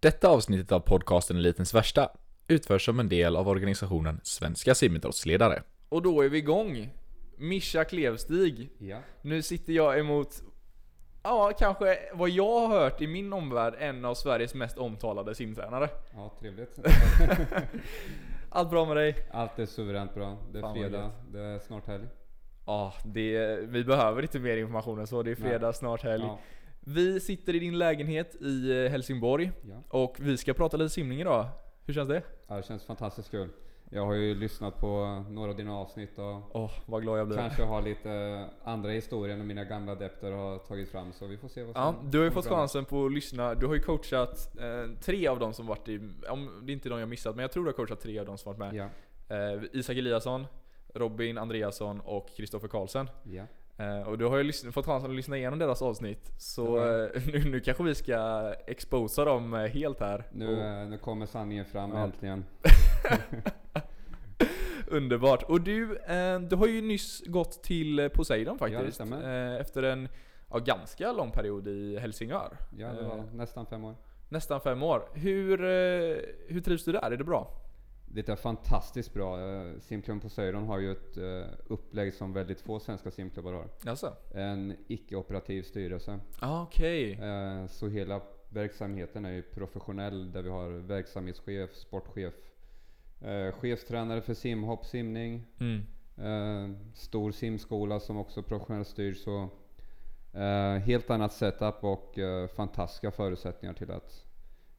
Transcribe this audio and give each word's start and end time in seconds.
Detta 0.00 0.28
avsnittet 0.28 0.72
av 0.72 0.80
podcasten 0.80 1.36
Elitens 1.36 1.74
Värsta 1.74 2.10
utförs 2.48 2.84
som 2.84 3.00
en 3.00 3.08
del 3.08 3.36
av 3.36 3.48
organisationen 3.48 4.20
Svenska 4.22 4.74
simidrottsledare. 4.74 5.62
Och 5.88 6.02
då 6.02 6.20
är 6.22 6.28
vi 6.28 6.38
igång! 6.38 6.90
Mischa 7.36 7.84
Klevstig. 7.84 8.70
Ja. 8.78 8.98
Nu 9.22 9.42
sitter 9.42 9.72
jag 9.72 9.98
emot, 9.98 10.42
ja 11.22 11.52
kanske 11.58 11.98
vad 12.14 12.30
jag 12.30 12.60
har 12.60 12.68
hört 12.80 13.00
i 13.00 13.06
min 13.06 13.32
omvärld, 13.32 13.74
en 13.78 14.04
av 14.04 14.14
Sveriges 14.14 14.54
mest 14.54 14.78
omtalade 14.78 15.34
simtränare. 15.34 15.88
Ja, 16.14 16.32
trevligt. 16.40 16.78
Allt 18.50 18.70
bra 18.70 18.84
med 18.84 18.96
dig? 18.96 19.14
Allt 19.32 19.58
är 19.58 19.66
suveränt 19.66 20.14
bra. 20.14 20.38
Det 20.52 20.58
är 20.58 20.62
Fan, 20.62 20.70
vad 20.70 20.80
fredag, 20.80 20.98
gött. 20.98 21.32
det 21.32 21.40
är 21.40 21.58
snart 21.58 21.86
helg. 21.86 22.06
Ja, 22.66 22.94
det, 23.04 23.56
vi 23.68 23.84
behöver 23.84 24.22
inte 24.22 24.38
mer 24.38 24.56
information 24.56 24.98
än 24.98 25.06
så. 25.06 25.22
Det 25.22 25.30
är 25.30 25.34
fredag, 25.34 25.72
snart 25.72 26.02
helg. 26.02 26.24
Ja, 26.24 26.38
Vi 26.80 27.20
sitter 27.20 27.54
i 27.54 27.58
din 27.58 27.78
lägenhet 27.78 28.34
i 28.42 28.84
eh, 28.84 28.90
Helsingborg 28.90 29.52
ja. 29.62 29.82
och 29.88 30.16
vi 30.20 30.36
ska 30.36 30.54
prata 30.54 30.76
lite 30.76 30.90
simning 30.90 31.20
idag. 31.20 31.46
Hur 31.86 31.94
känns 31.94 32.08
det? 32.08 32.22
ja, 32.46 32.56
det 32.56 32.62
känns 32.62 32.84
fantastiskt 32.84 33.30
kul. 33.30 33.48
Jag 33.92 34.06
har 34.06 34.14
ju 34.14 34.34
lyssnat 34.34 34.76
på 34.78 35.24
några 35.28 35.50
av 35.50 35.56
dina 35.56 35.76
avsnitt 35.76 36.18
och 36.18 36.56
Åh, 36.56 36.70
vad 36.86 37.02
glad 37.02 37.18
jag 37.18 37.26
blir. 37.28 37.36
kanske 37.36 37.62
har 37.62 37.82
lite 37.82 38.44
andra 38.64 38.90
historier 38.90 39.34
än 39.34 39.46
mina 39.46 39.64
gamla 39.64 39.92
adepter 39.92 40.32
har 40.32 40.58
tagit 40.58 40.88
fram. 40.88 41.12
Så 41.12 41.26
vi 41.26 41.36
får 41.36 41.48
se 41.48 41.62
vad 41.62 41.74
som 41.74 41.82
Ja, 41.82 41.94
du 42.10 42.18
har 42.18 42.24
ju 42.24 42.30
fått 42.30 42.46
chansen 42.46 42.84
på 42.84 43.06
att 43.06 43.12
lyssna. 43.12 43.54
Du 43.54 43.66
har 43.66 43.74
ju 43.74 43.80
coachat 43.80 44.56
eh, 44.60 44.98
tre 45.00 45.28
av 45.28 45.38
dem 45.38 45.52
som 45.54 45.66
varit 45.66 45.88
i, 45.88 46.00
om 46.28 46.60
det 46.62 46.72
är 46.72 46.74
inte 46.74 46.88
de 46.88 47.00
jag 47.00 47.08
missat, 47.08 47.36
men 47.36 47.42
jag 47.42 47.52
tror 47.52 47.64
du 47.64 47.68
har 47.68 47.72
coachat 47.76 48.00
tre 48.00 48.18
av 48.18 48.26
dem 48.26 48.38
som 48.38 48.52
varit 48.56 48.58
med. 48.58 48.74
Ja, 48.74 48.88
Eh, 49.36 49.62
Isak 49.72 49.96
Eliasson, 49.96 50.46
Robin 50.94 51.38
Andreasson 51.38 52.00
och 52.00 52.28
Kristoffer 52.36 52.68
Karlsson. 52.68 53.10
ja. 53.24 53.44
Eh, 53.80 54.08
och 54.08 54.18
du 54.18 54.24
har 54.26 54.38
ju 54.38 54.52
fått 54.52 54.86
chansen 54.86 55.10
att 55.10 55.16
lyssna 55.16 55.36
igenom 55.36 55.58
deras 55.58 55.82
avsnitt. 55.82 56.30
Så 56.38 56.76
Ja. 56.78 57.04
eh, 57.04 57.22
nu, 57.32 57.50
nu 57.50 57.60
kanske 57.60 57.82
vi 57.84 57.94
ska 57.94 58.52
exposa 58.66 59.24
dem 59.24 59.54
eh, 59.54 59.60
helt 59.66 60.00
här. 60.00 60.24
Nu, 60.32 60.46
Och- 60.48 60.90
nu 60.90 60.98
kommer 60.98 61.26
sanningen 61.26 61.64
fram 61.64 61.90
Ja. 61.92 61.98
äntligen. 62.04 62.44
Underbart. 64.86 65.42
Och 65.42 65.60
du, 65.60 65.98
du 66.50 66.56
har 66.56 66.66
ju 66.66 66.82
nyss 66.82 67.22
gått 67.26 67.62
till 67.62 68.10
Poseidon 68.14 68.58
Ja, 68.60 68.66
faktiskt. 68.78 69.00
eh, 69.00 69.54
efter 69.60 69.82
en 69.82 70.08
ja, 70.50 70.58
ganska 70.58 71.12
lång 71.12 71.30
period 71.30 71.68
i 71.68 71.98
Helsingör. 71.98 72.56
Ja, 72.78 72.88
det 72.92 73.02
var 73.02 73.24
nästan 73.34 73.66
fem 73.66 73.84
år. 73.84 73.94
nästan 74.28 74.60
fem 74.60 74.82
år. 74.82 75.08
Hur, 75.14 75.58
hur 76.52 76.60
trivs 76.60 76.84
du 76.84 76.92
där? 76.92 77.10
Är 77.12 77.16
det 77.16 77.24
bra? 77.24 77.59
Det 78.12 78.28
är 78.28 78.36
fantastiskt 78.36 79.14
bra. 79.14 79.40
Eh, 79.40 79.78
Simklubben 79.80 80.20
Poseidon 80.20 80.64
har 80.66 80.78
ju 80.78 80.92
ett 80.92 81.16
eh, 81.16 81.42
upplägg 81.66 82.14
som 82.14 82.32
väldigt 82.32 82.60
få 82.60 82.80
svenska 82.80 83.10
simklubbar 83.10 83.52
har. 83.52 83.68
Jaså? 83.84 84.12
En 84.34 84.76
icke-operativ 84.86 85.62
styrelse. 85.62 86.20
Ah, 86.40 86.62
Okej. 86.62 87.12
Eh, 87.12 87.66
Så 87.66 87.88
hela 87.88 88.20
verksamheten 88.48 89.24
är 89.24 89.32
ju 89.32 89.42
professionell 89.42 90.32
där 90.32 90.42
vi 90.42 90.48
har 90.50 90.68
verksamhetschef, 90.70 91.74
sportchef, 91.74 92.34
chefstränare 93.52 94.20
för 94.20 94.34
simhopp, 94.34 94.86
simning, 94.86 95.46
Mm. 95.60 96.76
stor 96.94 97.30
simskola 97.32 98.00
som 98.00 98.16
också 98.16 98.42
professionellt 98.42 98.88
styrs. 98.88 99.22
Så 99.24 99.48
helt 100.84 101.10
annat 101.10 101.32
setup 101.32 101.84
och 101.84 102.18
fantastiska 102.56 103.10
förutsättningar 103.10 103.74
till 103.74 103.90
att 103.90 104.26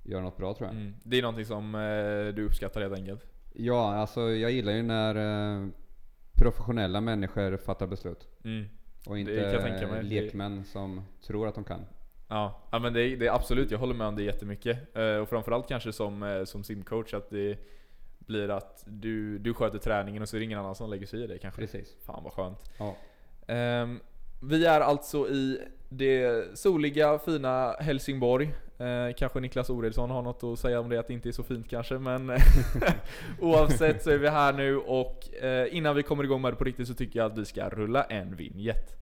göra 0.03 0.21
något 0.21 0.37
bra 0.37 0.53
tror 0.53 0.67
jag. 0.69 0.75
Mm. 0.77 0.93
Det 1.03 1.17
är 1.17 1.21
någonting 1.21 1.45
som 1.45 1.75
eh, 1.75 2.35
du 2.35 2.45
uppskattar 2.45 2.81
helt 2.81 2.97
enkelt? 2.97 3.25
Ja, 3.53 3.93
alltså 3.95 4.21
jag 4.31 4.51
gillar 4.51 4.73
ju 4.73 4.83
när 4.83 5.15
eh, 5.61 5.67
professionella 6.33 7.01
människor 7.01 7.57
fattar 7.57 7.87
beslut. 7.87 8.27
Mm. 8.43 8.65
Och 9.07 9.19
inte 9.19 10.01
lekmän 10.01 10.63
som 10.65 11.01
tror 11.27 11.47
att 11.47 11.55
de 11.55 11.63
kan. 11.63 11.85
Ja, 12.27 12.61
ja 12.71 12.79
men 12.79 12.93
det, 12.93 13.01
är- 13.03 13.17
det 13.17 13.27
är 13.27 13.31
absolut, 13.35 13.71
jag 13.71 13.79
håller 13.79 13.93
med 13.93 14.07
om 14.07 14.15
det 14.15 14.23
jättemycket. 14.23 14.97
Eh, 14.97 15.15
och 15.15 15.29
framförallt 15.29 15.67
kanske 15.67 15.93
som, 15.93 16.23
eh, 16.23 16.43
som 16.43 16.63
simcoach 16.63 17.13
att 17.13 17.29
det 17.29 17.57
blir 18.19 18.49
att 18.49 18.83
du, 18.87 19.37
du 19.37 19.53
sköter 19.53 19.77
träningen 19.77 20.21
och 20.21 20.29
så 20.29 20.35
är 20.35 20.39
det 20.39 20.45
ingen 20.45 20.59
annan 20.59 20.75
som 20.75 20.89
lägger 20.89 21.05
sig 21.07 21.23
i 21.23 21.27
det 21.27 21.37
kanske. 21.37 21.61
Precis. 21.61 21.95
Fan 22.05 22.23
vad 22.23 22.33
skönt. 22.33 22.71
Ja. 22.79 22.95
Ehm, 23.47 23.99
vi 24.43 24.65
är 24.65 24.81
alltså 24.81 25.29
i 25.29 25.59
det 25.89 26.45
soliga, 26.59 27.19
fina 27.19 27.71
Helsingborg. 27.79 28.53
Eh, 28.81 29.13
kanske 29.17 29.39
Niklas 29.39 29.69
Oredsson 29.69 30.11
har 30.11 30.21
något 30.21 30.43
att 30.43 30.59
säga 30.59 30.79
om 30.79 30.89
det, 30.89 30.99
att 30.99 31.07
det 31.07 31.13
inte 31.13 31.29
är 31.29 31.33
så 31.33 31.43
fint 31.43 31.69
kanske, 31.69 31.99
men 31.99 32.31
oavsett 33.39 34.03
så 34.03 34.09
är 34.09 34.17
vi 34.17 34.29
här 34.29 34.53
nu 34.53 34.77
och 34.77 35.43
eh, 35.43 35.75
innan 35.75 35.95
vi 35.95 36.03
kommer 36.03 36.23
igång 36.23 36.41
med 36.41 36.53
det 36.53 36.57
på 36.57 36.63
riktigt 36.63 36.87
så 36.87 36.93
tycker 36.93 37.19
jag 37.19 37.31
att 37.31 37.37
vi 37.37 37.45
ska 37.45 37.69
rulla 37.69 38.03
en 38.03 38.35
vignett. 38.35 39.00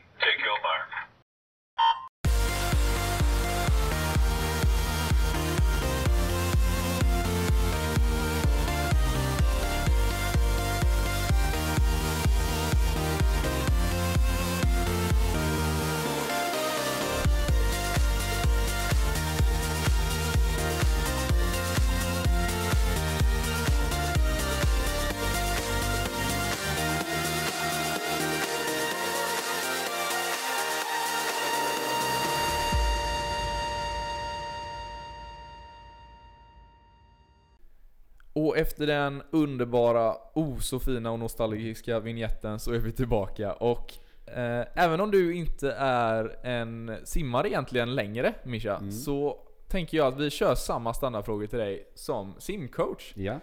Och 38.55 38.61
efter 38.61 38.87
den 38.87 39.23
underbara, 39.31 40.17
oh 40.35 40.59
så 40.59 40.79
fina 40.79 41.11
och 41.11 41.19
nostalgiska 41.19 42.01
vignetten 42.01 42.59
så 42.59 42.73
är 42.73 42.79
vi 42.79 42.93
tillbaka 42.93 43.53
och 43.53 43.95
eh, 44.27 44.65
även 44.75 45.01
om 45.01 45.11
du 45.11 45.35
inte 45.35 45.73
är 45.79 46.47
en 46.47 46.97
simmare 47.05 47.49
egentligen 47.49 47.95
längre 47.95 48.35
Mischa, 48.43 48.77
Mm. 48.77 48.93
så 48.93 49.39
tänker 49.69 49.97
jag 49.97 50.07
att 50.07 50.21
vi 50.21 50.31
kör 50.31 50.55
samma 50.55 50.95
standardfrågor 50.95 51.47
till 51.47 51.59
dig 51.59 51.89
som 51.95 52.35
simcoach. 52.39 53.13
Ja. 53.17 53.41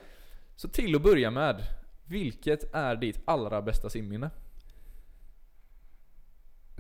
Så 0.56 0.68
till 0.68 0.96
att 0.96 1.02
börja 1.02 1.32
med, 1.32 1.56
vilket 2.06 2.76
är 2.76 2.96
ditt 2.96 3.20
allra 3.26 3.62
bästa 3.62 3.90
simminne? 3.90 4.30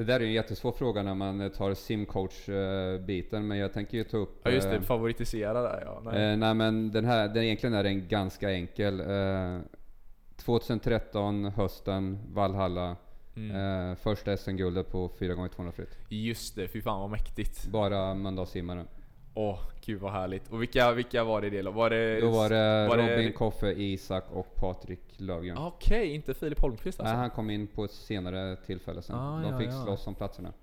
Det 0.01 0.05
där 0.05 0.19
är 0.19 0.23
en 0.23 0.33
jättesvår 0.33 0.71
fråga 0.71 1.03
när 1.03 1.15
man 1.15 1.41
eh, 1.41 1.49
tar 1.49 1.73
simcoach-biten, 1.73 3.47
men 3.47 3.57
jag 3.57 3.73
tänker 3.73 3.97
ju 3.97 4.03
ta 4.03 4.17
upp... 4.17 4.41
Ja 4.43 4.51
just 4.51 4.69
det, 4.69 4.75
eh, 4.75 4.81
favoritisera 4.81 5.61
där 5.61 5.83
ja. 5.85 6.01
Nej. 6.05 6.31
eh, 6.31 6.37
nej 6.37 6.53
men 6.53 6.91
den 6.91 7.05
här, 7.05 7.27
den 7.27 7.43
egentligen 7.43 7.73
är 7.73 7.83
den 7.83 8.07
ganska 8.07 8.51
enkel. 8.51 8.99
Eh, 8.99 9.59
2013, 10.35 11.45
hösten, 11.45 12.19
Valhalla. 12.33 12.95
Mm. 13.35 13.89
Eh, 13.89 13.95
första 13.95 14.37
SM-guldet 14.37 14.91
på 14.91 15.09
4x200 15.19 15.71
fritt. 15.71 15.97
Just 16.09 16.55
det, 16.55 16.67
fy 16.67 16.81
fan 16.81 16.99
vad 16.99 17.09
mäktigt. 17.09 17.67
Bara 17.67 18.13
Mölndalssimmare. 18.13 18.85
Åh, 19.33 19.59
gud 19.85 20.01
vad 20.01 20.11
härligt. 20.11 20.49
Och 20.49 20.61
vilka, 20.61 20.91
vilka 20.91 21.23
var 21.23 21.41
det 21.41 21.47
i 21.47 21.49
det? 21.61 21.69
Var 21.71 21.89
det... 21.89 22.21
Då 22.21 22.29
var 22.29 22.49
det 22.49 22.87
var 22.89 22.97
det- 22.97 23.13
Robin 23.17 23.33
Koffe, 23.33 23.71
Isak 23.71 24.23
och 24.31 24.55
Patrik 24.55 24.99
Lövgren. 25.17 25.57
Okej, 25.57 26.13
inte 26.15 26.33
Filip 26.33 26.59
Holmqvist 26.61 26.99
alltså? 26.99 27.13
Nej, 27.13 27.21
han 27.21 27.29
kom 27.29 27.49
in 27.49 27.67
på 27.67 27.83
ett 27.83 27.91
senare 27.91 28.55
tillfälle 28.55 29.01
sen. 29.01 29.15
Ah, 29.15 29.41
De 29.41 29.51
ja, 29.51 29.59
fick 29.59 29.69
ja. 29.69 29.83
slåss 29.83 30.07
om 30.07 30.15
platserna. 30.15 30.53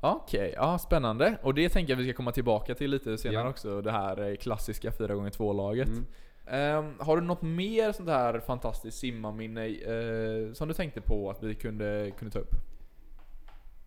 Okej, 0.00 0.52
ja 0.56 0.78
spännande. 0.78 1.38
Och 1.42 1.54
det 1.54 1.68
tänker 1.68 1.92
jag 1.92 1.98
vi 1.98 2.04
ska 2.04 2.12
komma 2.16 2.32
tillbaka 2.32 2.74
till 2.74 2.90
lite 2.90 3.18
senare 3.18 3.42
Ja. 3.44 3.50
också. 3.50 3.80
Det 3.80 3.90
här 3.92 4.30
eh, 4.30 4.36
klassiska 4.36 4.90
4x2-laget. 4.90 5.88
Mm. 5.88 6.06
Ehm, 6.46 6.94
har 6.98 7.16
du 7.16 7.22
något 7.22 7.42
mer 7.42 7.92
sånt 7.92 8.08
här 8.08 8.40
fantastiskt 8.40 8.98
simmarminne 8.98 9.66
eh, 9.66 10.52
som 10.52 10.68
du 10.68 10.74
tänkte 10.74 11.00
på 11.00 11.30
att 11.30 11.42
vi 11.42 11.54
kunde, 11.54 12.10
kunde 12.18 12.32
ta 12.32 12.38
upp? 12.38 12.54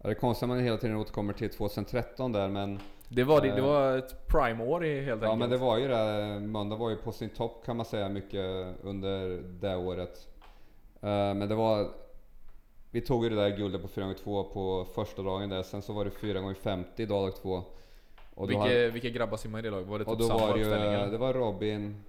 Ja, 0.07 0.09
det 0.13 0.17
är 0.17 0.19
konstigt 0.19 0.43
att 0.43 0.49
man 0.49 0.59
hela 0.59 0.77
tiden 0.77 0.97
återkommer 0.97 1.33
till 1.33 1.49
2013 1.49 2.31
där, 2.31 2.47
men 2.47 2.79
Det 3.09 3.23
var, 3.23 3.41
det, 3.41 3.47
det 3.51 3.57
Eh. 3.57 3.65
var 3.65 3.97
ett 3.97 4.27
prime-år 4.27 4.81
helt 4.81 5.07
Ja 5.07 5.13
enkelt. 5.13 5.39
men 5.39 5.49
det 5.49 5.57
var 5.57 5.77
ju 5.77 5.87
det. 5.87 6.39
Mölndal 6.39 6.79
var 6.79 6.89
ju 6.89 6.95
på 6.95 7.11
sin 7.11 7.29
topp 7.29 7.65
kan 7.65 7.77
man 7.77 7.85
säga 7.85 8.09
mycket 8.09 8.67
under 8.83 9.43
det 9.61 9.75
året. 9.75 10.27
Eh, 11.01 11.33
Men 11.33 11.49
det 11.49 11.55
var... 11.55 11.87
Vi 12.91 13.01
tog 13.01 13.23
ju 13.23 13.29
det 13.29 13.35
där 13.35 13.57
guldet 13.57 13.81
på 13.81 13.87
4x2 13.87 14.43
på 14.53 14.85
första 14.95 15.21
dagen 15.21 15.49
där. 15.49 15.63
Sen 15.63 15.81
så 15.81 15.93
var 15.93 16.05
det 16.05 16.11
4x50 16.11 17.05
dag 17.05 17.35
två. 17.35 17.63
Och 18.35 18.49
vilka, 18.49 18.61
hade, 18.61 18.89
vilka 18.89 19.09
grabbar 19.09 19.37
simmade 19.37 19.59
i 19.67 19.71
det 19.71 19.71
laget? 19.71 19.87
Var 19.87 19.99
det 19.99 20.05
typ 20.05 20.11
och 20.11 20.17
då 20.17 20.23
samma 20.23 20.39
var 20.47 20.57
det 20.57 20.63
eller? 20.65 21.07
Det 21.11 21.17
var 21.17 21.33
Robin. 21.33 22.03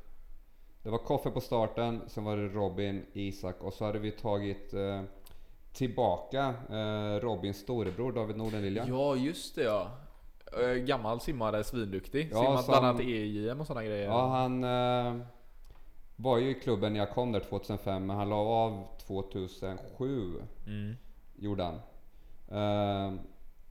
Det 0.82 0.90
var 0.90 0.98
Koffe 0.98 1.30
på 1.30 1.40
starten. 1.40 2.00
Sen 2.06 2.24
var 2.24 2.36
det 2.36 2.48
Robin, 2.48 3.06
Isak 3.12 3.56
och 3.62 3.72
så 3.72 3.84
hade 3.84 3.98
vi 3.98 4.10
tagit 4.10 4.74
eh, 4.74 5.02
tillbaka 5.78 6.54
eh, 6.70 7.20
Robins 7.20 7.56
storebror 7.56 8.12
David 8.12 8.36
Nordenlilja. 8.36 8.86
Ja, 8.88 9.16
just 9.16 9.54
det 9.54 9.62
ja. 9.62 9.90
Eh, 10.62 10.74
Gammal 10.74 11.20
simmare, 11.20 11.64
svinduktig. 11.64 12.28
Ja, 12.32 12.40
Simmat 12.44 12.64
som- 12.64 12.72
bland 12.72 12.86
annat 12.86 13.00
EJM 13.00 13.60
och 13.60 13.66
sådana 13.66 13.86
grejer. 13.86 14.06
Ja, 14.06 14.26
han 14.28 14.64
eh, 14.64 15.22
var 16.16 16.38
ju 16.38 16.50
i 16.50 16.54
klubben 16.54 16.92
när 16.92 17.00
jag 17.00 17.10
kom 17.10 17.32
där 17.32 17.40
2005, 17.40 18.06
men 18.06 18.16
han 18.16 18.28
la 18.28 18.36
av 18.36 18.84
2007. 19.06 20.32
Mm. 20.66 20.96
Gjorde 21.36 21.62
han. 21.62 21.74
Eh, 22.48 23.18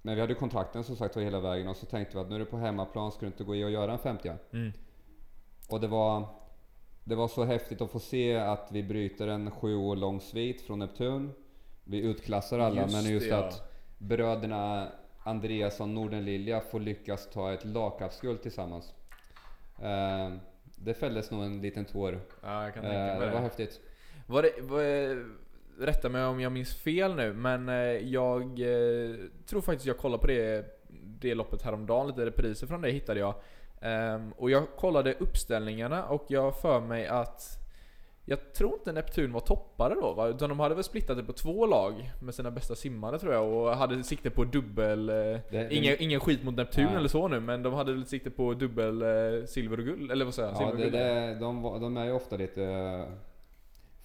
men 0.01 0.15
vi 0.15 0.21
hade 0.21 0.33
kontrakten 0.33 0.83
som 0.83 0.95
sagt 0.95 1.15
var 1.15 1.23
hela 1.23 1.39
vägen 1.39 1.67
och 1.67 1.77
så 1.77 1.85
tänkte 1.85 2.17
vi 2.17 2.21
att 2.21 2.29
nu 2.29 2.35
är 2.35 2.39
det 2.39 2.45
på 2.45 2.57
hemmaplan, 2.57 3.11
ska 3.11 3.19
du 3.21 3.27
inte 3.27 3.43
gå 3.43 3.55
i 3.55 3.63
och 3.63 3.71
göra 3.71 3.91
en 3.91 3.99
50 3.99 4.31
Mm. 4.51 4.71
Och 5.69 5.79
det 5.81 5.87
var, 5.87 6.25
det 7.03 7.15
var 7.15 7.27
så 7.27 7.43
häftigt 7.43 7.81
att 7.81 7.91
få 7.91 7.99
se 7.99 8.37
att 8.37 8.69
vi 8.71 8.83
bryter 8.83 9.27
en 9.27 9.51
sju 9.51 9.75
år 9.75 9.95
lång 9.95 10.21
svit 10.21 10.61
från 10.61 10.79
Neptun. 10.79 11.31
Vi 11.89 12.01
utklassar 12.01 12.59
alla, 12.59 12.81
Just 12.81 12.93
men 12.95 13.11
just 13.13 13.29
det, 13.29 13.35
ja. 13.35 13.45
att 13.47 13.71
bröderna 13.97 14.87
Andreasson 15.23 15.93
Nordenlilja 15.93 16.61
får 16.61 16.79
lyckas 16.79 17.29
ta 17.33 17.53
ett 17.53 17.65
lagcupsguld 17.65 18.41
tillsammans. 18.41 18.93
Eh, 19.81 20.31
det 20.75 20.93
fälldes 20.93 21.31
nog 21.31 21.43
en 21.43 21.61
liten 21.61 21.85
tår. 21.85 22.19
Ja, 22.43 22.63
jag 22.63 22.73
kan 22.73 22.83
Eh, 22.85 22.89
tänka 22.91 23.05
mig 23.05 23.19
det 23.19 23.25
det. 23.25 23.31
var 23.31 23.39
häftigt. 23.41 23.79
Var 24.27 24.41
det, 24.41 24.51
var, 24.61 25.37
rätta 25.85 26.09
mig 26.09 26.25
om 26.25 26.39
jag 26.41 26.51
minns 26.51 26.75
fel 26.75 27.15
nu, 27.15 27.33
men 27.33 27.69
eh, 27.69 27.75
jag 27.91 28.41
eh, 28.43 29.15
tror 29.45 29.61
faktiskt 29.61 29.85
jag 29.85 29.97
kollade 29.97 30.21
på 30.21 30.27
det, 30.27 30.65
det 31.19 31.35
loppet 31.35 31.61
häromdagen, 31.61 32.07
lite 32.07 32.25
repriser 32.25 32.67
från 32.67 32.81
det 32.81 32.91
hittade 32.91 33.19
jag. 33.19 33.33
Ehm, 33.81 34.31
och 34.37 34.49
jag 34.49 34.67
kollade 34.75 35.13
uppställningarna 35.13 36.05
och 36.05 36.25
jag 36.27 36.61
för 36.61 36.79
mig 36.79 37.07
att 37.07 37.56
jag 38.29 38.53
tror 38.53 38.73
inte 38.73 38.91
Neptun 38.91 39.31
var 39.33 39.39
toppare 39.39 39.93
då 39.93 40.13
va? 40.13 40.27
Utan 40.27 40.49
de 40.49 40.59
hade 40.59 40.75
väl 40.75 40.83
splittat 40.83 41.17
det 41.17 41.23
på 41.23 41.33
två 41.33 41.65
lag 41.65 42.11
med 42.21 42.35
sina 42.35 42.51
bästa 42.51 42.75
simmare 42.75 43.19
tror 43.19 43.33
jag 43.33 43.47
och 43.53 43.77
hade 43.77 44.03
sikte 44.03 44.29
på 44.29 44.43
dubbel... 44.43 45.09
Eh, 45.09 45.15
Det- 45.15 45.67
ingen, 45.71 45.95
ingen 45.99 46.19
skit 46.19 46.43
mot 46.43 46.55
Neptun 46.55 46.85
Nej. 46.85 46.95
eller 46.95 47.07
så 47.07 47.27
nu 47.27 47.39
men 47.39 47.63
de 47.63 47.73
hade 47.73 47.91
väl 47.93 48.05
sikte 48.05 48.29
på 48.29 48.53
dubbel 48.53 49.01
eh, 49.01 49.45
silver 49.45 49.77
och 49.79 49.85
guld, 49.85 50.11
eller 50.11 50.25
vad 50.25 50.33
säger 50.33 50.49
jag? 50.49 50.61
Ja, 50.61 50.73
det, 50.77 50.89
det, 50.89 51.37
de, 51.39 51.61
de 51.81 51.97
är 51.97 52.05
ju 52.05 52.11
ofta 52.11 52.37
lite 52.37 52.63
eh, 52.63 53.05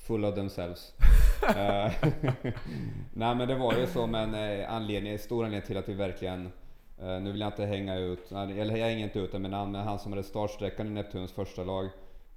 full 0.06 0.24
of 0.24 0.34
themselves. 0.34 0.94
Nej 3.14 3.34
men 3.34 3.48
det 3.48 3.54
var 3.54 3.74
ju 3.74 3.86
så, 3.86 4.06
men 4.06 4.34
eh, 4.34 4.72
anledning, 4.74 5.19
stor 5.19 5.44
anledning 5.44 5.66
till 5.66 5.76
att 5.76 5.88
vi 5.88 5.94
verkligen 5.94 6.52
nu 6.98 7.32
vill 7.32 7.40
jag 7.40 7.48
inte 7.48 7.64
hänga 7.64 7.98
ut, 7.98 8.32
eller 8.32 8.76
jag 8.76 8.86
hänger 8.86 9.04
inte 9.04 9.19
ut 9.19 9.32
det 9.32 9.38
men 9.38 9.52
han 9.74 9.98
som 9.98 10.12
hade 10.12 10.22
startsträckan 10.22 10.86
i 10.86 10.90
Neptuns 10.90 11.32
första 11.32 11.64
lag, 11.64 11.88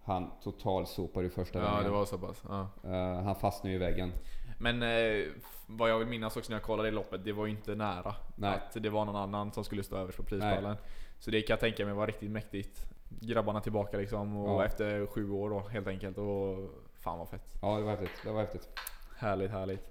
han 0.06 0.32
totalsopade 0.44 1.26
i 1.28 1.30
första 1.30 1.60
Ja, 1.60 1.66
vägen. 1.72 1.84
det 1.84 1.90
var 1.90 2.06
så 2.06 2.18
pass. 2.18 2.44
Ja. 2.48 2.68
Eh, 2.84 3.24
han 3.24 3.36
fastnade 3.36 3.70
ju 3.70 3.76
i 3.76 3.80
väggen. 3.80 4.12
Men 4.60 4.84
eh, 4.84 5.26
vad 5.68 5.90
jag 5.90 6.00
vill 6.00 6.08
minnas 6.08 6.38
också 6.38 6.50
när 6.52 6.56
jag 6.58 6.64
kollade 6.64 6.90
det 6.90 6.96
loppet, 6.96 7.26
det 7.26 7.32
var 7.32 7.46
ju 7.46 7.52
inte 7.52 7.76
nära. 7.76 8.16
Nej. 8.36 8.54
Att 8.54 8.84
det 8.84 8.90
var 8.90 9.06
någon 9.06 9.16
annan 9.16 9.52
som 9.52 9.64
skulle 9.64 9.84
stå 9.84 9.96
överst 9.98 10.18
på 10.18 10.24
prispallen. 10.24 10.78
Så 11.20 11.32
det 11.32 11.42
kan 11.42 11.54
jag 11.54 11.60
tänka 11.60 11.86
mig 11.86 11.94
var 11.94 12.08
riktigt 12.08 12.32
mäktigt. 12.32 12.86
Grabbarna 13.22 13.62
tillbaka 13.62 13.98
liksom, 13.98 14.38
och 14.38 14.62
Ja. 14.62 14.66
efter 14.66 15.06
sju 15.08 15.32
år 15.32 15.50
då 15.50 15.60
helt 15.60 15.88
enkelt. 15.88 16.18
Och 16.18 16.70
fan 17.00 17.20
vad 17.20 17.30
fett. 17.30 17.54
Ja, 17.62 17.78
det 17.78 17.84
var 17.84 17.92
häftigt. 17.92 18.22
Det 18.24 18.32
var 18.32 18.42
häftigt. 18.42 18.70
Härligt, 19.18 19.52
härligt. 19.52 19.82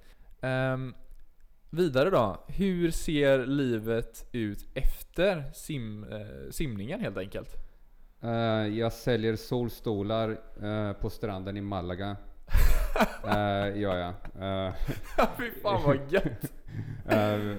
Ehm, 0.40 0.94
vidare 1.70 2.10
då. 2.10 2.36
Hur 2.48 2.90
ser 2.90 3.46
livet 3.46 4.28
ut 4.32 4.66
efter 4.74 5.50
sim, 5.54 6.04
eh, 6.04 6.50
simningen 6.50 7.00
helt 7.00 7.16
enkelt? 7.16 7.56
Eh, 8.24 8.78
jag 8.78 8.92
säljer 8.92 9.36
solstolar 9.36 10.36
eh, 10.62 10.92
på 10.92 11.10
stranden 11.10 11.56
i 11.56 11.60
Malaga. 11.60 12.16
uh, 13.24 13.78
gör 13.80 13.96
jag. 13.96 14.08
Eh, 14.66 14.74
Fy 15.38 15.50
fan 15.62 15.82
vad 15.86 15.98
gött! 16.12 16.52
Eh, 17.08 17.56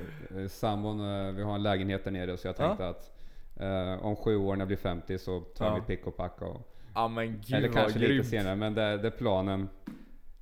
sambon, 0.47 0.99
eh, 0.99 1.31
vi 1.31 1.43
har 1.43 1.55
en 1.55 1.63
lägenhet 1.63 2.03
där 2.03 2.11
nere 2.11 2.37
så 2.37 2.47
jag 2.47 2.55
Ja. 2.59 2.67
tänkte 2.67 2.87
att 2.87 3.11
eh, 3.59 4.05
om 4.05 4.15
sju 4.15 4.35
år 4.37 4.55
när 4.55 4.61
jag 4.61 4.67
blir 4.67 4.77
50 4.77 5.17
så 5.17 5.39
tar 5.41 5.65
Ja. 5.65 5.75
mitt 5.75 5.87
pick 5.87 6.07
och 6.07 6.17
pack 6.17 6.41
och, 6.41 6.71
Ja 6.95 7.07
men 7.07 7.27
gud 7.45 7.53
Eller 7.55 7.67
kanske 7.69 7.99
lite 7.99 8.13
grymt. 8.13 8.27
senare 8.27 8.55
men 8.55 8.73
det, 8.73 8.97
det 8.97 9.07
är 9.07 9.11
planen. 9.11 9.69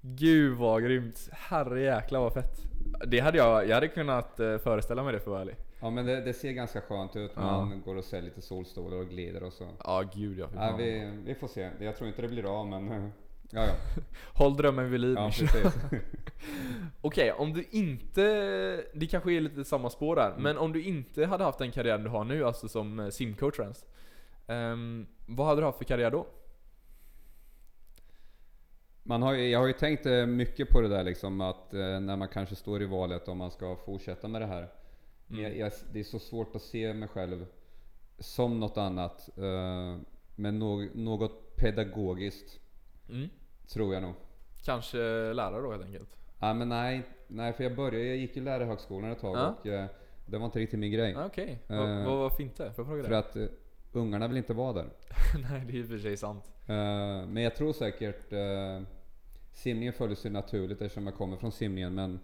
Gud 0.01 0.57
vad 0.57 0.83
grymt. 0.83 1.29
Herre 1.31 1.81
jäklar 1.81 2.19
vad 2.19 2.33
fett. 2.33 2.57
Det 3.07 3.19
hade 3.19 3.37
jag, 3.37 3.67
jag 3.67 3.73
hade 3.75 3.87
kunnat 3.87 4.31
föreställa 4.35 5.03
mig 5.03 5.13
det 5.13 5.19
för 5.19 5.25
att 5.25 5.31
vara 5.31 5.41
ärlig. 5.41 5.55
Ja 5.83 5.89
men 5.89 6.05
det, 6.05 6.21
det 6.21 6.33
ser 6.33 6.51
ganska 6.51 6.81
skönt 6.81 7.15
ut. 7.15 7.31
Ja. 7.35 7.41
Man 7.65 7.81
går 7.81 7.95
och 7.95 8.03
säljer 8.05 8.29
lite 8.29 8.41
solstolar 8.41 8.97
och 8.97 9.09
glider 9.09 9.43
och 9.43 9.53
så. 9.53 9.67
Ja 9.83 10.03
gud 10.15 10.39
ja. 10.39 10.47
Ja, 10.55 10.75
vi, 10.77 11.11
vi 11.25 11.35
får 11.35 11.47
se. 11.47 11.69
Jag 11.79 11.95
tror 11.97 12.07
inte 12.09 12.21
det 12.21 12.27
blir 12.27 12.59
av 12.59 12.67
men 12.67 13.11
ja 13.51 13.65
ja. 13.65 13.73
Håll 14.33 14.57
drömmen 14.57 14.91
vid 14.91 14.99
liv. 14.99 15.15
ja. 15.17 15.31
Okej, 17.01 17.31
om 17.31 17.53
du 17.53 17.65
inte... 17.71 18.21
Det 18.93 19.07
kanske 19.07 19.33
är 19.33 19.41
lite 19.41 19.65
samma 19.65 19.89
spår 19.89 20.15
där, 20.15 20.29
Mm. 20.31 20.43
men 20.43 20.57
om 20.57 20.73
du 20.73 20.83
inte 20.83 21.25
hade 21.25 21.43
haft 21.43 21.59
den 21.59 21.71
karriären 21.71 22.03
du 22.03 22.09
har 22.09 22.23
nu, 22.23 22.43
alltså 22.45 22.67
som 22.67 22.99
eh, 22.99 23.09
simcoach 23.09 23.59
ens. 23.59 23.85
ehm, 24.47 25.07
vad 25.25 25.47
hade 25.47 25.61
du 25.61 25.65
haft 25.65 25.77
för 25.77 25.85
karriär 25.85 26.11
då? 26.11 26.25
Man 29.03 29.21
har, 29.21 29.33
jag 29.33 29.59
har 29.59 29.67
ju 29.67 29.73
tänkt 29.73 30.05
eh, 30.05 30.25
mycket 30.25 30.69
på 30.69 30.81
det 30.81 30.87
där 30.87 31.03
liksom 31.03 31.41
att 31.41 31.73
eh, 31.73 31.79
när 31.99 32.15
man 32.15 32.27
kanske 32.27 32.55
står 32.55 32.81
i 32.81 32.85
valet 32.85 33.27
om 33.27 33.37
man 33.37 33.51
ska 33.51 33.75
fortsätta 33.85 34.27
med 34.27 34.41
det 34.41 34.45
här. 34.47 34.67
Mm. 35.29 35.43
Jag, 35.43 35.57
jag, 35.57 35.71
det 35.93 35.99
är 35.99 36.03
så 36.03 36.19
svårt 36.19 36.55
att 36.55 36.61
se 36.61 36.93
mig 36.93 37.07
själv 37.09 37.45
som 38.19 38.59
något 38.59 38.77
annat. 38.77 39.29
Uh, 39.37 39.97
men 40.35 40.59
nå, 40.59 40.87
något 40.93 41.55
pedagogiskt 41.55 42.59
Mm. 43.09 43.29
tror 43.67 43.93
jag 43.93 44.03
nog. 44.03 44.13
Kanske 44.65 44.97
lärare 45.33 45.61
då 45.61 45.71
helt 45.71 45.85
enkelt? 45.85 46.09
Ja 46.39 46.53
men 46.53 46.69
nej, 46.69 47.01
nej 47.27 47.53
för 47.53 47.63
jag 47.63 47.75
började, 47.75 48.05
jag 48.07 48.17
gick 48.17 48.35
ju 48.35 48.43
lärarhögskolan 48.43 49.11
ett 49.11 49.19
tag 49.19 49.37
Ja. 49.37 49.55
och 49.59 49.67
eh, 49.67 49.85
det 50.25 50.37
var 50.37 50.45
inte 50.45 50.59
riktigt 50.59 50.79
min 50.79 50.91
grej. 50.91 51.15
Ah, 51.15 51.25
Okej, 51.25 51.59
Eh, 51.67 51.77
vad, 51.77 52.05
vad 52.05 52.17
var 52.17 52.29
fint 52.29 52.55
det? 52.57 52.71
Får 52.73 52.81
jag 52.83 52.87
fråga 52.87 53.03
För 53.03 53.09
det? 53.09 53.17
att 53.17 53.35
eh, 53.35 53.45
ungarna 53.91 54.27
vill 54.27 54.37
inte 54.37 54.53
vara 54.53 54.73
där. 54.73 54.89
Nej, 55.49 55.65
det 55.71 55.77
är 55.79 55.83
och 55.83 55.89
för 55.89 55.97
sig 55.97 56.17
sant. 56.17 56.51
Eh, 56.67 56.75
men 57.27 57.37
jag 57.43 57.55
tror 57.55 57.73
säkert 57.73 58.33
uh, 58.33 58.81
simningen 59.51 59.93
följer 59.93 60.15
sig 60.15 60.31
naturligt 60.31 60.81
eftersom 60.81 61.05
jag 61.07 61.15
kommer 61.15 61.37
från 61.37 61.51
simningen 61.51 61.95
men 61.95 62.19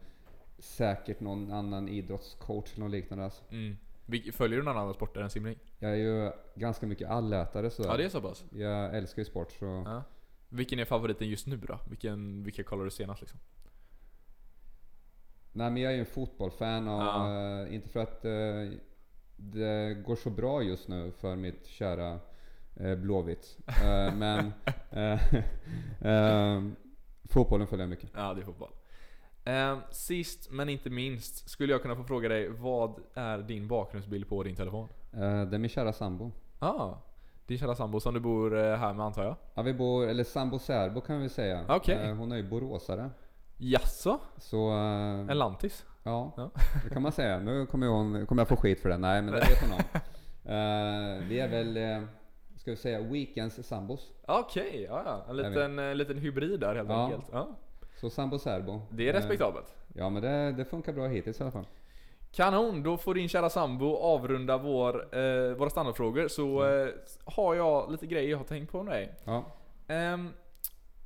säkert 0.59 1.19
någon 1.19 1.51
annan 1.51 1.89
idrottscoach 1.89 2.73
eller 2.73 2.83
något 2.83 2.91
liknande. 2.91 3.23
Alltså. 3.23 3.43
Mm. 3.51 3.77
Följer 4.33 4.57
du 4.57 4.63
någon 4.65 4.77
annan 4.77 4.93
sport 4.93 5.17
än 5.17 5.29
simning? 5.29 5.55
Jag 5.79 5.91
är 5.91 5.95
ju 5.95 6.31
ganska 6.55 6.87
mycket 6.87 7.09
allätare 7.09 7.69
sådär. 7.69 7.89
Ja, 7.89 7.97
det 7.97 8.03
är 8.05 8.09
så 8.09 8.21
pass? 8.21 8.45
Jag 8.51 8.97
älskar 8.97 9.21
ju 9.21 9.25
sport 9.25 9.51
så... 9.51 9.65
Ja. 9.85 10.03
Vilken 10.49 10.79
är 10.79 10.85
favoriten 10.85 11.29
just 11.29 11.47
nu 11.47 11.57
då? 11.57 11.79
Vilken, 11.89 12.43
vilka 12.43 12.63
kollar 12.63 12.83
du 12.85 12.91
senast 12.91 13.21
liksom? 13.21 13.39
Nej 15.51 15.71
men 15.71 15.81
jag 15.81 15.91
är 15.91 15.95
ju 15.95 15.99
en 15.99 16.05
fotbollsfan 16.05 16.87
och 16.87 17.01
Ja. 17.01 17.61
eh, 17.61 17.75
inte 17.75 17.89
för 17.89 17.99
att 17.99 18.25
eh, 18.25 18.79
det 19.35 19.93
går 20.05 20.15
så 20.15 20.29
bra 20.29 20.61
just 20.63 20.87
nu 20.87 21.11
för 21.11 21.35
mitt 21.35 21.67
kära 21.67 22.19
Blåvitt. 22.97 23.57
Eh, 23.67 24.15
men 24.15 24.53
eh, 24.91 25.19
eh, 26.01 26.63
fotbollen 27.29 27.67
följer 27.67 27.83
jag 27.83 27.89
mycket. 27.89 28.09
Ja, 28.15 28.33
det 28.33 28.41
är 28.41 28.45
fotboll. 28.45 28.71
Ehm, 29.49 29.79
sist 29.91 30.51
men 30.51 30.69
inte 30.69 30.89
minst 30.89 31.49
skulle 31.49 31.73
jag 31.73 31.81
kunna 31.81 31.95
få 31.95 32.03
fråga 32.03 32.29
dig, 32.29 32.49
vad 32.49 32.99
är 33.13 33.37
din 33.37 33.67
bakgrundsbild 33.67 34.29
på 34.29 34.43
din 34.43 34.55
telefon? 34.55 34.87
Eh, 35.13 35.19
det 35.19 35.55
är 35.55 35.57
min 35.57 35.69
kära 35.69 35.93
sambo. 35.93 36.31
Ah, 36.59 36.93
din 37.45 37.57
kära 37.57 37.75
sambo 37.75 37.99
som 37.99 38.13
du 38.13 38.19
bor 38.19 38.57
eh, 38.57 38.75
här 38.77 38.93
med 38.93 39.05
antar 39.05 39.23
jag? 39.23 39.35
Ja, 39.53 39.61
vi 39.61 39.73
bor, 39.73 40.07
eller 40.07 40.23
sambo 40.23 40.59
särbo 40.59 41.01
kan 41.01 41.21
vi 41.21 41.29
säga. 41.29 41.65
Okej. 41.69 41.95
Eh, 42.09 42.15
hon 42.15 42.31
är 42.31 42.35
ju 42.35 42.49
boråsare. 42.49 43.09
Jaså? 43.57 44.19
Så 44.37 44.69
En 44.69 45.37
lantis? 45.37 45.85
ja, 46.03 46.33
Ja. 46.37 46.51
det 46.83 46.89
kan 46.93 47.01
man 47.01 47.11
säga. 47.11 47.39
Nu 47.39 47.65
kommer, 47.65 47.87
hon, 47.87 48.25
kommer 48.25 48.41
jag 48.41 48.47
få 48.47 48.55
skit 48.55 48.79
för 48.81 48.89
det. 48.89 48.97
Nej 48.97 49.21
men 49.21 49.33
det 49.33 49.39
vet 49.39 49.61
hon 49.61 49.71
om. 49.73 49.79
Vi 51.29 51.39
är 51.39 51.47
väl, 51.47 51.77
ska 52.57 52.71
vi 52.71 52.77
säga, 52.77 53.01
weekends 53.01 53.67
sambos. 53.67 54.11
Okej, 54.27 54.85
ja, 54.89 55.01
ja. 55.05 55.25
En 55.29 55.37
liten, 55.37 55.79
en 55.79 55.97
liten 55.97 56.17
hybrid 56.17 56.59
där 56.59 56.75
helt 56.75 56.89
Ja. 56.89 57.03
enkelt. 57.05 57.25
Ja. 57.31 57.47
Så 57.99 58.09
sambo 58.09 58.39
särbo. 58.39 58.81
Det 58.91 59.03
är 59.09 59.13
Eh, 59.13 59.17
respektabelt. 59.17 59.75
Ja 59.95 60.09
men 60.09 60.21
det, 60.21 60.51
det 60.51 60.65
funkar 60.65 60.93
bra 60.93 61.07
hittills 61.07 61.39
i 61.39 61.43
alla 61.43 61.51
fall. 61.51 61.67
Kanon, 62.31 62.83
då 62.83 62.97
får 62.97 63.13
din 63.13 63.29
kära 63.29 63.49
sambo 63.49 63.95
avrunda 63.95 64.57
vår, 64.57 65.17
eh, 65.17 65.53
våra 65.53 65.69
standardfrågor. 65.69 66.27
Så 66.27 66.61
Mm. 66.63 66.87
eh, 66.87 66.93
har 67.25 67.55
jag 67.55 67.91
lite 67.91 68.07
grejer 68.07 68.29
jag 68.29 68.37
har 68.37 68.45
tänkt 68.45 68.71
på 68.71 68.83
med 68.83 68.93
dig. 68.93 69.13
Ja. 69.25 69.45
Ehm, 69.87 70.29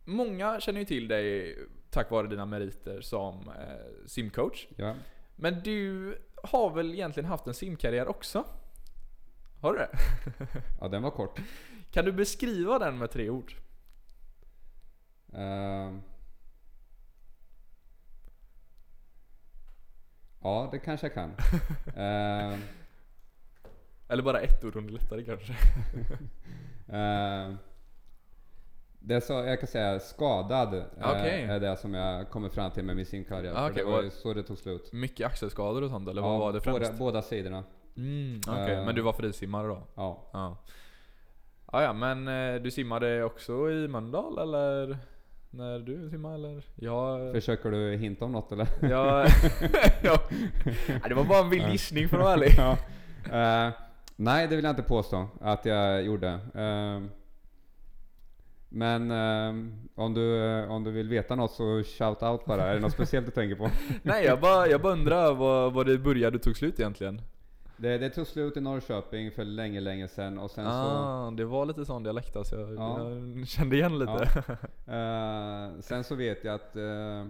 många 0.06 0.60
känner 0.60 0.80
ju 0.80 0.86
till 0.86 1.08
dig 1.08 1.56
tack 1.90 2.12
vare 2.12 2.28
dina 2.28 2.46
meriter 2.46 3.02
som 3.02 3.48
eh, 3.50 4.08
simcoach. 4.08 4.68
ja. 4.76 4.96
Men 5.36 5.62
du 5.64 6.16
har 6.44 6.70
väl 6.70 6.94
egentligen 6.94 7.30
haft 7.30 7.48
en 7.48 7.54
simkarriär 7.54 8.08
också? 8.08 8.44
Har 9.62 9.74
du 9.74 9.80
det? 9.80 9.90
Ja 10.82 10.88
den 10.88 11.04
var 11.04 11.12
kort. 11.12 11.40
Kan 11.92 12.06
du 12.06 12.12
beskriva 12.12 12.80
den 12.80 12.98
med 12.98 13.12
tre 13.12 13.30
ord? 13.30 13.54
Eh, 15.34 15.73
ja 20.44 20.70
det 20.72 20.80
kanske 20.80 21.06
jag 21.08 21.14
kan. 21.14 21.32
Eh, 22.04 22.58
Eller 24.08 24.24
bara 24.24 24.40
ett 24.40 24.64
ord 24.64 24.76
om 24.76 24.88
det 24.88 24.94
lättare 24.94 25.24
kanske? 25.24 25.54
Eh, 26.88 27.54
det 29.00 29.22
så, 29.22 29.34
jag 29.34 29.60
kan 29.60 29.68
säga 29.68 30.00
skadad 30.00 30.74
eh, 30.74 30.84
Okej. 30.98 31.44
är 31.44 31.60
det 31.60 31.78
som 31.78 31.94
jag 31.94 32.30
kommer 32.30 32.50
fram 32.50 32.72
till 32.72 32.84
med 32.84 32.96
min 32.96 33.06
simkarriär. 33.06 33.54
Ah, 33.54 33.56
För 33.56 33.72
okej, 33.72 33.84
det 33.86 33.92
var 33.92 34.02
ju 34.04 34.10
så 34.10 34.34
det 34.34 34.44
tog 34.44 34.58
slut. 34.58 34.94
Mycket 34.94 35.28
axelskador 35.28 35.82
och 35.82 35.90
sånt 35.90 36.10
eller 36.10 36.22
vad 36.22 36.40
var 36.40 36.54
det 36.54 36.62
främst? 36.62 36.80
båda, 36.80 36.94
båda 36.98 37.22
sidorna. 37.22 37.64
Mm, 37.98 38.42
okej. 38.48 38.74
Eh. 38.74 38.86
Men 38.86 38.96
du 38.96 39.02
var 39.02 39.14
frisimmare 39.14 39.68
då? 39.68 39.88
Ja. 39.96 40.30
Ja. 40.34 40.58
Ah, 41.66 41.82
ja, 41.84 41.94
men 41.94 42.28
eh, 42.28 42.62
du 42.62 42.72
simmade 42.72 43.24
också 43.24 43.72
i 43.72 43.88
Mölndal 43.88 44.38
eller? 44.38 44.98
När 45.54 45.80
du 45.80 46.10
simmade 46.10 46.36
eller? 46.36 46.64
Jag... 46.76 47.34
Försöker 47.34 47.72
du 47.72 47.96
hinta 47.96 48.26
om 48.26 48.32
något 48.32 48.52
eller? 48.52 48.68
jag 48.82 49.28
Nej, 50.88 51.02
det 51.08 51.16
var 51.16 51.24
bara 51.24 51.40
en 51.40 51.50
vild 51.50 51.72
gissning 51.72 52.10
för 52.10 52.18
att 52.18 52.24
vara 52.24 52.34
ärlig. 52.34 52.50
ja. 52.58 52.78
Eh, 53.68 53.74
nej, 54.16 54.48
det 54.48 54.56
vill 54.56 54.66
jag 54.66 54.72
inte 54.72 54.84
påstå 54.84 55.28
att 55.42 55.66
jag 55.66 56.04
gjorde. 56.04 56.28
Eh, 56.56 57.02
men 58.70 59.12
eh, 59.12 59.68
om, 59.96 60.14
du, 60.14 60.44
om 60.66 60.84
du 60.84 60.92
vill 60.92 61.10
veta 61.10 61.36
något 61.36 61.52
så 61.52 61.84
shout 61.84 62.24
out 62.24 62.46
bara. 62.46 62.64
Är 62.64 62.74
det 62.74 62.80
något 62.80 62.94
speciellt 62.94 63.26
du 63.26 63.32
tänker 63.32 63.56
på? 63.56 63.70
Nej 64.04 64.26
jag 64.26 64.40
bara, 64.40 64.68
jag 64.68 64.82
bara 64.82 64.94
undrar 64.94 65.34
vad, 65.34 65.74
vad 65.74 65.86
det 65.86 65.98
började 65.98 66.40
tog 66.40 66.58
slut 66.58 66.80
egentligen. 66.80 67.22
Det, 67.78 67.98
det 67.98 68.10
tog 68.10 68.28
slut 68.28 68.58
i 68.58 68.62
Norrköping 68.62 69.32
för 69.32 69.46
länge, 69.46 69.80
länge 69.80 70.08
sedan 70.08 70.38
och 70.38 70.52
sen 70.52 70.66
så... 70.66 70.72
Ah, 70.72 71.32
det 71.32 71.46
var 71.46 71.66
lite 71.66 71.86
sån 71.86 72.04
dialekt 72.04 72.36
alltså. 72.36 72.56
Jag, 72.60 72.74
Ja. 72.74 73.10
jag 73.10 73.48
kände 73.48 73.76
igen 73.76 74.00
lite. 74.00 74.30
Eh, 74.88 75.80
sen 75.80 76.04
så 76.04 76.16
vet 76.16 76.44
jag 76.44 76.56
att 76.56 76.76
eh, 76.76 77.26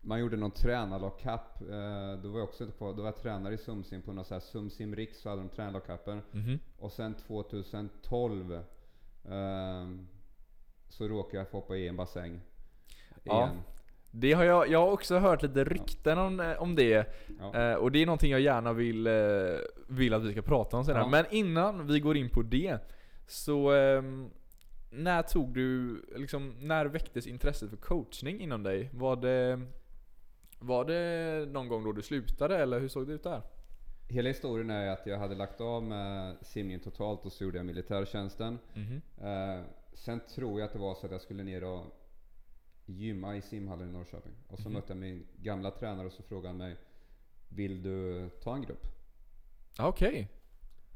man 0.00 0.20
gjorde 0.20 0.36
någon 0.36 0.50
tränarlockup. 0.50 1.40
Uh, 1.60 2.22
då 2.22 2.28
var 2.28 2.38
jag 2.38 2.44
också 2.48 2.66
på, 2.78 2.92
då 2.92 3.02
var 3.02 3.08
jag 3.08 3.16
tränare 3.16 3.54
i 3.54 3.58
Sumsim 3.58 4.02
på 4.02 4.12
någon 4.12 4.24
sån 4.24 4.34
här 4.34 4.40
Sumsim 4.40 4.96
Riks 4.96 5.20
så 5.20 5.28
hade 5.28 5.42
de 5.42 5.48
tränarlockuper. 5.48 6.22
Mhm. 6.30 6.58
Och 6.78 6.92
sen 6.92 7.14
2012 7.14 8.52
eh, 8.52 8.60
så 10.88 11.08
råkade 11.08 11.36
jag 11.36 11.48
få 11.48 11.56
hoppa 11.56 11.76
i 11.76 11.88
en 11.88 11.96
bassäng. 11.96 12.40
Ja. 13.22 13.36
Igen. 13.44 13.60
Det 14.16 14.32
har 14.32 14.44
jag, 14.44 14.68
jag 14.68 14.78
har 14.78 14.92
också 14.92 15.18
hört 15.18 15.42
lite 15.42 15.64
rykten 15.64 16.18
om, 16.18 16.54
om 16.58 16.74
det. 16.74 17.14
Ja. 17.38 17.54
Eh, 17.54 17.74
och 17.74 17.92
det 17.92 18.02
är 18.02 18.06
någonting 18.06 18.30
jag 18.30 18.40
gärna 18.40 18.72
vill, 18.72 19.06
eh, 19.06 19.12
vill 19.88 20.14
att 20.14 20.22
vi 20.22 20.32
ska 20.32 20.42
prata 20.42 20.76
om 20.76 20.84
senare. 20.84 21.02
Ja. 21.02 21.08
Men 21.08 21.24
innan 21.30 21.86
vi 21.86 22.00
går 22.00 22.16
in 22.16 22.30
på 22.30 22.42
det. 22.42 22.78
Så 23.26 23.70
ehm, 23.70 24.30
när 24.90 25.22
tog 25.22 25.54
du, 25.54 26.02
liksom, 26.16 26.54
när 26.60 26.86
väcktes 26.86 27.26
intresset 27.26 27.70
för 27.70 27.76
coachning 27.76 28.40
inom 28.40 28.62
dig? 28.62 28.90
Var 28.92 29.16
det, 29.16 29.60
var 30.58 30.84
det 30.84 31.46
någon 31.52 31.68
gång 31.68 31.84
då 31.84 31.92
du 31.92 32.02
slutade 32.02 32.56
eller 32.56 32.80
hur 32.80 32.88
såg 32.88 33.06
det 33.06 33.12
ut 33.12 33.22
där? 33.22 33.42
Hela 34.08 34.28
historien 34.28 34.70
är 34.70 34.88
att 34.88 35.06
jag 35.06 35.18
hade 35.18 35.34
lagt 35.34 35.60
av 35.60 35.82
med 35.82 36.36
simningen 36.40 36.80
totalt 36.80 37.26
och 37.26 37.32
så 37.32 37.44
gjorde 37.44 37.56
jag 37.56 37.66
militärtjänsten. 37.66 38.58
Mhm. 38.74 39.00
Eh, 39.28 39.64
sen 39.94 40.20
tror 40.34 40.60
jag 40.60 40.66
att 40.66 40.72
det 40.72 40.78
var 40.78 40.94
så 40.94 41.06
att 41.06 41.12
jag 41.12 41.20
skulle 41.20 41.42
ner 41.42 41.64
och 41.64 41.84
gymma 42.86 43.36
i 43.36 43.42
simhallen 43.42 43.88
i 43.88 43.92
Norrköping. 43.92 44.32
Och 44.48 44.58
så 44.58 44.64
Mhm. 44.68 44.72
mötte 44.72 44.92
jag 44.92 44.96
min 44.98 45.26
gamla 45.36 45.70
tränare 45.70 46.06
och 46.06 46.12
så 46.12 46.22
frågade 46.22 46.48
han 46.48 46.56
mig 46.56 46.76
Vill 47.48 47.82
du 47.82 48.28
ta 48.42 48.54
en 48.54 48.62
grupp? 48.62 48.86
Ah, 49.78 49.88
Okej. 49.88 50.28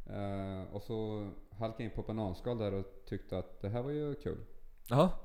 Eh, 0.07 0.63
och 0.75 0.83
så 0.83 1.29
halkade 1.51 1.83
jag 1.85 1.91
in 1.91 1.97
på 1.97 2.03
bananskal 2.03 2.59
där 2.59 2.75
och 2.75 2.85
tyckte 3.07 3.39
att 3.39 3.61
det 3.61 3.69
här 3.69 3.83
var 3.83 3.91
ju 3.91 4.15
kul. 4.15 4.45
Ja. 4.89 5.19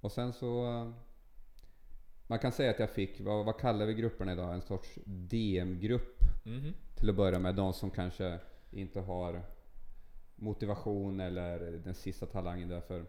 Och 0.00 0.12
sen 0.12 0.32
så... 0.32 0.66
eh, 0.66 0.90
Man 2.26 2.38
kan 2.38 2.52
säga 2.52 2.70
att 2.70 2.78
jag 2.78 2.90
fick, 2.90 3.20
vad, 3.20 3.44
vad 3.44 3.58
kallar 3.58 3.86
vi 3.86 3.94
grupperna 3.94 4.32
idag? 4.32 4.54
En 4.54 4.62
sorts 4.62 4.98
DM-grupp 5.04 6.18
Mhm. 6.44 6.74
till 6.94 7.10
att 7.10 7.16
börja 7.16 7.38
med. 7.38 7.54
De 7.54 7.72
som 7.72 7.90
kanske 7.90 8.38
inte 8.70 9.00
har 9.00 9.42
motivation 10.36 11.20
eller 11.20 11.58
den 11.84 11.94
sista 11.94 12.26
talangen 12.26 12.68
därför. 12.68 13.06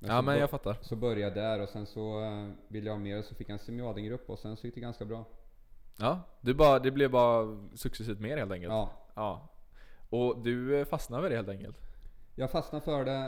Ja 0.00 0.22
men 0.22 0.38
jag 0.38 0.50
fattar. 0.50 0.78
Så 0.82 0.96
började 0.96 1.20
jag 1.20 1.34
där 1.34 1.62
och 1.62 1.68
sen 1.68 1.86
så 1.86 2.22
eh, 2.24 2.48
ville 2.68 2.86
jag 2.86 2.94
ha 2.94 3.00
mer 3.00 3.22
så 3.22 3.34
fick 3.34 3.48
jag 3.48 3.52
en 3.52 3.58
semiadengrupp 3.58 4.30
och 4.30 4.38
sen 4.38 4.56
så 4.56 4.66
gick 4.66 4.74
det 4.74 4.80
ganska 4.80 5.04
bra. 5.04 5.24
Ja, 5.96 6.20
det, 6.40 6.54
bara, 6.54 6.78
det 6.78 6.90
blev 6.90 7.10
bara 7.10 7.66
successivt 7.74 8.20
mer 8.20 8.36
helt 8.36 8.52
enkelt. 8.52 8.72
Ja, 8.72 8.92
Ja. 9.14 9.48
Och 10.10 10.38
du 10.42 10.78
eh, 10.80 10.84
fastnade 10.84 11.22
vid 11.22 11.32
det 11.32 11.36
helt 11.36 11.48
enkelt. 11.48 11.76
jag 12.34 12.50
fastnade 12.50 12.84
för 12.84 13.04
det. 13.04 13.24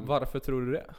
eh, 0.00 0.06
Varför 0.08 0.38
tror 0.38 0.60
du 0.66 0.72
det? 0.72 0.94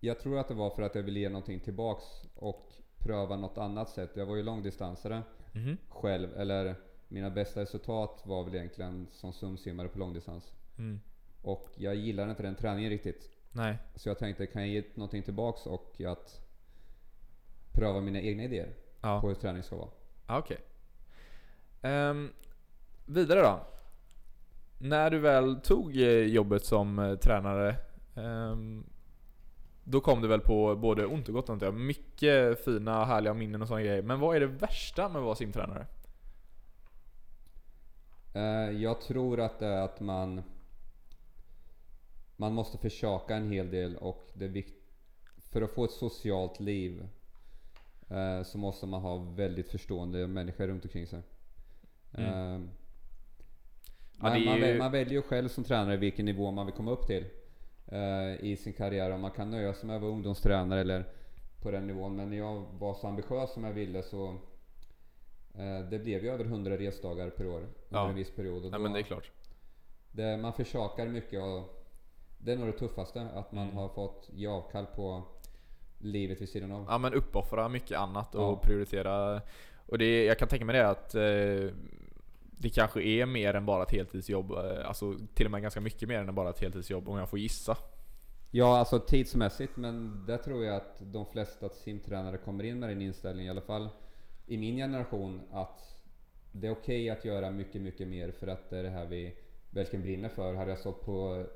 Jag 0.00 0.18
tror 0.20 0.38
att 0.38 0.48
det 0.48 0.54
var 0.54 0.70
för 0.70 0.82
att 0.82 0.94
jag 0.94 1.02
ville 1.02 1.20
ge 1.20 1.28
någonting 1.28 1.60
tillbaks 1.60 2.04
och 2.34 2.72
pröva 2.98 3.36
något 3.36 3.58
annat 3.58 3.88
sätt. 3.90 4.10
Jag 4.14 4.26
var 4.26 4.36
ju 4.36 4.42
långdistansare 4.42 5.22
Mhm. 5.52 5.76
själv, 5.88 6.36
eller 6.36 6.74
mina 7.08 7.30
bästa 7.30 7.60
resultat 7.60 8.22
var 8.24 8.44
väl 8.44 8.54
egentligen 8.54 9.06
som 9.12 9.32
sumsimmare 9.32 9.88
på 9.88 9.98
långdistans. 9.98 10.52
Mm. 10.78 11.00
Och 11.42 11.68
jag 11.76 11.94
gillade 11.94 12.30
inte 12.30 12.42
den 12.42 12.54
träningen 12.54 12.90
riktigt. 12.90 13.30
Nej. 13.52 13.78
Så 13.94 14.08
jag 14.08 14.18
tänkte, 14.18 14.46
kan 14.46 14.62
jag 14.62 14.70
ge 14.70 14.84
någonting 14.94 15.22
tillbaks 15.22 15.66
och 15.66 16.00
att 16.06 16.40
pröva 17.72 18.00
mina 18.00 18.20
egna 18.20 18.42
idéer 18.42 18.74
Ja. 19.00 19.20
på 19.20 19.28
hur 19.28 19.34
träning 19.34 19.62
ska 19.62 19.76
vara. 19.76 19.88
Ah, 20.26 20.38
Okej. 20.38 20.58
Ehm, 21.82 22.30
vidare 23.06 23.40
då. 23.40 23.60
När 24.78 25.10
du 25.10 25.18
väl 25.18 25.60
tog 25.60 25.96
eh, 25.96 26.08
jobbet 26.08 26.64
som 26.64 26.98
eh, 26.98 27.16
tränare, 27.16 27.76
ehm, 28.16 28.84
då 29.84 30.00
kom 30.00 30.20
du 30.22 30.28
väl 30.28 30.40
på 30.40 30.76
både 30.76 31.06
ont 31.06 31.28
och 31.28 31.34
gott 31.34 31.50
antar 31.50 31.66
jag. 31.66 31.74
Mycket 31.74 32.64
fina, 32.64 33.04
härliga 33.04 33.34
minnen 33.34 33.62
och 33.62 33.68
sådana 33.68 33.82
grejer. 33.84 34.02
Men 34.02 34.20
vad 34.20 34.36
är 34.36 34.40
det 34.40 34.46
värsta 34.46 35.08
med 35.08 35.18
att 35.18 35.24
vara 35.24 35.34
simtränare? 35.34 35.86
Eh, 38.34 38.70
Jag 38.82 39.00
tror 39.00 39.40
att 39.40 39.58
det 39.58 39.66
är 39.66 39.82
att 39.82 40.00
man 40.00 40.42
Man 42.40 42.54
måste 42.54 42.78
försaka 42.78 43.36
en 43.36 43.52
hel 43.52 43.70
del 43.70 43.96
och 43.96 44.30
det 44.34 44.44
är 44.44 44.48
vikt, 44.48 44.74
För 45.38 45.62
att 45.62 45.70
få 45.70 45.84
ett 45.84 45.90
socialt 45.90 46.60
liv 46.60 47.06
eh, 48.10 48.42
Så 48.42 48.58
måste 48.58 48.86
man 48.86 49.00
ha 49.02 49.16
väldigt 49.16 49.70
förstående 49.70 50.26
människor 50.26 50.66
runt 50.66 50.84
omkring 50.84 51.06
sig. 51.06 51.20
Mm. 52.14 52.28
Eh, 52.54 52.60
Ja, 54.22 54.28
man, 54.28 54.32
är 54.36 54.44
man, 54.46 54.58
ju- 54.68 54.78
man 54.78 54.92
väljer 54.92 55.12
ju 55.14 55.22
själv 55.22 55.48
som 55.48 55.64
tränare 55.64 55.96
vilken 55.96 56.24
nivå 56.26 56.50
man 56.50 56.66
vill 56.66 56.74
komma 56.74 56.90
upp 56.90 57.06
till 57.06 57.24
eh, 57.86 58.44
i 58.44 58.56
sin 58.56 58.72
karriär. 58.72 59.10
Om 59.10 59.20
man 59.20 59.30
kan 59.30 59.50
nöja 59.50 59.74
sig 59.74 59.86
med 59.86 59.96
att 59.96 60.02
vara 60.02 60.12
ungdomstränare 60.12 60.80
eller 60.80 61.04
på 61.62 61.70
den 61.70 61.86
nivån. 61.86 62.16
Men 62.16 62.30
när 62.30 62.36
jag 62.36 62.64
var 62.78 62.94
så 62.94 63.06
ambitiös 63.06 63.52
som 63.52 63.64
jag 63.64 63.72
ville 63.72 64.02
så 64.02 64.28
eh, 65.54 65.80
det 65.90 65.98
blev 65.98 66.24
ju 66.24 66.30
över 66.30 66.44
100 66.44 66.76
resdagar 66.78 67.30
per 67.30 67.46
år 67.46 67.58
under 67.60 67.72
Ja. 67.88 68.08
en 68.08 68.14
viss 68.14 68.30
period. 68.30 68.56
Och 68.64 68.70
Nej 68.70 68.78
då- 68.78 68.82
men 68.82 68.92
det 68.92 68.98
är 68.98 69.02
klart. 69.02 69.30
det, 70.12 70.36
man 70.36 70.52
försakar 70.52 71.08
mycket 71.08 71.42
och 71.42 71.79
det 72.44 72.52
är 72.52 72.56
nog 72.56 72.66
det 72.66 72.72
tuffaste, 72.78 73.20
att 73.34 73.52
man 73.52 73.64
Mm. 73.64 73.76
har 73.76 73.88
fått 73.88 74.28
ge 74.32 74.46
avkall 74.46 74.86
på 74.86 75.22
livet 75.98 76.40
vid 76.40 76.48
sidan 76.48 76.72
av. 76.72 76.86
Ja 76.88 76.98
men 76.98 77.14
uppoffra 77.14 77.68
mycket 77.68 77.98
annat 77.98 78.34
och 78.34 78.42
Ja. 78.42 78.56
prioritera. 78.62 79.40
Och 79.86 79.98
det, 79.98 80.24
jag 80.24 80.38
kan 80.38 80.48
tänka 80.48 80.64
mig 80.64 80.76
det 80.76 80.88
att 80.88 81.14
eh, 81.14 81.74
det 82.62 82.68
kanske 82.74 83.02
är 83.02 83.26
mer 83.26 83.54
än 83.54 83.66
bara 83.66 83.82
ett 83.82 83.90
heltidsjobb. 83.92 84.52
eh, 84.52 84.88
Alltså 84.88 85.14
till 85.34 85.46
och 85.46 85.52
med 85.52 85.62
ganska 85.62 85.80
mycket 85.80 86.08
mer 86.08 86.18
än 86.18 86.34
bara 86.34 86.50
ett 86.50 86.60
heltidsjobb 86.60 87.08
om 87.08 87.18
jag 87.18 87.28
får 87.28 87.38
gissa. 87.38 87.76
Ja, 88.50 88.78
alltså 88.78 88.98
tidsmässigt, 88.98 89.76
men 89.76 90.24
där 90.26 90.36
tror 90.38 90.64
jag 90.64 90.76
att 90.76 90.96
de 91.00 91.26
flesta 91.26 91.68
simtränare 91.68 92.36
kommer 92.36 92.64
in 92.64 92.78
med 92.78 92.88
den 92.88 93.02
inställningen, 93.02 93.46
i 93.46 93.50
alla 93.50 93.66
fall 93.66 93.88
i 94.46 94.56
min 94.56 94.76
generation, 94.76 95.40
att 95.52 95.96
det 96.52 96.66
är 96.66 96.72
okej 96.72 97.10
att 97.10 97.24
göra 97.24 97.50
mycket, 97.50 97.80
mycket 97.82 98.08
mer 98.08 98.30
för 98.30 98.46
att 98.46 98.70
det 98.70 98.78
är 98.78 98.82
det 98.82 98.88
här 98.90 99.06
vi 99.06 99.34
verkligen 99.70 100.02
brinner 100.02 100.28
för. 100.28 100.54
Hade 100.54 100.70
jag 100.70 100.78
stått 100.78 101.04
på 101.04 101.46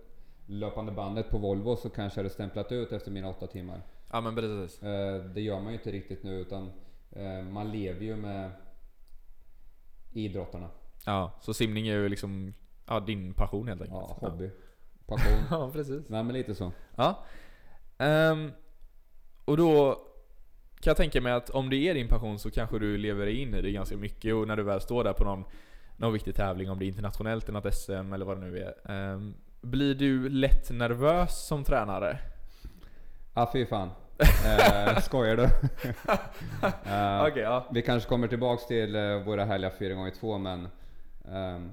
löpande 0.46 0.92
bandet 0.92 1.30
på 1.30 1.38
Volvo 1.38 1.76
så 1.76 1.90
kanske 1.90 2.18
jag 2.18 2.24
hade 2.24 2.34
stämplat 2.34 2.72
ut 2.72 2.92
efter 2.92 3.10
mina 3.10 3.28
åtta 3.28 3.46
timmar. 3.46 3.82
Ja 4.12 4.20
men 4.20 4.34
precis. 4.34 4.82
Eh, 4.82 5.24
Det 5.24 5.40
gör 5.40 5.60
man 5.60 5.66
ju 5.72 5.78
inte 5.78 5.90
riktigt 5.92 6.22
nu 6.22 6.40
utan 6.40 6.70
eh, 7.10 7.42
man 7.44 7.70
lever 7.72 8.00
ju 8.04 8.16
med 8.16 8.50
idrottarna. 10.12 10.70
Ja, 11.06 11.32
så 11.40 11.54
simning 11.54 11.88
är 11.88 11.94
ju 11.96 12.08
liksom 12.08 12.54
ja, 12.86 13.00
din 13.00 13.34
passion 13.34 13.68
helt 13.68 13.80
enkelt. 13.80 14.00
Ja, 14.00 14.28
hobby. 14.28 14.50
Passion. 15.06 15.38
Ja, 15.50 15.70
precis. 15.72 16.08
Nej 16.08 16.24
men 16.24 16.34
lite 16.34 16.54
så. 16.54 16.72
Ja. 16.96 17.24
Ehm, 17.98 18.50
och 19.44 19.56
då 19.56 19.94
kan 20.80 20.90
jag 20.90 20.96
tänka 20.96 21.20
mig 21.20 21.32
att 21.32 21.50
om 21.50 21.70
det 21.70 21.76
är 21.76 21.94
din 21.94 22.08
passion 22.08 22.38
så 22.38 22.50
kanske 22.50 22.78
du 22.78 22.96
lever 22.98 23.26
in 23.26 23.54
i 23.54 23.62
det 23.62 23.70
ganska 23.72 23.96
mycket 23.96 24.34
och 24.34 24.48
när 24.48 24.56
du 24.56 24.62
väl 24.62 24.80
står 24.80 25.04
där 25.04 25.12
på 25.12 25.24
någon, 25.24 25.44
någon 25.96 26.12
viktig 26.12 26.34
tävling, 26.34 26.70
om 26.70 26.78
det 26.78 26.84
är 26.84 26.88
internationellt 26.88 27.48
eller 27.48 27.60
något 27.60 27.74
SM 27.74 28.12
eller 28.12 28.24
vad 28.26 28.36
det 28.36 28.40
nu 28.46 28.58
är. 28.58 28.90
ehm, 28.92 29.34
blir 29.64 29.94
du 29.94 30.28
lätt 30.28 30.70
nervös 30.70 31.46
som 31.46 31.64
tränare? 31.64 32.18
Ah 33.34 33.52
fy 33.52 33.66
fan. 33.66 33.90
Eh, 34.46 35.00
skojar 35.00 35.36
du? 35.36 35.42
Eh, 36.84 37.26
Okej, 37.26 37.42
ja. 37.42 37.66
Vi 37.70 37.82
kanske 37.82 38.08
kommer 38.08 38.28
tillbaks 38.28 38.66
till 38.66 38.94
eh, 38.96 39.16
våra 39.16 39.44
härliga 39.44 39.70
4x2 39.70 40.38
men 40.38 40.68
ehm, 41.32 41.72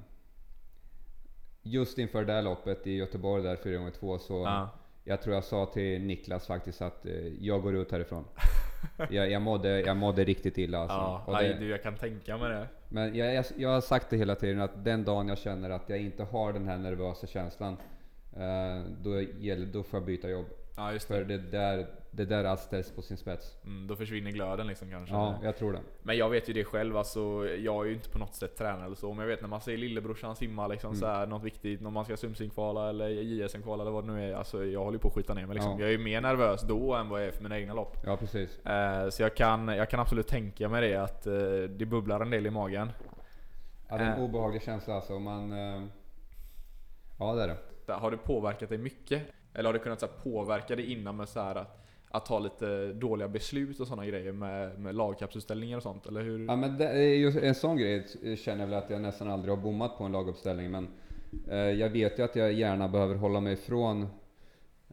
Just 1.64 1.98
inför 1.98 2.26
det 2.26 2.34
här 2.34 2.42
loppet 2.42 2.88
i 2.88 2.92
Göteborg 2.92 3.44
där 3.44 3.56
4x2 3.56 4.18
så 4.18 4.34
ja. 4.34 4.70
Jag 5.04 5.22
tror 5.22 5.36
jag 5.36 5.44
sa 5.44 5.66
till 5.66 6.02
Niklas 6.02 6.48
faktiskt 6.48 6.82
att 6.82 7.06
eh, 7.06 7.28
jag 7.40 7.62
går 7.62 7.76
ut 7.76 7.92
härifrån. 7.92 8.26
jag, 9.10 9.32
jag, 9.32 9.42
mådde, 9.42 9.82
jag 9.82 9.98
mådde 9.98 10.24
riktigt 10.24 10.58
illa 10.58 10.78
alltså. 10.80 10.98
Ja, 10.98 11.24
Och 11.28 11.38
det, 11.38 11.54
du, 11.60 11.70
jag 11.70 11.84
kan 11.84 11.96
tänka 11.96 12.38
mig 12.38 12.50
det. 12.50 12.68
men 12.90 13.16
jag, 13.16 13.34
jag, 13.34 13.46
jag 13.58 13.70
har 13.70 13.82
sagt 13.82 14.10
det 14.10 14.18
hela 14.18 14.36
tiden 14.36 14.62
att 14.62 14.84
den 14.86 15.04
dagen 15.04 15.28
jag 15.28 15.38
känner 15.38 15.70
att 15.70 15.90
jag 15.90 16.00
inte 16.00 16.24
har 16.24 16.54
den 16.54 16.68
här 16.68 16.78
nervösa 16.78 17.28
känslan 17.28 17.78
eh, 18.34 18.82
då, 19.02 19.22
gäller, 19.22 19.66
då 19.66 19.84
får 19.84 20.00
jag 20.00 20.06
byta 20.06 20.30
jobb. 20.30 20.46
Ja 20.82 20.94
just 20.94 21.08
För 21.08 21.24
det. 21.24 21.38
det 21.38 21.52
där, 21.52 21.88
det 22.12 22.26
där 22.26 22.44
allt 22.44 22.60
ställs 22.60 22.92
på 22.92 23.02
sin 23.02 23.18
spets. 23.18 23.58
Mm, 23.66 23.88
då 23.88 23.96
försvinner 23.96 24.32
glöden 24.32 24.68
liksom 24.68 24.90
kanske. 24.90 25.16
Ja, 25.16 25.36
jag 25.44 25.58
tror 25.58 25.74
det. 25.74 25.80
Men 26.04 26.18
jag 26.18 26.30
vet 26.30 26.50
ju 26.50 26.54
det 26.54 26.64
själv, 26.64 26.98
alltså, 26.98 27.48
jag 27.48 27.82
är 27.86 27.90
ju 27.90 27.94
inte 27.94 28.10
på 28.10 28.20
något 28.20 28.36
sätt 28.36 28.58
tränare 28.58 28.86
eller 28.86 28.96
så, 28.96 29.14
men 29.14 29.20
jag 29.20 29.28
vet 29.28 29.42
när 29.42 29.48
man 29.48 29.62
ser 29.62 29.78
lillebrorsan 29.78 30.36
simma 30.36 30.68
liksom 30.68 30.90
Mm. 30.90 31.00
så 31.00 31.06
här, 31.08 31.28
något 31.28 31.44
viktigt, 31.44 31.82
när 31.82 31.90
man 31.90 32.06
ska 32.06 32.18
simsimkvala 32.18 32.90
eller 32.90 33.08
JSM-kvala 33.10 33.82
eller 33.84 33.92
vad 33.92 34.08
det 34.08 34.14
nu 34.14 34.30
är. 34.32 34.36
Alltså 34.36 34.66
jag 34.66 34.80
håller 34.84 34.96
ju 34.96 35.00
på 35.00 35.08
att 35.08 35.14
skita 35.14 35.34
ner 35.34 35.46
mig 35.46 35.54
liksom. 35.54 35.72
Ja. 35.72 35.80
Jag 35.80 35.88
är 35.88 35.92
ju 35.92 35.98
mer 35.98 36.22
nervös 36.22 36.62
då 36.62 36.94
än 36.96 37.10
vad 37.10 37.22
jag 37.22 37.28
är 37.28 37.32
för 37.32 37.44
mina 37.44 37.60
egna 37.60 37.74
lopp. 37.74 37.98
Ja, 38.06 38.18
precis. 38.18 38.66
Eh, 38.66 39.10
så 39.10 39.22
jag 39.22 39.36
kan, 39.36 39.68
jag 39.68 39.90
kan 39.90 40.00
absolut 40.00 40.28
tänka 40.28 40.70
mig 40.70 40.90
det, 40.90 40.96
att 41.04 41.28
eh, 41.28 41.34
det 41.70 41.86
bubblar 41.86 42.20
en 42.22 42.30
del 42.30 42.46
i 42.46 42.50
magen. 42.50 42.92
Ja, 43.90 43.98
det 43.98 44.04
är 44.04 44.08
en 44.12 44.18
Eh. 44.18 44.24
obehaglig 44.24 44.62
känsla 44.64 44.94
alltså. 44.94 45.20
Man, 45.20 45.52
eh, 45.52 45.84
ja, 47.20 47.34
det 47.34 47.44
är 47.44 47.48
det. 47.48 47.94
Har 47.94 48.12
det 48.12 48.18
påverkat 48.18 48.70
dig 48.70 48.78
mycket? 48.78 49.22
Eller 49.54 49.66
har 49.70 49.74
det 49.74 49.80
kunnat 49.80 50.00
så 50.00 50.06
här, 50.06 50.14
påverka 50.24 50.76
dig 50.76 50.92
innan 50.92 51.16
med 51.18 51.30
så 51.30 51.40
här, 51.40 51.56
att, 51.56 51.86
att 52.12 52.26
ta 52.26 52.40
lite 52.40 52.94
dåliga 52.94 53.28
beslut 53.28 53.80
och 53.80 53.88
sådana 53.88 54.06
grejer 54.06 54.32
med, 54.32 54.80
med 54.80 54.96
lagkapsutställningar 54.96 55.78
och 55.78 55.84
sånt? 55.84 56.06
Eller 56.06 56.22
hur? 56.22 56.46
Ja, 56.48 56.56
men 56.56 56.78
det 56.78 56.90
är 56.90 57.16
ju 57.16 57.40
en 57.42 57.56
sån 57.56 57.78
grej 57.78 58.06
känner 58.38 58.60
jag 58.60 58.68
väl 58.68 58.84
att 58.84 58.90
jag 58.90 59.02
nästan 59.02 59.30
aldrig 59.30 59.56
har 59.56 59.62
bommat 59.64 59.98
på 59.98 60.04
en 60.04 60.12
laguppställning. 60.12 60.72
Men 60.72 60.88
eh, 61.50 61.58
jag 61.58 61.90
vet 61.90 62.20
ju 62.20 62.24
att 62.24 62.36
jag 62.36 62.54
gärna 62.54 62.88
behöver 62.88 63.16
hålla 63.16 63.40
mig 63.40 63.54
ifrån 63.54 64.08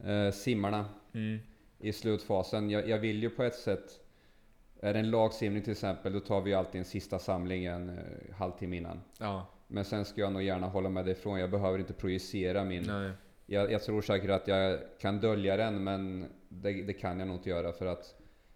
eh, 0.05 0.31
simmarna 0.33 0.85
Mm. 1.13 1.39
i 1.79 1.93
slutfasen. 1.93 2.69
Jag, 2.69 2.89
jag 2.89 2.97
vill 2.99 3.23
ju 3.23 3.29
på 3.29 3.43
ett 3.43 3.55
sätt, 3.55 3.99
är 4.81 4.93
det 4.93 4.99
en 4.99 5.11
lagsimning 5.11 5.63
till 5.63 5.71
exempel, 5.71 6.13
då 6.13 6.19
tar 6.19 6.41
vi 6.41 6.53
alltid 6.53 6.79
en 6.79 6.85
sista 6.85 7.19
samling 7.19 7.65
en 7.65 7.89
eh, 7.89 8.35
halvtimme 8.35 8.77
innan. 8.77 9.01
Ja, 9.19 9.45
Men 9.67 9.85
sen 9.85 10.05
ska 10.05 10.21
jag 10.21 10.33
nog 10.33 10.43
gärna 10.43 10.67
hålla 10.67 10.89
mig 10.89 11.03
därifrån. 11.03 11.39
Jag 11.39 11.51
behöver 11.51 11.79
inte 11.79 11.93
projicera 11.93 12.63
min... 12.63 12.83
nej. 12.83 13.11
Jag, 13.51 13.71
jag 13.71 13.83
tror 13.83 14.01
säkert 14.01 14.29
att 14.29 14.47
jag 14.47 14.79
kan 14.99 15.19
dölja 15.19 15.57
den, 15.57 15.83
men 15.83 16.25
det, 16.49 16.83
det 16.83 16.93
kan 16.93 17.19
jag 17.19 17.27
nog 17.27 17.37
inte 17.37 17.49
göra 17.49 17.71
för 17.71 17.85
att 17.85 18.15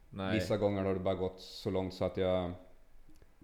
nej. 0.09 0.33
vissa 0.33 0.57
gånger 0.57 0.83
har 0.83 0.93
det 0.93 0.99
bara 0.99 1.15
gått 1.15 1.39
så 1.41 1.69
långt 1.69 1.93
så 1.93 2.05
att 2.05 2.17
jag... 2.17 2.51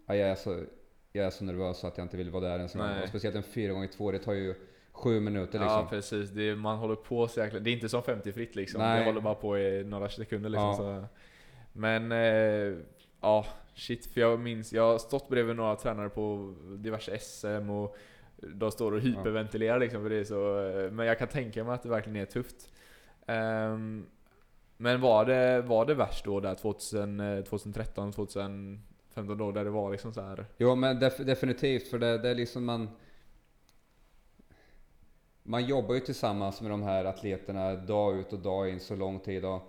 Ja, 0.08 0.16
jag, 0.16 0.30
är 0.30 0.36
så, 0.36 0.64
jag 1.12 1.26
är 1.26 1.30
så 1.30 1.44
nervös 1.44 1.84
att 1.84 1.98
jag 1.98 2.06
inte 2.06 2.18
vill 2.18 2.30
vara 2.30 2.44
där 2.44 2.58
ens 2.58 2.76
en 2.76 2.82
gång. 2.82 3.08
Speciellt 3.08 3.36
en 3.36 3.44
4 3.44 3.74
gånger 3.74 3.88
2 3.88 4.12
det 4.12 4.20
tar 4.20 4.34
ju 4.34 4.56
sju 4.92 5.20
minuter 5.20 5.60
liksom. 5.60 5.80
Ja 5.80 5.88
precis, 5.90 6.30
det 6.30 6.50
är, 6.50 6.56
man 6.56 6.78
håller 6.78 6.96
på 6.96 7.28
så 7.28 7.40
jäkla, 7.40 7.60
Det 7.60 7.70
är 7.70 7.74
inte 7.74 7.90
som 7.90 8.04
50 8.04 8.32
fritt 8.32 8.56
liksom. 8.56 8.82
Nej. 8.82 9.00
Det 9.00 9.06
håller 9.06 9.22
bara 9.22 9.36
på 9.36 9.58
i 9.58 9.84
några 9.84 10.10
sekunder 10.10 10.50
liksom. 10.50 10.68
Ja. 10.68 10.76
Så. 10.76 11.06
Men 11.74 12.12
eh, 12.12 12.78
ja, 13.22 13.46
shit. 13.76 14.06
För 14.06 14.22
jag 14.22 14.40
minns, 14.40 14.74
jag 14.74 14.84
har 14.84 14.98
stått 14.98 15.30
bredvid 15.30 15.56
några 15.56 15.76
tränare 15.76 16.10
på 16.10 16.56
diverse 16.78 17.20
SM 17.20 17.70
och 17.70 17.98
de 18.42 18.72
står 18.72 18.92
och 18.92 19.02
hyperventilerar 19.02 19.80
liksom 19.80 20.02
för 20.02 20.10
det 20.10 20.16
är 20.20 20.24
så. 20.24 20.68
eh, 20.70 20.92
Men 20.92 21.06
jag 21.06 21.20
kan 21.20 21.28
tänka 21.28 21.64
mig 21.64 21.74
att 21.74 21.84
det 21.84 21.90
verkligen 21.90 22.16
är 22.16 22.26
tufft. 22.26 22.72
Ehm, 23.28 24.06
men 24.78 25.02
var 25.02 25.26
det, 25.26 25.62
var 25.62 25.86
det 25.86 25.94
värst 25.94 26.26
då 26.26 26.40
där 26.40 26.56
2000, 26.56 27.20
eh, 27.20 27.44
2013, 27.44 28.12
2015 28.12 29.38
då 29.38 29.52
där 29.52 29.64
det 29.64 29.70
var 29.70 29.92
liksom 29.92 30.14
så 30.14 30.22
här. 30.22 30.46
Jo 30.58 30.76
men 30.76 31.00
def, 31.00 31.18
definitivt, 31.18 31.88
för 31.88 32.00
det, 32.00 32.18
det 32.18 32.30
är 32.30 32.36
liksom 32.36 32.66
man... 32.66 32.90
Man 35.44 35.66
jobbar 35.66 35.94
ju 35.96 36.00
tillsammans 36.00 36.62
med 36.62 36.72
de 36.72 36.84
här 36.84 37.06
atleterna 37.06 37.76
dag 37.76 38.20
ut 38.20 38.34
och 38.34 38.40
dag 38.40 38.70
in 38.70 38.80
så 38.80 38.96
lång 38.96 39.20
tid 39.20 39.46
och 39.46 39.62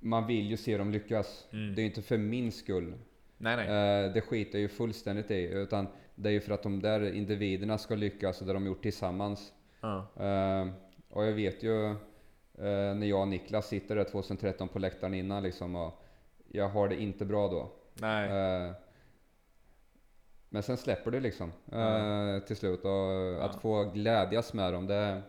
man 0.00 0.26
vill 0.26 0.50
ju 0.50 0.56
se 0.56 0.78
dem 0.78 0.90
lyckas. 0.90 1.46
Mm. 1.52 1.74
Det 1.74 1.80
är 1.80 1.82
ju 1.82 1.88
inte 1.88 2.02
för 2.02 2.18
min 2.18 2.52
skull. 2.52 2.94
Nej 3.38 3.56
nej. 3.56 3.66
Eh, 3.66 4.12
det 4.12 4.20
skiter 4.20 4.52
jag 4.58 4.62
ju 4.62 4.68
fullständigt 4.68 5.30
i. 5.30 5.42
Utan 5.44 5.86
det 6.22 6.28
är 6.28 6.32
ju 6.32 6.40
för 6.40 6.52
att 6.54 6.62
de 6.62 6.82
där 6.82 7.12
individerna 7.12 7.78
ska 7.78 7.94
lyckas 7.94 8.40
och 8.40 8.46
det 8.46 8.52
de 8.52 8.66
gjort 8.66 8.82
tillsammans. 8.82 9.52
Ja. 9.80 10.06
Eh, 10.16 10.68
och 11.10 11.24
jag 11.26 11.32
vet 11.32 11.62
ju 11.62 11.86
eh, 11.90 12.94
när 12.94 13.06
jag 13.06 13.20
och 13.20 13.28
Niklas 13.28 13.68
sitter 13.68 13.96
där 13.96 14.04
2013 14.04 14.68
på 14.68 14.78
läktaren 14.78 15.14
innan 15.14 15.42
liksom 15.42 15.76
och 15.76 16.02
jag 16.48 16.68
har 16.68 16.88
det 16.88 17.02
inte 17.02 17.24
bra 17.24 17.48
då. 17.48 17.60
Eh, 18.06 18.72
men 20.48 20.62
sen 20.62 20.76
släpper 20.76 21.10
det 21.10 21.20
liksom 21.20 21.52
eh, 21.72 22.38
till 22.46 22.56
slut 22.56 22.84
och 22.84 23.44
att 23.44 23.62
få 23.62 23.84
glädjas 23.84 24.52
med 24.54 24.72
dem 24.72 24.86
det, 24.86 25.22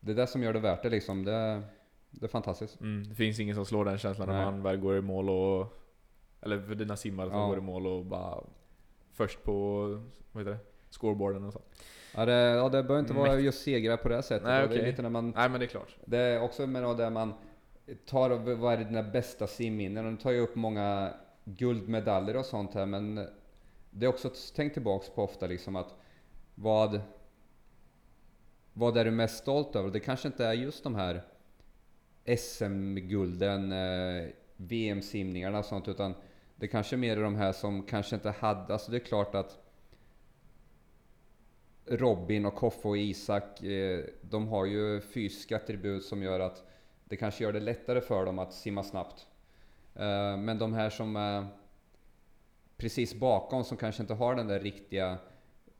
det 0.00 0.12
är 0.12 0.16
det 0.16 0.26
som 0.26 0.42
gör 0.42 0.52
det 0.52 0.60
värt 0.60 0.82
det 0.82 0.90
liksom. 0.90 1.24
Det, 1.24 1.62
det 2.10 2.26
är 2.26 2.28
fantastiskt. 2.28 2.80
Mm, 2.80 3.08
det 3.08 3.14
finns 3.14 3.40
ingen 3.40 3.54
som 3.54 3.66
slår 3.66 3.84
den 3.84 3.98
känslan 3.98 4.28
när 4.28 4.34
Nej. 4.34 4.44
man 4.44 4.62
väl 4.62 4.76
går 4.76 4.96
i 4.96 5.00
mål 5.00 5.30
och... 5.30 5.82
Eller 6.40 6.60
för 6.60 6.74
dina 6.74 6.96
simmare 6.96 7.30
som 7.30 7.38
Ja. 7.38 7.46
går 7.46 7.58
i 7.58 7.60
mål 7.60 7.86
och 7.86 8.04
bara... 8.04 8.44
Först 9.16 9.42
på... 9.42 9.80
Vad 10.32 10.42
heter 10.42 10.50
det? 10.50 10.58
Scoreboarden 10.90 11.44
och 11.44 11.52
så. 11.52 11.60
Ja 12.14 12.24
det, 12.26 12.32
ja, 12.32 12.68
det 12.68 12.82
behöver 12.82 12.98
inte 12.98 13.12
vara 13.12 13.28
Mäktigt. 13.28 13.44
just 13.44 13.62
segrar 13.62 13.96
på 13.96 14.08
det 14.08 14.22
sättet. 14.22 14.46
Nej, 14.46 14.62
Och 14.62 14.68
Det 14.68 14.80
är 14.80 14.86
lite 14.86 15.02
när 15.02 15.10
man 15.10 15.30
Nej 15.30 15.48
men 15.48 15.60
det 15.60 15.66
är 15.66 15.68
klart. 15.68 15.96
Det 16.04 16.18
är 16.18 16.40
också 16.40 16.66
med 16.66 16.96
där 16.96 17.10
man 17.10 17.34
tar, 18.06 18.30
vad 18.54 18.72
är 18.72 18.84
dina 18.84 19.02
bästa 19.02 19.46
simminnen? 19.46 20.10
Nu 20.10 20.16
tar 20.16 20.32
jag 20.32 20.42
upp 20.42 20.54
många 20.54 21.14
guldmedaljer 21.44 22.36
och 22.36 22.44
sånt 22.44 22.74
här 22.74 22.86
men 22.86 23.26
det 23.90 24.06
är 24.06 24.08
också 24.08 24.30
tänkt 24.54 24.72
tillbaks 24.72 25.10
på 25.10 25.24
ofta 25.24 25.46
liksom 25.46 25.76
att 25.76 25.94
vad 26.54 27.00
vad 28.72 28.96
är 28.96 29.04
du 29.04 29.10
mest 29.10 29.38
stolt 29.38 29.76
över? 29.76 29.90
Det 29.90 30.00
kanske 30.00 30.28
inte 30.28 30.46
är 30.46 30.52
just 30.52 30.84
de 30.84 30.94
här 30.94 31.22
SM-gulden, 32.36 33.72
eh, 33.72 34.28
VM-simningarna 34.56 35.58
och 35.58 35.64
sånt 35.64 35.88
utan 35.88 36.14
det 36.56 36.68
kanske 36.68 36.96
mer 36.96 37.16
är 37.16 37.22
de 37.22 37.34
här 37.34 37.52
som 37.52 37.82
kanske 37.82 38.16
inte 38.16 38.30
hade, 38.30 38.72
alltså 38.72 38.90
det 38.90 38.96
är 38.96 39.00
klart 39.00 39.34
att 39.34 39.58
Robin 41.86 42.46
och 42.46 42.54
Koffe 42.54 42.88
och 42.88 42.98
Isak, 42.98 43.62
eh, 43.62 44.04
de 44.20 44.48
har 44.48 44.64
ju 44.64 45.00
fysiska 45.00 45.56
attribut 45.56 46.04
som 46.04 46.22
gör 46.22 46.40
att 46.40 46.62
det 47.04 47.16
kanske 47.16 47.44
gör 47.44 47.52
det 47.52 47.60
lättare 47.60 48.00
för 48.00 48.26
dem 48.26 48.38
att 48.38 48.52
simma 48.52 48.82
snabbt. 48.82 49.26
Eh, 49.94 50.36
men 50.36 50.58
de 50.58 50.72
här 50.72 50.90
som 50.90 51.16
är 51.16 51.46
precis 52.76 53.14
bakom, 53.14 53.64
som 53.64 53.76
kanske 53.76 54.02
inte 54.02 54.14
har 54.14 54.34
den 54.34 54.46
där 54.46 54.60
riktiga 54.60 55.18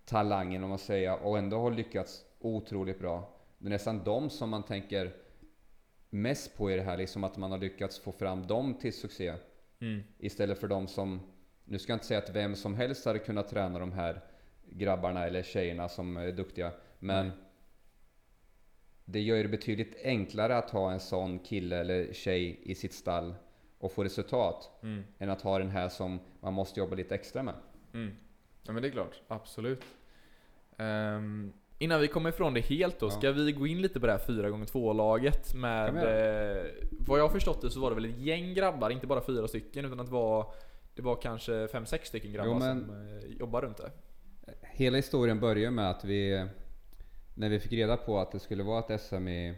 talangen 0.05 0.63
om 0.65 0.69
man 0.69 0.79
säger, 0.79 1.23
och 1.23 1.39
ändå 1.39 1.59
har 1.59 1.71
lyckats 1.71 2.25
otroligt 2.39 2.99
bra. 2.99 3.31
Det 3.59 3.69
är 3.69 3.71
nästan 3.71 4.05
de 4.05 4.31
som 4.31 4.51
man 4.51 4.63
tänker 4.63 5.13
mest 6.11 6.57
på 6.57 6.71
i 6.71 6.77
det 6.77 6.83
här, 6.83 6.97
liksom 6.97 7.25
att 7.25 7.37
man 7.37 7.51
har 7.51 7.59
lyckats 7.59 7.99
få 7.99 8.13
fram 8.13 8.47
dem 8.47 8.75
till 8.75 8.93
succé. 8.93 9.35
Mm. 9.81 10.03
Istället 10.19 10.59
för 10.59 10.69
de 10.69 10.89
som, 10.89 11.21
nu 11.65 11.79
ska 11.79 11.93
jag 11.93 11.97
inte 11.97 12.07
säga 12.07 12.19
att 12.19 12.31
vem 12.31 12.57
som 12.57 12.75
helst 12.75 13.05
hade 13.05 13.19
kunnat 13.19 13.49
träna 13.49 13.79
de 13.79 13.93
här 13.93 14.21
grabbarna 14.71 15.27
eller 15.27 15.43
tjejerna 15.43 15.89
som 15.89 16.17
är 16.17 16.33
duktiga. 16.33 16.73
Men 16.99 17.31
det 19.05 19.21
gör 19.21 19.43
det 19.43 19.49
betydligt 19.49 19.97
enklare 20.03 20.57
att 20.57 20.71
ha 20.71 20.93
en 20.93 21.01
sån 21.01 21.39
kille 21.39 21.77
eller 21.77 22.13
tjej 22.13 22.61
i 22.63 22.75
sitt 22.75 22.93
stall 22.93 23.35
och 23.79 23.93
få 23.93 24.05
resultat. 24.05 24.71
Mm. 24.83 25.05
Än 25.19 25.31
att 25.31 25.43
ha 25.43 25.59
den 25.59 25.71
här 25.71 25.89
som 25.89 26.21
man 26.41 26.53
måste 26.53 26.81
jobba 26.81 26.97
lite 26.97 27.15
extra 27.15 27.43
med. 27.43 27.55
Mm. 27.95 28.17
Ja 28.63 28.73
men 28.73 28.83
det 28.83 28.89
är 28.89 28.93
klart, 28.93 29.21
absolut. 29.29 29.85
Ehm, 30.77 31.53
innan 31.79 32.01
vi 32.01 32.09
kommer 32.09 32.31
ifrån 32.31 32.55
det 32.55 32.61
helt 32.61 33.01
då, 33.01 33.07
Ja. 33.07 33.11
ska 33.11 33.33
vi 33.33 33.53
gå 33.53 33.67
in 33.67 33.81
lite 33.83 34.01
på 34.01 34.07
det 34.07 34.13
här 34.13 34.19
4x2-laget 34.19 35.55
med... 35.55 35.89
Eh, 35.97 36.65
vad 36.91 37.19
jag 37.19 37.25
har 37.25 37.31
förstått 37.31 37.61
det 37.63 37.71
så 37.71 37.81
var 37.81 37.91
det 37.91 37.95
väl 37.95 38.05
ett 38.05 38.19
gäng 38.19 38.55
grabbar, 38.55 38.91
inte 38.91 39.07
bara 39.07 39.21
fyra 39.21 39.49
stycken, 39.49 39.85
utan 39.85 40.01
att 40.01 40.07
det 40.07 40.13
var, 40.13 40.53
det 40.95 41.03
var 41.03 41.17
kanske 41.23 41.69
fem 41.69 41.87
sex 41.87 42.09
stycken 42.09 42.33
grabbar 42.33 42.53
Jo, 42.53 42.61
som 42.61 42.91
eh, 42.91 43.37
jobbar 43.39 43.63
runt 43.63 43.77
det. 43.77 43.91
Hela 44.63 44.97
historien 44.97 45.41
börjar 45.41 45.71
med 45.71 45.91
att 45.91 46.05
vi, 46.05 46.47
när 47.35 47.49
vi 47.49 47.61
fick 47.61 47.73
reda 47.73 47.97
på 47.97 48.19
att 48.19 48.33
det 48.33 48.39
skulle 48.41 48.63
vara 48.63 48.79
ett 48.95 49.01
SM 49.01 49.29
i... 49.29 49.55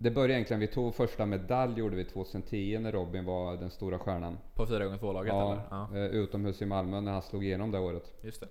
Det 0.00 0.10
började 0.10 0.32
egentligen, 0.34 0.60
vi 0.60 0.66
tog 0.66 0.94
första 0.94 1.26
medalj 1.26 1.78
gjorde 1.78 1.96
vi 1.96 2.04
2010 2.04 2.78
när 2.80 2.92
Robin 2.92 3.24
var 3.24 3.56
den 3.56 3.70
stora 3.70 3.98
stjärnan. 3.98 4.38
På 4.54 4.66
4x2-laget 4.66 5.32
eller? 5.32 5.60
Ja, 5.70 5.88
eh, 5.94 6.04
utomhus 6.06 6.62
i 6.62 6.66
Malmö 6.66 7.00
när 7.00 7.12
han 7.12 7.22
slog 7.22 7.44
igenom 7.44 7.70
det 7.70 7.78
året. 7.78 8.12
just 8.22 8.40
det. 8.40 8.48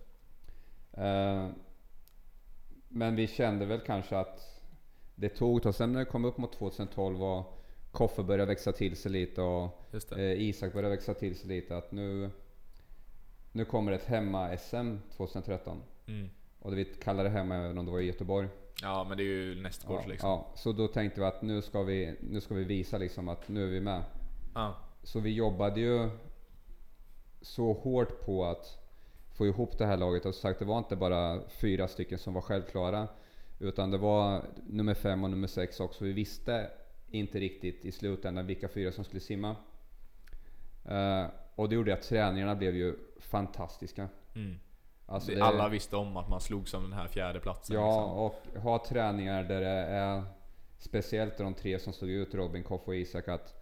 Eh, 1.04 1.50
Men 2.98 3.16
vi 3.16 3.28
kände 3.28 3.66
väl 3.66 3.80
kanske 3.80 4.18
att 4.18 4.62
det 5.16 5.30
tog 5.30 5.66
och 5.66 5.76
sen 5.76 5.94
när 5.94 6.00
det 6.00 6.06
kom 6.06 6.26
upp 6.26 6.38
mot 6.38 6.54
2012 6.54 7.24
och 7.24 7.60
Koffe 7.92 8.24
började 8.24 8.46
växa 8.46 8.72
till 8.72 8.96
sig 8.98 9.12
lite 9.12 9.42
och 9.42 9.94
eh, 10.18 10.42
Isak 10.42 10.74
började 10.74 10.96
växa 10.96 11.14
till 11.14 11.36
sig 11.36 11.48
lite 11.50 11.78
att 11.78 11.92
nu 11.92 12.30
Nu 13.52 13.66
kommer 13.66 13.92
ett 13.92 14.06
hemma-SM 14.06 14.98
2013 15.18 15.82
Mm. 16.08 16.30
och 16.60 16.78
vi 16.78 16.86
kallar 16.86 17.24
det 17.24 17.30
hemma 17.30 17.56
även 17.56 17.78
om 17.78 17.86
det 17.86 17.92
var 17.92 18.00
i 18.00 18.06
Göteborg. 18.06 18.48
Ja 18.82 19.06
men 19.10 19.18
det 19.18 19.24
är 19.24 19.26
ju 19.26 19.62
nästgårds 19.62 20.04
Ja, 20.06 20.10
liksom. 20.12 20.30
ja, 20.30 20.52
så 20.56 20.72
då 20.72 20.88
tänkte 20.88 21.20
vi 21.20 21.26
att 21.26 21.42
nu 21.42 21.62
ska 21.62 21.84
vi, 21.84 22.16
nu 22.22 22.42
ska 22.42 22.56
vi 22.56 22.64
visa 22.64 22.98
liksom 22.98 23.30
att 23.30 23.48
nu 23.48 23.64
är 23.64 23.68
vi 23.68 23.80
med. 23.82 24.04
Ja. 24.56 24.76
Så 25.04 25.20
vi 25.20 25.34
jobbade 25.34 25.80
ju 25.80 26.10
så 27.42 27.74
hårt 27.74 28.26
på 28.26 28.46
att 28.46 28.87
få 29.38 29.46
ihop 29.46 29.78
det 29.78 29.86
här 29.86 29.98
laget 29.98 30.26
och 30.26 30.36
som 30.36 30.42
sagt 30.42 30.60
det 30.60 30.66
var 30.66 30.78
inte 30.78 30.96
bara 30.96 31.42
fyra 31.50 31.88
stycken 31.88 32.18
som 32.20 32.34
var 32.34 32.42
självklara. 32.42 33.08
Utan 33.60 33.92
det 33.92 33.98
var 33.98 34.42
nummer 34.68 34.94
fem 34.94 35.24
och 35.24 35.30
nummer 35.30 35.48
sex 35.48 35.80
också. 35.80 36.04
Vi 36.04 36.14
visste 36.14 36.70
inte 37.08 37.40
riktigt 37.40 37.86
i 37.86 37.92
slutändan 37.92 38.48
vilka 38.48 38.68
fyra 38.70 38.92
som 38.92 39.04
skulle 39.04 39.20
simma. 39.20 39.56
Eh, 40.86 41.26
och 41.56 41.70
det 41.70 41.76
gjorde 41.76 41.94
att 41.94 42.02
träningarna 42.02 42.56
blev 42.56 42.76
ju 42.76 42.96
fantastiska. 43.20 44.08
Mm. 44.36 44.60
Alltså 45.06 45.32
det- 45.32 45.42
alla 45.42 45.70
visste 45.70 45.96
om 45.96 46.18
att 46.18 46.30
man 46.30 46.42
slog 46.42 46.68
som 46.70 46.84
den 46.84 46.94
här 46.94 47.08
fjärde 47.08 47.40
platsen. 47.40 47.76
Ja, 47.76 47.88
liksom. 47.88 48.12
och 48.56 48.62
ha 48.64 48.86
träningar 48.86 49.44
där 49.44 49.62
det 49.62 49.68
är 49.70 50.24
speciellt 50.78 51.38
de 51.38 51.54
tre 51.54 51.80
som 51.80 51.94
stod 51.94 52.10
ut, 52.10 52.36
Robin, 52.36 52.64
Koff 52.64 52.88
och 52.88 52.96
Isak, 52.96 53.28
att 53.28 53.54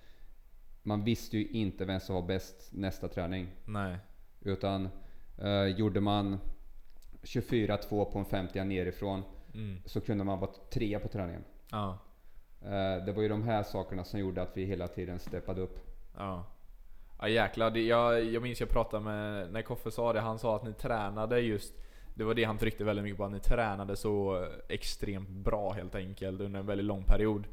man 0.83 1.03
visste 1.03 1.37
ju 1.37 1.47
inte 1.47 1.85
vem 1.85 1.99
som 1.99 2.15
var 2.15 2.21
bäst 2.21 2.69
nästa 2.73 3.07
träning. 3.07 3.47
Nej. 3.65 3.97
Utan 4.41 4.89
eh, 5.37 5.65
gjorde 5.65 6.01
man 6.01 6.39
24-2 7.23 8.05
på 8.11 8.19
en 8.19 8.25
50 8.25 8.63
nerifrån 8.63 9.23
Mm. 9.53 9.77
så 9.85 10.01
kunde 10.01 10.23
man 10.23 10.39
vara 10.39 10.51
trea 10.73 10.99
på 10.99 11.07
träningen. 11.07 11.43
Ja. 11.71 11.97
Eh, 12.61 13.05
det 13.05 13.11
var 13.15 13.21
ju 13.21 13.29
de 13.29 13.43
här 13.43 13.63
sakerna 13.63 14.03
som 14.03 14.19
gjorde 14.19 14.41
att 14.41 14.57
vi 14.57 14.65
hela 14.65 14.87
tiden 14.87 15.19
steppade 15.19 15.61
upp. 15.61 15.79
Ja. 16.17 16.45
Ja 17.19 17.27
jäklar, 17.27 17.71
det, 17.71 17.81
jag, 17.81 18.23
jag 18.23 18.43
minns 18.43 18.59
jag 18.59 18.69
pratade 18.69 19.03
med, 19.03 19.51
när 19.53 19.61
Koffe 19.61 19.91
sa 19.91 20.13
det, 20.13 20.19
han 20.19 20.39
sa 20.39 20.55
att 20.55 20.63
ni 20.63 20.73
tränade 20.73 21.39
just 21.39 21.73
Det 22.15 22.23
var 22.23 22.33
det 22.33 22.43
han 22.43 22.57
tryckte 22.57 22.83
väldigt 22.83 23.03
mycket 23.03 23.17
på, 23.17 23.25
att 23.25 23.31
ni 23.31 23.39
tränade 23.39 23.95
så 23.95 24.47
extremt 24.69 25.29
bra 25.29 25.71
helt 25.71 25.95
enkelt 25.95 26.41
under 26.41 26.59
en 26.59 26.65
väldigt 26.65 26.85
lång 26.85 27.03
period. 27.03 27.47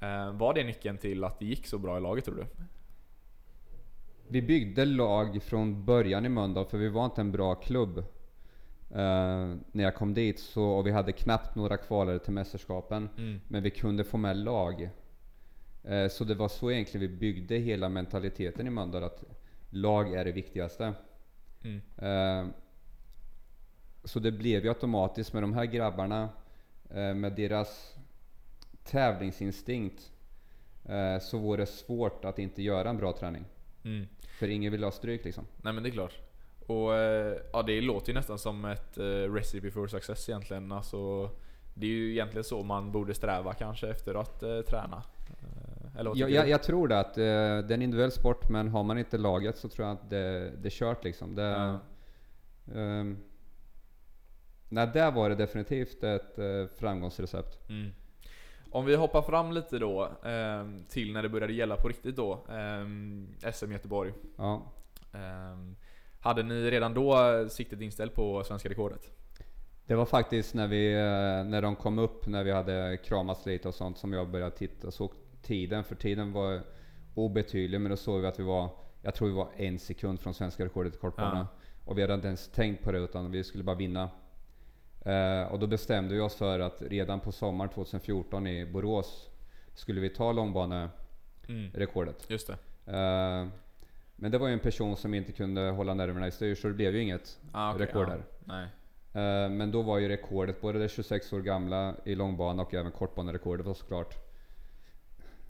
Eh, 0.00 0.32
var 0.32 0.54
det 0.54 0.64
nyckeln 0.64 0.98
till 0.98 1.24
att 1.24 1.38
det 1.38 1.44
gick 1.46 1.66
så 1.66 1.78
bra 1.78 1.98
i 1.98 2.00
laget 2.00 2.24
tror 2.24 2.34
du? 2.34 2.44
Vi 4.32 4.42
byggde 4.42 4.84
lag 4.84 5.42
från 5.42 5.84
början 5.84 6.26
i 6.26 6.28
Mölndal 6.28 6.66
för 6.66 6.78
vi 6.78 6.88
var 6.88 7.04
inte 7.04 7.20
en 7.20 7.32
bra 7.32 7.54
klubb. 7.54 7.98
Eh, 8.90 9.54
när 9.72 9.84
jag 9.84 9.94
kom 9.94 10.14
dit 10.14 10.38
så, 10.38 10.64
och 10.64 10.86
vi 10.86 10.90
hade 10.90 11.12
knappt 11.12 11.54
några 11.54 11.76
kvalare 11.76 12.18
till 12.18 12.32
mästerskapen. 12.32 13.08
Mm. 13.18 13.40
Men 13.48 13.62
vi 13.62 13.70
kunde 13.70 14.04
få 14.04 14.16
med 14.16 14.36
lag. 14.36 14.90
Eh, 15.84 16.08
så 16.08 16.24
det 16.24 16.34
var 16.34 16.48
så 16.48 16.70
egentligen 16.70 17.10
vi 17.10 17.16
byggde 17.16 17.56
hela 17.56 17.88
mentaliteten 17.88 18.66
i 18.66 18.70
Mölndal, 18.70 19.04
att 19.04 19.24
lag 19.70 20.14
är 20.14 20.24
det 20.24 20.32
viktigaste. 20.32 20.94
Mm. 21.62 21.80
Eh, 21.96 22.50
så 24.04 24.18
det 24.18 24.32
blev 24.32 24.64
ju 24.64 24.68
automatiskt 24.68 25.32
med 25.32 25.42
de 25.42 25.54
här 25.54 25.64
grabbarna, 25.64 26.28
eh, 26.90 27.14
med 27.14 27.32
deras 27.32 27.94
tävlingsinstinkt, 28.84 30.12
eh, 30.84 31.18
så 31.18 31.38
var 31.38 31.56
det 31.56 31.66
svårt 31.66 32.24
att 32.24 32.38
inte 32.38 32.62
göra 32.62 32.90
en 32.90 32.96
bra 32.96 33.12
träning. 33.12 33.44
Mm. 33.84 34.06
För 34.38 34.48
ingen 34.48 34.72
vill 34.72 34.84
ha 34.84 34.90
stryk 34.90 35.24
liksom. 35.24 35.44
Nej 35.62 35.72
men 35.72 35.82
det 35.82 35.88
är 35.88 35.92
klart. 35.92 36.18
Och 36.66 36.94
eh, 36.94 37.36
ja, 37.52 37.62
det 37.62 37.80
låter 37.80 38.08
ju 38.08 38.14
nästan 38.14 38.38
som 38.38 38.64
ett 38.64 38.98
eh, 38.98 39.04
recipe 39.04 39.70
for 39.70 39.86
success 39.86 40.28
egentligen. 40.28 40.72
Alltså, 40.72 41.30
det 41.74 41.86
är 41.86 41.90
ju 41.90 42.10
egentligen 42.10 42.44
så 42.44 42.62
man 42.62 42.92
borde 42.92 43.14
sträva 43.14 43.54
kanske 43.54 43.88
efter 43.88 44.14
att 44.14 44.42
eh, 44.42 44.60
träna. 44.60 45.02
Eh, 45.28 45.96
eller 46.00 46.12
Jag, 46.16 46.30
jag, 46.30 46.48
jag 46.48 46.62
tror 46.62 46.88
det 46.88 46.98
att 47.00 47.18
eh, 47.18 47.22
det 47.22 47.70
är 47.70 47.72
en 47.72 47.82
individuell 47.82 48.12
sport, 48.12 48.48
men 48.50 48.68
har 48.68 48.82
man 48.82 48.98
inte 48.98 49.18
laget 49.18 49.56
så 49.58 49.68
tror 49.68 49.88
jag 49.88 49.94
att 49.96 50.10
det, 50.10 50.50
det 50.62 50.68
är 50.68 50.70
kört 50.70 51.04
liksom. 51.04 51.34
Det, 51.34 51.42
Ja. 51.42 51.78
ehm, 52.80 53.18
nej, 54.68 54.90
där 54.94 55.10
var 55.12 55.28
det 55.28 55.34
definitivt 55.34 56.02
ett 56.04 56.38
eh, 56.38 56.66
framgångsrecept. 56.78 57.68
Mm. 57.68 57.90
Om 58.72 58.84
vi 58.84 58.96
hoppar 58.96 59.22
fram 59.22 59.52
lite 59.52 59.78
då 59.78 60.08
ehm, 60.24 60.84
till 60.88 61.12
när 61.12 61.22
det 61.22 61.28
började 61.28 61.52
gälla 61.52 61.76
på 61.76 61.88
riktigt 61.88 62.16
då. 62.16 62.38
ehm, 62.50 63.28
SM 63.52 63.72
Göteborg. 63.72 64.12
Ja. 64.36 64.62
Ehm, 65.12 65.76
hade 66.20 66.42
ni 66.42 66.70
redan 66.70 66.94
då 66.94 67.16
siktet 67.48 67.80
inställt 67.80 68.14
på 68.14 68.44
svenska 68.44 68.68
rekordet? 68.68 69.10
Det 69.86 69.94
var 69.94 70.06
faktiskt 70.06 70.54
när, 70.54 70.66
vi, 70.66 70.92
eh, 70.92 71.50
när 71.50 71.62
de 71.62 71.76
kom 71.76 71.98
upp, 71.98 72.26
när 72.26 72.44
vi 72.44 72.50
hade 72.52 72.96
kramats 73.04 73.46
lite 73.46 73.68
och 73.68 73.74
sånt, 73.74 73.98
som 73.98 74.12
jag 74.12 74.30
började 74.30 74.56
titta. 74.56 74.90
Såg 74.90 75.12
tiden, 75.42 75.84
för 75.84 75.94
tiden 75.94 76.32
var 76.32 76.60
obetydlig, 77.14 77.80
men 77.80 77.90
då 77.90 77.96
såg 77.96 78.20
vi 78.20 78.26
att 78.26 78.38
vi 78.38 78.42
var, 78.44 78.68
jag 79.02 79.14
tror 79.14 79.28
vi 79.28 79.34
var 79.34 79.48
en 79.56 79.78
sekund 79.78 80.20
från 80.20 80.34
svenska 80.34 80.64
rekordet 80.64 80.94
i 80.94 80.98
kortbana. 80.98 81.48
Och 81.84 81.98
vi 81.98 82.02
hade 82.02 82.14
inte 82.14 82.26
ens 82.26 82.48
tänkt 82.48 82.84
på 82.84 82.92
det, 82.92 82.98
utan 82.98 83.30
vi 83.30 83.44
skulle 83.44 83.64
bara 83.64 83.76
vinna. 83.76 84.10
Eh, 85.04 85.42
och 85.52 85.58
då 85.58 85.66
bestämde 85.66 86.14
vi 86.14 86.20
oss 86.20 86.34
för 86.34 86.60
att 86.60 86.82
redan 86.82 87.20
på 87.20 87.32
sommaren 87.32 87.70
2014 87.70 88.46
i 88.46 88.66
Borås 88.66 89.28
skulle 89.74 90.00
vi 90.00 90.08
ta 90.10 90.32
långbanerekordet. 90.32 92.16
Mm. 92.22 92.26
Just 92.28 92.46
det. 92.46 92.56
Eh, 92.96 93.46
men 94.16 94.30
det 94.30 94.38
var 94.38 94.46
ju 94.48 94.52
en 94.52 94.58
person 94.60 94.96
som 94.96 95.14
inte 95.14 95.32
kunde 95.32 95.60
hålla 95.70 95.94
nerverna 95.94 96.26
i 96.26 96.30
styr, 96.30 96.54
så 96.54 96.68
det 96.68 96.74
blev 96.74 96.94
ju 96.94 97.02
inget 97.02 97.38
Ah, 97.52 97.74
okej, 97.74 97.86
rekord 97.86 98.08
ja. 98.08 98.12
där. 98.12 98.22
Nej. 98.44 98.64
Eh, 99.12 99.50
Men 99.50 99.70
då 99.70 99.82
var 99.82 99.98
ju 99.98 100.08
rekordet 100.08 100.60
både 100.60 100.78
det 100.78 100.88
26 100.88 101.32
år 101.32 101.40
gamla 101.40 101.94
i 102.04 102.14
långbana 102.14 102.62
och 102.62 102.74
även 102.74 102.92
kortbanerekordet 102.92 103.66
var 103.66 103.74
såklart. 103.74 104.14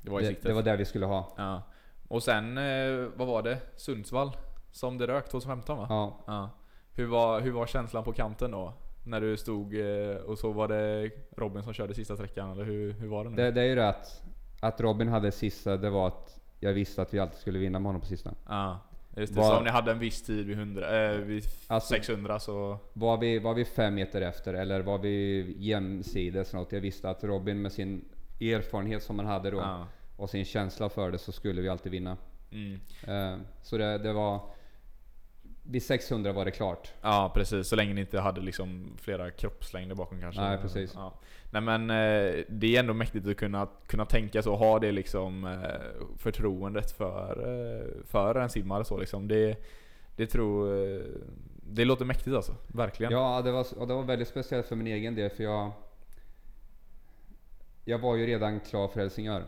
Det 0.03 0.11
var 0.11 0.21
Det, 0.21 0.43
det 0.43 0.53
var 0.53 0.63
det 0.63 0.77
vi 0.77 0.85
skulle 0.85 1.07
ha. 1.07 1.35
Ja. 1.37 1.63
Och 2.09 2.23
sen, 2.23 2.55
vad 3.17 3.29
var 3.29 3.43
det? 3.43 3.59
Sundsvall? 3.77 4.31
Som 4.73 4.99
det 4.99 5.07
rök 5.07 5.29
2015 5.29 5.79
va? 5.79 5.87
Ja. 5.89 6.19
Ja. 6.27 6.51
Hur, 6.95 7.07
var, 7.07 7.41
hur 7.41 7.51
var 7.53 7.67
känslan 7.67 8.05
på 8.05 8.13
kanten 8.13 8.51
då? 8.51 8.75
När 9.05 9.21
du 9.21 9.37
stod 9.37 9.75
eh, 9.81 10.17
och 10.17 10.39
så 10.39 10.53
var 10.53 10.69
det 10.69 11.11
Robin 11.37 11.63
som 11.63 11.73
körde 11.73 11.95
sista 11.95 12.15
sträckan, 12.17 12.51
eller 12.53 12.65
hur, 12.65 12.93
hur 12.93 13.09
var 13.09 13.25
det 13.25 13.31
nu? 13.31 13.37
Det, 13.37 13.51
det 13.51 13.61
är 13.61 13.67
ju 13.67 13.75
det 13.75 13.89
att, 13.89 14.23
att 14.61 14.81
Robin 14.81 15.09
hade 15.09 15.33
sista, 15.33 15.77
det 15.77 15.91
var 15.91 16.07
att 16.09 16.41
jag 16.61 16.73
visste 16.73 17.03
att 17.03 17.15
vi 17.15 17.19
alltid 17.19 17.39
skulle 17.39 17.59
vinna 17.59 17.79
med 17.79 17.87
honom 17.89 18.01
på 18.01 18.07
sista. 18.07 18.31
Ja, 18.49 18.81
just 19.17 19.35
det. 19.35 19.41
Var- 19.41 19.51
Så 19.51 19.57
om 19.59 19.65
ni 19.65 19.71
hade 19.71 19.91
en 19.93 19.99
viss 19.99 20.23
tid 20.23 20.47
vid, 20.47 20.59
100, 20.59 21.05
eh, 21.13 21.17
vid 21.19 21.45
Alltså- 21.67 21.95
600 21.95 22.39
så... 22.39 22.79
Var 22.93 23.19
vi, 23.19 23.39
var 23.39 23.55
vi 23.55 23.65
fem 23.65 23.95
meter 23.95 24.23
efter 24.23 24.55
eller 24.55 24.81
var 24.81 24.99
vi 24.99 25.47
jämsides 25.59 26.53
något? 26.53 26.73
Jag 26.73 26.81
visste 26.81 27.11
att 27.11 27.25
Robin 27.25 27.63
med 27.63 27.73
sin 27.73 28.05
erfarenhet 28.41 29.03
som 29.03 29.19
han 29.19 29.29
hade 29.29 29.51
då 29.51 29.57
Ja. 29.59 29.87
och 30.17 30.31
sin 30.31 30.45
känsla 30.45 30.89
för 30.89 31.11
det 31.11 31.19
så 31.19 31.33
skulle 31.33 31.63
vi 31.63 31.69
alltid 31.69 31.93
vinna. 31.93 32.17
Mm. 32.53 32.81
Eh, 33.07 33.41
Så 33.63 33.79
det, 33.79 33.99
det 33.99 34.13
var... 34.13 34.41
Vid 35.71 35.83
600 35.83 36.33
var 36.33 36.45
det 36.45 36.51
klart. 36.51 36.93
Ja 37.03 37.33
precis, 37.35 37.69
så 37.69 37.77
länge 37.77 37.95
ni 37.95 38.01
inte 38.01 38.21
hade 38.21 38.41
liksom 38.41 38.97
flera 39.01 39.31
kroppslängder 39.31 39.95
bakom 39.95 40.21
kanske. 40.21 40.41
Nej, 40.41 40.59
precis. 40.59 40.93
Ja. 40.95 41.15
Nej 41.51 41.63
men 41.63 41.91
eh, 41.91 42.45
det 42.49 42.77
är 42.77 42.81
ändå 42.81 42.95
mäktigt 42.95 43.27
att 43.27 43.37
kunna, 43.37 43.69
kunna 43.87 44.05
tänka 44.05 44.43
så, 44.43 44.57
ha 44.57 44.79
det 44.79 44.93
liksom 44.93 45.45
eh, 45.45 46.07
förtroendet 46.17 46.91
för, 46.91 47.31
eh, 47.31 48.05
för 48.05 48.35
en 48.35 48.51
simmare 48.51 48.85
så 48.85 48.99
liksom. 48.99 49.29
Det, 49.29 49.57
det 50.17 50.27
tror... 50.27 50.71
Det 51.73 51.85
låter 51.85 52.05
mäktigt 52.05 52.37
alltså, 52.37 52.55
verkligen. 52.69 53.13
Ja, 53.13 53.43
det 53.43 53.53
var, 53.53 53.67
och 53.79 53.89
det 53.89 53.95
var 53.95 54.03
väldigt 54.03 54.29
speciellt 54.29 54.67
för 54.67 54.77
min 54.77 54.87
egen 54.87 55.15
del 55.15 55.31
för 55.31 55.45
jag... 55.45 55.73
Jag 57.85 57.99
var 57.99 58.17
ju 58.17 58.27
redan 58.27 58.61
klar 58.61 58.89
för 58.89 59.01
Helsingör. 59.01 59.45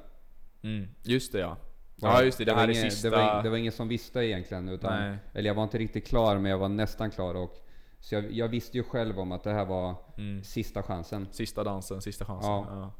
Mm, 0.62 0.88
just 1.02 1.32
det 1.32 1.38
ja. 1.38 1.56
Ja 2.02 2.22
just 2.22 2.38
det, 2.38 2.44
det, 2.44 2.54
var 2.54 2.72
sista... 2.72 3.10
Det 3.10 3.16
var, 3.16 3.42
det 3.42 3.50
var 3.50 3.56
ingen 3.56 3.72
som 3.72 3.88
visste 3.88 4.20
egentligen. 4.20 4.68
Utan, 4.68 5.00
Nej. 5.00 5.18
eller 5.34 5.48
jag 5.50 5.54
var 5.54 5.62
inte 5.62 5.78
riktigt 5.78 6.06
klar, 6.06 6.38
men 6.38 6.50
jag 6.50 6.58
var 6.58 6.68
nästan 6.68 7.10
klar. 7.10 7.34
Och, 7.34 7.56
så 8.00 8.14
jag, 8.14 8.32
jag 8.32 8.48
visste 8.48 8.76
ju 8.76 8.82
själv 8.82 9.20
om 9.20 9.32
att 9.32 9.44
det 9.44 9.52
här 9.52 9.64
var 9.64 9.94
Mm. 10.18 10.44
sista 10.44 10.82
chansen. 10.82 11.28
Sista 11.30 11.64
dansen, 11.64 12.00
sista 12.00 12.24
chansen. 12.24 12.50
Ja. 12.50 12.66
Ja. 12.70 12.90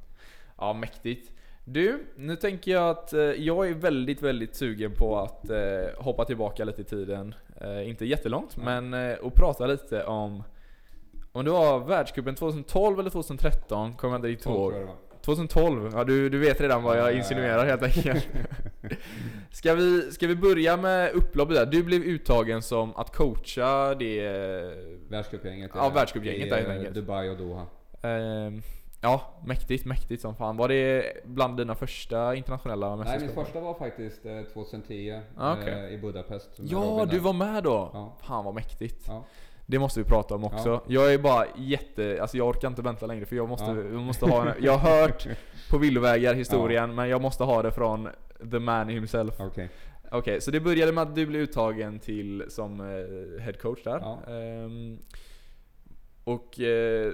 Ja. 0.59 0.73
mäktigt. 0.73 1.33
Du, 1.65 2.07
nu 2.17 2.37
tänker 2.37 2.71
jag 2.73 2.91
att 2.91 3.12
eh, 3.12 3.21
jag 3.21 3.69
är 3.69 3.75
väldigt, 3.75 4.23
väldigt 4.23 4.55
sugen 4.55 4.93
på 4.99 5.19
att 5.19 5.51
eh, 5.51 5.59
hoppa 5.99 6.25
tillbaka 6.25 6.65
lite 6.65 6.81
i 6.81 6.85
tiden. 6.85 7.35
Eh, 7.61 7.88
inte 7.88 8.07
jättelångt, 8.07 8.57
men 8.57 8.95
eh, 8.95 9.15
och 9.15 9.35
prata 9.35 9.67
lite 9.67 10.05
om 10.05 10.43
om 11.33 11.45
det 11.45 11.51
var 11.51 11.79
världscupen 11.79 12.35
2012 12.35 13.01
eller 13.01 13.11
2013, 13.11 13.93
kommer 13.93 14.15
jag 14.15 14.19
inte 14.19 14.29
riktigt 14.29 14.47
ihåg. 14.47 14.75
Tror 15.24 15.38
jag 15.38 15.48
det 15.48 15.54
var. 15.54 15.64
2012, 15.64 15.90
ja 15.94 16.04
du, 16.04 16.28
du 16.28 16.38
vet 16.38 16.61
redan 16.61 16.82
vad 16.82 16.94
Ja, 16.94 16.98
jag 16.98 17.06
ja, 17.08 17.12
ja. 17.12 17.18
insinuerar 17.18 17.64
helt 17.66 17.82
enkelt. 17.82 18.28
ska, 19.50 19.74
vi, 19.74 20.11
ska 20.12 20.26
vi 20.26 20.37
börja 20.37 20.76
med 20.76 21.11
upploppet 21.12 21.56
där? 21.56 21.66
Du 21.66 21.82
blev 21.82 22.02
uttagen 22.02 22.62
som 22.62 22.96
att 22.96 23.16
coacha 23.16 23.94
det... 23.94 24.22
Världscupgänget. 25.08 25.70
Ja, 25.74 25.87
eh, 25.87 25.94
världscupgänget 25.94 26.50
där 26.50 26.56
helt 26.56 26.68
eh, 26.68 26.74
enkelt. 26.76 26.94
Dubai 26.94 27.28
och 27.28 27.37
Doha. 27.38 27.66
Ehm, 28.02 28.62
ja, 29.00 29.35
mäktigt, 29.46 29.85
mäktigt 29.87 30.22
som 30.22 30.35
fan. 30.37 30.56
Var 30.56 30.68
det 30.68 31.12
bland 31.24 31.56
dina 31.56 31.74
första 31.74 32.35
internationella 32.35 32.88
Nej, 32.88 32.98
mästerskap? 32.98 33.37
min 33.37 33.44
första 33.44 33.61
var 33.61 33.74
faktiskt 33.74 34.26
eh, 34.26 34.42
2010 34.52 35.20
Ah, 35.37 35.52
okej. 35.61 35.72
eh, 35.88 35.94
i 35.94 35.98
Budapest. 35.98 36.50
Ja, 36.56 37.06
du 37.11 37.18
var 37.18 37.32
med 37.32 37.64
då! 37.64 37.90
Ja. 37.92 38.16
Fan 38.26 38.44
vad 38.44 38.54
mäktigt. 38.54 39.04
Ja. 39.08 39.24
Det 39.72 39.78
måste 39.78 40.00
vi 40.00 40.04
prata 40.04 40.35
om 40.35 40.44
också. 40.44 40.68
Ja. 40.68 40.82
Jag 40.87 41.14
är 41.14 41.18
bara 41.18 41.46
jätte, 41.56 42.18
alltså 42.20 42.37
jag 42.37 42.48
orkar 42.48 42.68
inte 42.68 42.82
vänta 42.82 43.06
längre 43.06 43.26
för 43.26 43.37
jag 43.37 43.48
måste, 43.48 43.64
Ja. 43.70 43.76
jag 43.76 44.02
måste 44.02 44.26
ha 44.26 44.48
en, 44.48 44.64
Jag 44.64 44.78
har 44.78 45.00
hört 45.00 45.26
på 45.70 45.78
villovägar 45.78 46.35
historien, 46.35 46.94
men 46.94 47.08
jag 47.08 47.22
måste 47.22 47.44
ha 47.44 47.62
det 47.62 47.72
från 47.72 48.08
the 48.50 48.58
man 48.58 48.88
himself. 48.88 49.35
Okej. 49.40 49.68
Okej, 50.11 50.40
så 50.40 50.50
det 50.50 50.61
började 50.61 50.92
med 50.92 51.02
att 51.02 51.14
du 51.14 51.26
blev 51.26 51.42
uttagen 51.42 51.98
till 51.98 52.44
som 52.48 52.80
eh, 52.80 53.42
head 53.42 53.52
coach 53.52 53.82
där. 53.85 53.98
Ja. 54.00 54.32
Ehm, 54.32 54.98
och... 56.24 56.61
Eh, 56.61 57.12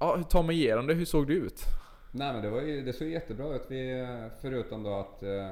ja, 0.00 0.22
ta 0.30 0.42
mig 0.42 0.56
igenom 0.56 0.86
det. 0.86 0.94
Hur 0.94 1.04
såg 1.04 1.26
det 1.26 1.32
ut? 1.34 1.60
Nej 2.12 2.32
men 2.32 2.42
det, 2.42 2.50
var 2.50 2.60
ju, 2.60 2.82
det 2.84 2.92
såg 2.92 3.08
jättebra 3.08 3.54
ut. 3.54 3.66
Vi, 3.68 4.06
förutom 4.40 4.82
då 4.82 4.94
att 4.94 5.22
eh, 5.22 5.50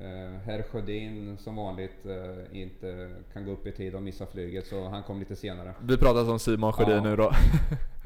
eh, 0.00 0.38
herr 0.44 0.62
Sjödin 0.62 1.38
som 1.38 1.56
vanligt 1.56 2.06
eh, 2.06 2.60
inte 2.60 3.10
kan 3.32 3.44
gå 3.44 3.52
upp 3.52 3.66
i 3.66 3.72
tid 3.72 3.94
och 3.94 4.02
missa 4.02 4.26
flyget 4.26 4.66
så 4.66 4.88
han 4.88 5.02
kom 5.02 5.18
lite 5.18 5.36
senare. 5.36 5.74
Vi 5.82 5.96
pratar 5.98 6.30
om 6.30 6.38
Simon 6.38 6.72
Sjödin 6.72 6.94
Ja. 6.94 7.02
nu 7.02 7.16
då. 7.16 7.32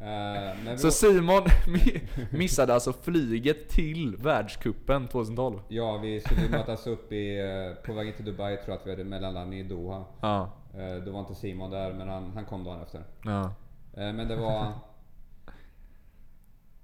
Eh, 0.04 0.76
Så 0.76 0.90
Simon 0.90 1.42
mi- 1.66 2.00
missade 2.30 2.74
alltså 2.74 2.92
flyget 2.92 3.68
till 3.68 4.16
världskuppen 4.16 5.08
2012? 5.08 5.60
ja, 5.68 5.96
vi 5.98 6.20
skulle 6.20 6.48
mötas 6.48 6.86
upp 6.86 7.12
i, 7.12 7.38
eh, 7.38 7.84
på 7.86 7.92
vägen 7.92 8.14
till 8.14 8.24
Dubai 8.24 8.56
tror 8.56 8.68
jag 8.68 8.76
att 8.80 8.86
vi 8.86 8.90
hade 8.90 9.04
mellanlandning 9.04 9.60
i 9.60 9.62
Doha. 9.62 10.04
Ja. 10.20 10.50
Eh, 10.74 11.04
då 11.04 11.12
var 11.12 11.20
inte 11.20 11.34
Simon 11.34 11.70
där, 11.70 11.92
men 11.92 12.08
han, 12.08 12.30
han 12.34 12.44
kom 12.44 12.64
dagen 12.64 12.82
efter. 12.82 13.04
Ja. 13.24 13.54
Men 13.94 14.28
det 14.28 14.36
var... 14.36 14.72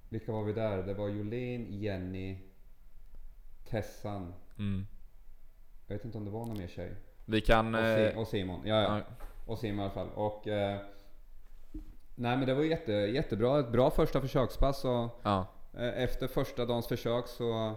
Vilka 0.09 0.31
var 0.31 0.43
vi 0.43 0.53
där? 0.53 0.77
Det 0.83 0.93
var 0.93 1.09
Jolin, 1.09 1.67
Jenny, 1.81 2.37
Tessan. 3.69 4.33
Mm. 4.59 4.87
Jag 5.87 5.95
vet 5.95 6.05
inte 6.05 6.17
om 6.17 6.25
det 6.25 6.31
var 6.31 6.45
någon 6.45 6.57
mer 6.57 6.67
tjej. 6.67 6.93
Vi 7.25 7.41
kan... 7.41 7.75
Och, 7.75 7.81
eh, 7.81 8.11
si- 8.13 8.17
och 8.19 8.27
Simon. 8.27 8.61
Ja, 8.65 8.81
ja. 8.81 9.01
Och 9.45 9.59
Simon 9.59 9.79
i 9.79 9.81
alla 9.81 9.89
fall. 9.93 10.09
Och... 10.15 10.47
Eh, 10.47 10.77
nej 12.15 12.37
men 12.37 12.45
det 12.47 12.53
var 12.53 12.63
jätte, 12.63 12.91
jättebra. 12.91 13.59
Ett 13.59 13.71
bra 13.71 13.89
första 13.91 14.21
försökspass. 14.21 14.85
Och, 14.85 15.09
Ja. 15.23 15.45
eh, 15.73 16.03
efter 16.03 16.27
första 16.27 16.65
dagens 16.65 16.87
försök 16.87 17.27
så 17.27 17.75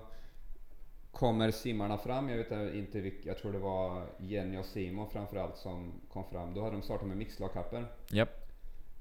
kommer 1.12 1.50
simmarna 1.50 1.98
fram. 1.98 2.28
Jag 2.28 2.36
vet 2.36 2.74
inte 2.74 3.00
vilka. 3.00 3.28
Jag 3.28 3.38
tror 3.38 3.52
det 3.52 3.58
var 3.58 4.06
Jenny 4.18 4.58
och 4.58 4.64
Simon 4.64 5.10
framförallt 5.10 5.56
som 5.56 5.92
kom 6.12 6.24
fram. 6.24 6.54
Då 6.54 6.60
hade 6.64 6.76
de 6.76 6.82
startat 6.82 7.06
med 7.08 7.16
mixlagkapper. 7.16 7.86
Japp. 8.10 8.48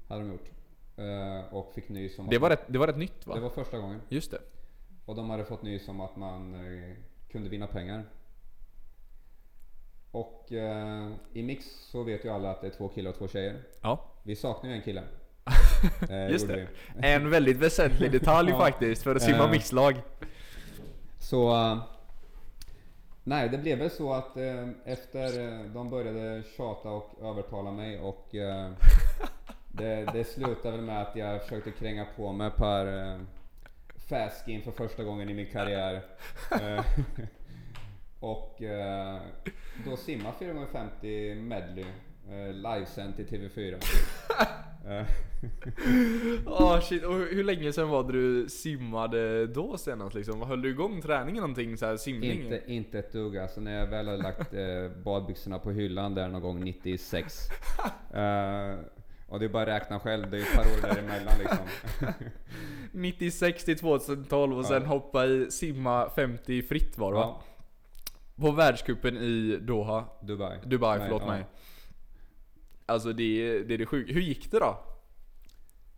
Hade 0.08 0.20
de 0.20 0.30
gjort. 0.32 0.50
Eh, 0.96 1.54
och 1.54 1.72
fick 1.74 1.88
nys 1.88 2.18
om 2.18 2.26
Det 2.30 2.38
var 2.38 2.50
rätt, 2.50 2.64
det 2.66 2.78
var 2.78 2.86
rätt 2.86 2.96
nytt 2.98 3.26
va? 3.26 3.34
det 3.34 3.40
var 3.40 3.50
första 3.50 3.78
gången. 3.78 4.00
Just 4.08 4.30
det. 4.30 4.38
Och 5.04 5.14
de 5.16 5.30
hade 5.30 5.44
fått 5.44 5.62
nys 5.62 5.88
om 5.88 6.00
att 6.00 6.16
man 6.16 6.54
eh, 6.54 6.96
kunde 7.30 7.48
vinna 7.48 7.66
pengar. 7.66 8.04
Och 10.10 10.52
eh, 10.52 11.08
i 11.32 11.42
mix 11.42 11.64
så 11.90 12.02
vet 12.02 12.24
ju 12.24 12.28
alla 12.28 12.50
att 12.50 12.60
det 12.60 12.66
är 12.66 12.70
två 12.70 12.88
killar 12.88 13.10
och 13.10 13.18
två 13.18 13.28
tjejer. 13.28 13.56
Ja. 13.82 14.04
Vi 14.22 14.36
saknar 14.36 14.70
ju 14.70 14.76
en 14.76 14.82
kille. 14.82 15.02
Eh, 16.10 16.30
Just 16.30 16.48
det. 16.48 16.66
En 17.02 17.30
väldigt 17.30 17.56
väsentlig 17.56 18.12
detalj 18.12 18.50
Ja. 18.52 18.58
faktiskt 18.58 19.02
för 19.02 19.16
att 19.16 19.22
simma 19.22 19.44
Eh. 19.44 19.50
mixlag. 19.50 19.94
vi. 20.20 20.26
Så... 21.18 21.50
eh, 21.54 21.82
nej, 23.24 23.48
det 23.48 23.58
blev 23.58 23.78
väl 23.78 23.90
så 23.90 24.12
att 24.12 24.36
eh, 24.36 24.68
efter 24.84 25.40
eh, 25.52 25.60
de 25.74 25.90
började 25.90 26.42
tjata 26.56 26.90
och 26.90 27.10
övertala 27.22 27.70
mig 27.70 28.00
och 28.00 28.34
eh, 28.34 28.70
det, 29.68 30.04
det 30.12 30.24
slutade 30.24 30.76
väl 30.76 30.84
med 30.86 31.02
att 31.02 31.16
jag 31.16 31.42
försökte 31.42 31.70
kränga 31.70 32.06
på 32.16 32.32
mig 32.32 32.46
ett 32.46 32.56
par 32.56 32.86
eh, 32.86 33.18
för 34.62 34.70
första 34.70 35.04
gången 35.04 35.30
i 35.30 35.34
min 35.34 35.46
karriär. 35.52 36.02
Och 38.20 38.62
eh, 38.62 39.18
då 39.84 39.96
simma 39.96 40.32
4x50 40.40 41.34
medley 41.42 41.84
eh, 42.30 42.52
livesänt 42.54 43.18
i 43.18 43.24
TV4. 43.24 43.74
Eh, 44.88 45.06
Åh 46.46 46.80
shit, 46.80 47.04
och 47.04 47.14
hur 47.14 47.44
länge 47.44 47.72
sedan 47.72 47.88
var 47.88 48.04
det 48.04 48.12
du 48.12 48.48
simmade 48.48 49.46
då 49.46 49.76
senast 49.78 50.14
liksom? 50.14 50.42
Höll 50.42 50.62
du 50.62 50.70
igång 50.70 51.02
träningen 51.02 51.40
någonting 51.40 51.76
så 51.76 51.86
här 51.86 51.96
simning? 51.96 52.42
inte, 52.42 52.62
inte 52.66 52.98
ett 52.98 53.12
dugg 53.12 53.38
alltså. 53.38 53.60
När 53.60 53.78
jag 53.80 53.86
väl 53.86 54.06
hade 54.08 54.22
lagt 54.22 54.54
eh, 54.54 55.02
badbyxorna 55.04 55.58
på 55.58 55.70
hyllan 55.70 56.14
där 56.14 56.28
någon 56.28 56.42
gång 56.42 56.64
96. 56.64 57.38
Eh, 58.14 58.74
och 59.28 59.38
det 59.40 59.44
är 59.44 59.48
bara 59.48 59.62
att 59.62 59.82
räkna 59.82 60.00
själv, 60.00 60.30
det 60.30 60.36
är 60.36 60.40
ett 60.40 60.54
par 60.54 60.62
år 60.62 60.94
däremellan 60.94 61.34
liksom. 61.38 61.66
96 62.92 63.64
till 63.64 63.78
2012 63.78 64.58
och 64.58 64.64
sen 64.66 64.82
Ja. 64.82 64.88
hoppa 64.88 65.26
i 65.26 65.50
simma 65.50 66.10
50 66.10 66.62
fritt 66.62 66.98
var 66.98 67.12
det 67.12 67.18
va? 67.18 67.36
Ja, 67.40 67.42
På 68.40 68.50
världscupen 68.50 69.16
i 69.16 69.58
Doha. 69.60 70.04
Dubai. 70.22 70.58
Dubai, 70.64 70.98
Nej, 70.98 71.06
förlåt 71.08 71.22
ja. 71.22 71.28
mig. 71.32 71.44
Alltså 72.86 73.12
det 73.12 73.22
är 73.22 73.64
det, 73.64 73.74
är 73.74 73.78
det 73.78 73.86
sjuka. 73.86 74.12
Hur 74.12 74.20
gick 74.20 74.50
det 74.50 74.58
då? 74.58 74.78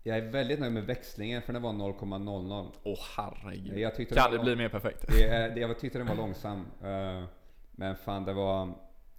Jag 0.03 0.17
är 0.19 0.31
väldigt 0.31 0.61
nöjd 0.61 0.73
med 0.73 0.85
växlingen 0.85 1.43
för 1.43 1.53
den 1.53 1.63
var 1.63 1.73
0,00. 1.73 2.73
Åh 2.83 2.99
herregud. 3.17 3.79
Jag 3.79 3.95
tyckte 3.95 4.15
kan 4.15 4.33
det 4.33 4.39
bli 4.39 4.57
mer 4.57 4.69
perfekt? 4.69 5.05
Det, 5.09 5.55
det, 5.55 5.61
jag 5.61 5.79
tyckte 5.79 5.99
den 5.99 6.07
var 6.07 6.15
långsam. 6.15 6.67
eh, 6.83 7.25
men 7.73 7.97
fan 7.97 8.25
det 8.25 8.33
var, 8.33 8.73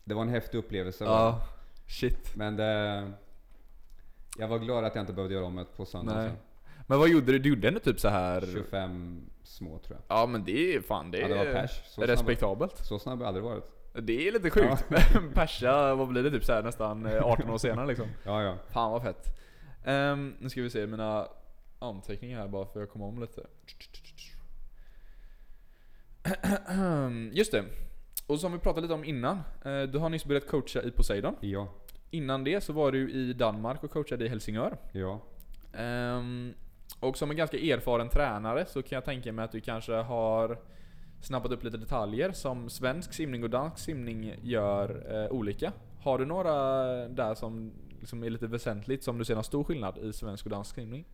det 0.04 0.14
var 0.14 0.22
en 0.22 0.30
häftig 0.30 0.58
upplevelse. 0.58 1.04
Ja, 1.04 1.42
shit. 1.88 2.36
Men 2.36 2.56
det, 2.56 3.12
jag 4.38 4.48
var 4.48 4.60
glad 4.60 4.86
att 4.86 4.96
jag 4.96 5.02
inte 5.02 5.14
behövde 5.14 5.36
göra 5.36 5.46
om 5.46 5.56
det 5.56 5.66
på 5.66 5.86
söndag 5.86 6.14
Nej. 6.16 6.30
sen. 6.30 6.38
Men 6.88 7.00
vad 7.00 7.10
gjorde 7.10 7.32
du? 7.32 7.40
Du 7.40 7.50
gjorde 7.50 7.68
ändå 7.68 7.80
typ 7.80 8.00
så 8.00 8.10
här. 8.10 8.42
25 8.54 9.22
små 9.44 9.80
tror 9.80 9.98
jag. 10.08 10.18
Ja 10.18 10.26
men 10.26 10.44
det 10.46 10.76
är 10.76 10.82
fan 10.82 11.12
det 11.12 11.18
Ja, 11.20 11.28
det 11.28 11.36
var 11.36 11.46
är 11.46 11.54
pers. 11.54 11.72
Så 11.86 11.94
snabb, 11.94 12.10
respektabelt. 12.10 12.78
så 12.78 13.00
snabb 13.00 13.18
har 13.18 13.24
jag 13.26 13.28
aldrig 13.28 13.44
varit. 13.44 13.64
Det 14.08 14.28
är 14.28 14.32
lite 14.32 14.50
sjukt. 14.50 14.86
Persa, 15.34 15.96
vad 15.96 16.08
blir 16.08 16.24
det? 16.24 16.32
Typ 16.32 16.46
så 16.46 16.54
här 16.54 16.64
nästan 16.64 17.06
eh, 17.06 17.24
18 17.24 17.50
år 17.50 17.58
senare 17.58 17.88
liksom. 17.88 18.08
Ja, 18.24 18.44
ja. 18.44 18.58
Fan 18.70 18.92
vad 18.92 19.02
fett. 19.02 19.38
Ehm, 19.86 20.36
nu 20.40 20.50
ska 20.50 20.62
vi 20.62 20.70
se 20.70 20.88
mina 20.88 21.28
anteckningar 21.80 22.40
här 22.40 22.48
bara 22.48 22.66
för 22.66 22.84
att 22.84 22.90
komma 22.90 23.06
om 23.06 23.22
lite. 23.22 23.42
Just 27.32 27.52
det. 27.52 27.66
Och 28.28 28.40
som 28.40 28.52
vi 28.52 28.58
pratade 28.60 28.82
lite 28.82 28.94
om 28.94 29.04
innan. 29.04 29.38
eh, 29.66 29.82
Du 29.84 29.98
har 29.98 30.10
nyss 30.10 30.26
börjat 30.26 30.48
coacha 30.48 30.82
i 30.82 30.92
Poseidon. 30.92 31.36
Ja. 31.40 31.68
Innan 32.10 32.44
det 32.44 32.62
så 32.64 32.74
var 32.74 32.92
du 32.92 33.12
i 33.12 33.34
Danmark 33.34 33.84
och 33.84 33.92
coachade 33.92 34.26
i 34.26 34.28
Helsingör. 34.28 34.78
Ja. 34.92 35.22
Ehm, 35.74 36.54
och 37.00 37.18
som 37.18 37.32
en 37.32 37.38
ganska 37.38 37.58
erfaren 37.58 38.10
tränare 38.10 38.66
så 38.66 38.82
kan 38.82 38.96
jag 38.96 39.06
tänka 39.06 39.32
mig 39.32 39.46
att 39.46 39.52
du 39.52 39.62
kanske 39.62 39.94
har 39.94 40.58
snappat 41.22 41.52
upp 41.52 41.64
lite 41.64 41.78
detaljer 41.78 42.32
som 42.32 42.70
svensk 42.70 43.14
simning 43.14 43.44
och 43.44 43.50
dansk 43.50 43.78
simning 43.78 44.36
gör 44.42 45.16
eh, 45.24 45.32
olika. 45.32 45.74
Har 46.02 46.18
du 46.18 46.26
några 46.26 46.54
där 47.08 47.36
som 47.36 47.72
liksom 48.00 48.24
är 48.24 48.30
lite 48.30 48.48
väsentligt 48.48 49.04
som 49.04 49.18
du 49.18 49.26
ser 49.26 49.36
någon 49.36 49.44
stor 49.44 49.64
skillnad 49.64 49.98
i 49.98 50.14
svensk 50.14 50.46
och 50.46 50.52
dansk 50.52 50.76
simning? 50.76 51.06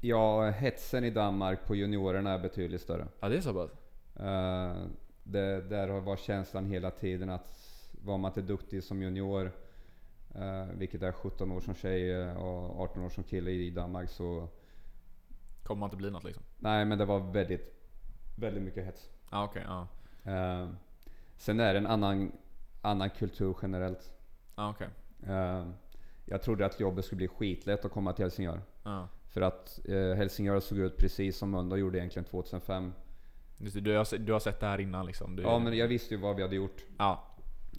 Ja, 0.00 0.50
hetsen 0.50 1.04
i 1.04 1.10
Danmark 1.10 1.66
på 1.66 1.74
juniorerna 1.74 2.30
är 2.30 2.38
betydligt 2.38 2.80
större. 2.80 3.06
Ja 3.20 3.28
det 3.28 3.36
är 3.36 3.40
så 3.40 3.54
pass? 3.54 3.70
Eh, 4.16 4.74
det, 5.22 5.60
där 5.60 5.88
har 5.88 6.00
varit 6.00 6.20
känslan 6.20 6.66
hela 6.66 6.90
tiden 6.90 7.30
att 7.30 7.56
var 8.04 8.18
man 8.18 8.30
inte 8.30 8.42
duktig 8.42 8.82
som 8.82 9.02
junior, 9.02 9.52
eh, 10.34 10.64
vilket 10.74 11.02
är 11.02 11.12
17 11.12 11.52
år 11.52 11.60
som 11.60 11.74
tjej 11.74 12.12
eh, 12.12 12.36
och 12.36 12.80
18 12.80 13.02
år 13.04 13.08
som 13.08 13.24
kille 13.24 13.50
i 13.50 13.70
Danmark 13.70 14.10
så 14.10 14.48
Kommer 15.62 15.80
man 15.80 15.86
inte 15.86 15.96
bli 15.96 16.10
något 16.10 16.24
liksom? 16.24 16.42
nej 16.58 16.84
men 16.84 16.98
det 16.98 17.04
var 17.04 17.20
väldigt, 17.20 17.74
väldigt 18.36 18.62
mycket 18.62 18.84
hets. 18.84 19.10
Ja 19.30 19.44
okej, 19.44 19.62
ja. 19.66 19.86
Eh, 20.32 20.68
sen 21.36 21.60
är 21.60 21.72
det 21.72 21.78
en 21.78 21.86
annan, 21.86 22.32
annan 22.82 23.10
kultur 23.10 23.56
generellt. 23.62 24.12
Ja 24.56 24.70
okej. 24.70 24.88
Eh, 25.26 25.66
jag 26.24 26.42
trodde 26.42 26.66
att 26.66 26.80
jobbet 26.80 27.04
skulle 27.04 27.16
bli 27.16 27.28
skitlätt 27.28 27.84
att 27.84 27.92
komma 27.92 28.12
till 28.12 28.24
Helsingör. 28.24 28.60
Ja. 28.82 29.08
För 29.28 29.40
att 29.40 29.80
eh, 29.88 30.14
Helsingör 30.16 30.60
såg 30.60 30.78
ut 30.78 30.96
precis 30.96 31.38
som 31.38 31.50
Mölndal 31.50 31.78
gjorde 31.78 31.98
egentligen 31.98 32.24
2005. 32.24 32.92
Just 33.58 33.74
det, 33.74 33.80
Du, 33.80 33.96
har, 33.96 34.18
du 34.18 34.32
har 34.32 34.40
sett 34.40 34.60
det 34.60 34.66
här 34.66 34.80
innan 34.80 35.06
liksom? 35.06 35.36
Du, 35.36 35.42
Ja 35.42 35.58
men 35.58 35.76
jag 35.76 35.88
visste 35.88 36.14
ju 36.14 36.20
vad 36.20 36.36
vi 36.36 36.42
hade 36.42 36.56
gjort. 36.56 36.84
Ja. 36.98 37.24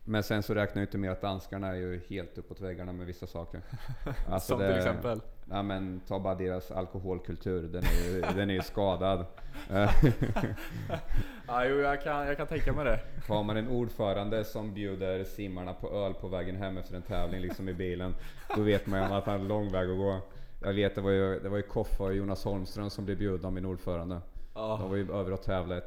Men 0.04 0.24
sen 0.24 0.44
så 0.44 0.54
räknar 0.54 0.82
jag 0.82 0.88
inte 0.88 0.98
med 0.98 1.12
att 1.12 1.22
danskarna 1.22 1.68
är 1.68 1.76
ju 1.76 2.02
helt 2.10 2.38
uppåt 2.38 2.62
väggarna 2.62 2.94
med 2.94 3.06
vissa 3.06 3.28
saker. 3.28 3.62
Alltså 4.30 4.48
som 4.48 4.60
det- 4.60 4.68
till 4.68 4.78
exempel? 4.78 5.22
Ja 5.50 5.62
men 5.64 6.00
ta 6.08 6.20
bara 6.20 6.36
deras 6.36 6.72
alkoholkultur, 6.72 7.62
den 7.68 7.84
är 7.84 8.10
ju, 8.14 8.22
den 8.36 8.50
är 8.50 8.54
ju 8.54 8.62
skadad. 8.62 9.26
Ja 11.48 11.66
jo, 11.66 11.76
jag 11.76 12.02
kan, 12.04 12.28
jag 12.28 12.38
kan 12.38 12.48
tänka 12.48 12.74
mig 12.74 12.86
det. 12.86 13.00
Har 13.28 13.44
man 13.44 13.58
en 13.58 13.68
ordförande 13.68 14.44
som 14.44 14.74
bjuder 14.74 15.24
simmarna 15.24 15.74
på 15.74 15.90
öl 15.92 16.14
på 16.14 16.28
vägen 16.28 16.56
hem 16.56 16.78
efter 16.78 16.96
en 16.96 17.02
tävling 17.02 17.42
liksom 17.42 17.70
i 17.70 17.74
bilen, 17.74 18.16
då 18.56 18.62
vet 18.62 18.88
man 18.88 19.00
ju 19.00 19.06
att 19.06 19.12
han 19.12 19.22
har 19.34 19.34
en 19.40 19.48
lång 19.48 19.72
väg 19.72 19.90
att 19.90 19.98
gå. 19.98 20.20
Jag 20.64 20.74
vet 20.74 20.96
det 20.96 21.02
var 21.02 21.12
ju, 21.12 21.40
det 21.40 21.50
var 21.50 21.58
ju 21.58 21.64
Koffa 21.64 22.04
och 22.04 22.16
Jonas 22.16 22.44
Holmström 22.44 22.90
som 22.90 23.06
blev 23.06 23.18
bjudna 23.18 23.48
av 23.48 23.54
min 23.54 23.66
ordförande. 23.66 24.22
Ja, 24.56 24.78
De 24.82 24.90
var 24.90 24.98
ju 24.98 25.12
över 25.14 25.34
och 25.34 25.42
tävlade 25.44 25.82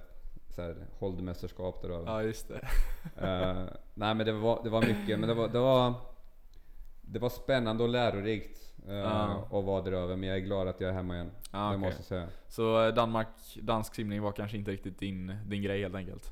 så 0.54 0.62
här, 0.62 0.76
holdmästerskap 0.98 1.82
där 1.82 1.88
över. 1.90 2.06
ja 2.06 2.22
just 2.22 2.48
det. 2.48 2.60
Eh, 3.26 3.64
nej 3.94 4.14
men 4.14 4.26
det 4.26 4.32
var, 4.32 4.60
det 4.64 4.70
var 4.70 4.82
mycket, 4.82 5.18
men 5.18 5.28
det 5.28 5.34
var, 5.34 5.48
det 5.48 5.58
var, 5.58 5.94
det 7.02 7.18
var 7.18 7.28
spännande 7.28 7.82
och 7.82 7.88
lärorikt 7.88 8.60
uh, 8.88 8.94
Ja. 8.94 9.48
att 9.52 9.64
vara 9.64 9.82
där 9.82 9.92
över. 9.92 10.16
Men 10.16 10.28
jag 10.28 10.38
är 10.38 10.42
glad 10.42 10.68
att 10.68 10.80
jag 10.80 10.90
är 10.90 10.94
hemma 10.94 11.14
igen. 11.14 11.30
Ja, 11.52 11.58
det 11.58 11.66
okej. 11.66 11.78
måste 11.78 11.98
jag 11.98 12.04
säga. 12.04 12.28
Så 12.48 12.86
eh, 12.86 12.94
Danmark, 12.94 13.28
dansk 13.62 13.94
simning 13.94 14.22
var 14.22 14.32
kanske 14.32 14.56
inte 14.56 14.70
riktigt 14.70 14.98
din, 14.98 15.36
din 15.46 15.62
grej 15.62 15.82
helt 15.82 15.94
enkelt? 15.94 16.30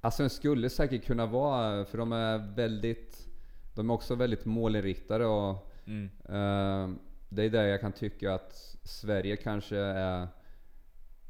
Alltså 0.00 0.22
den 0.22 0.30
skulle 0.30 0.70
säkert 0.70 1.04
kunna 1.06 1.26
vara, 1.26 1.84
för 1.84 1.98
de 1.98 2.12
är 2.12 2.38
väldigt, 2.56 3.28
de 3.74 3.90
är 3.90 3.94
också 3.94 4.14
väldigt 4.14 4.44
målinriktade 4.44 5.26
och 5.26 5.72
Mm. 5.88 6.04
eh, 6.24 6.96
det 7.28 7.42
är 7.44 7.50
där 7.50 7.64
jag 7.66 7.80
kan 7.80 7.92
tycka 7.92 8.34
att 8.34 8.76
Sverige 8.82 9.36
kanske 9.36 9.76
är, 9.78 10.28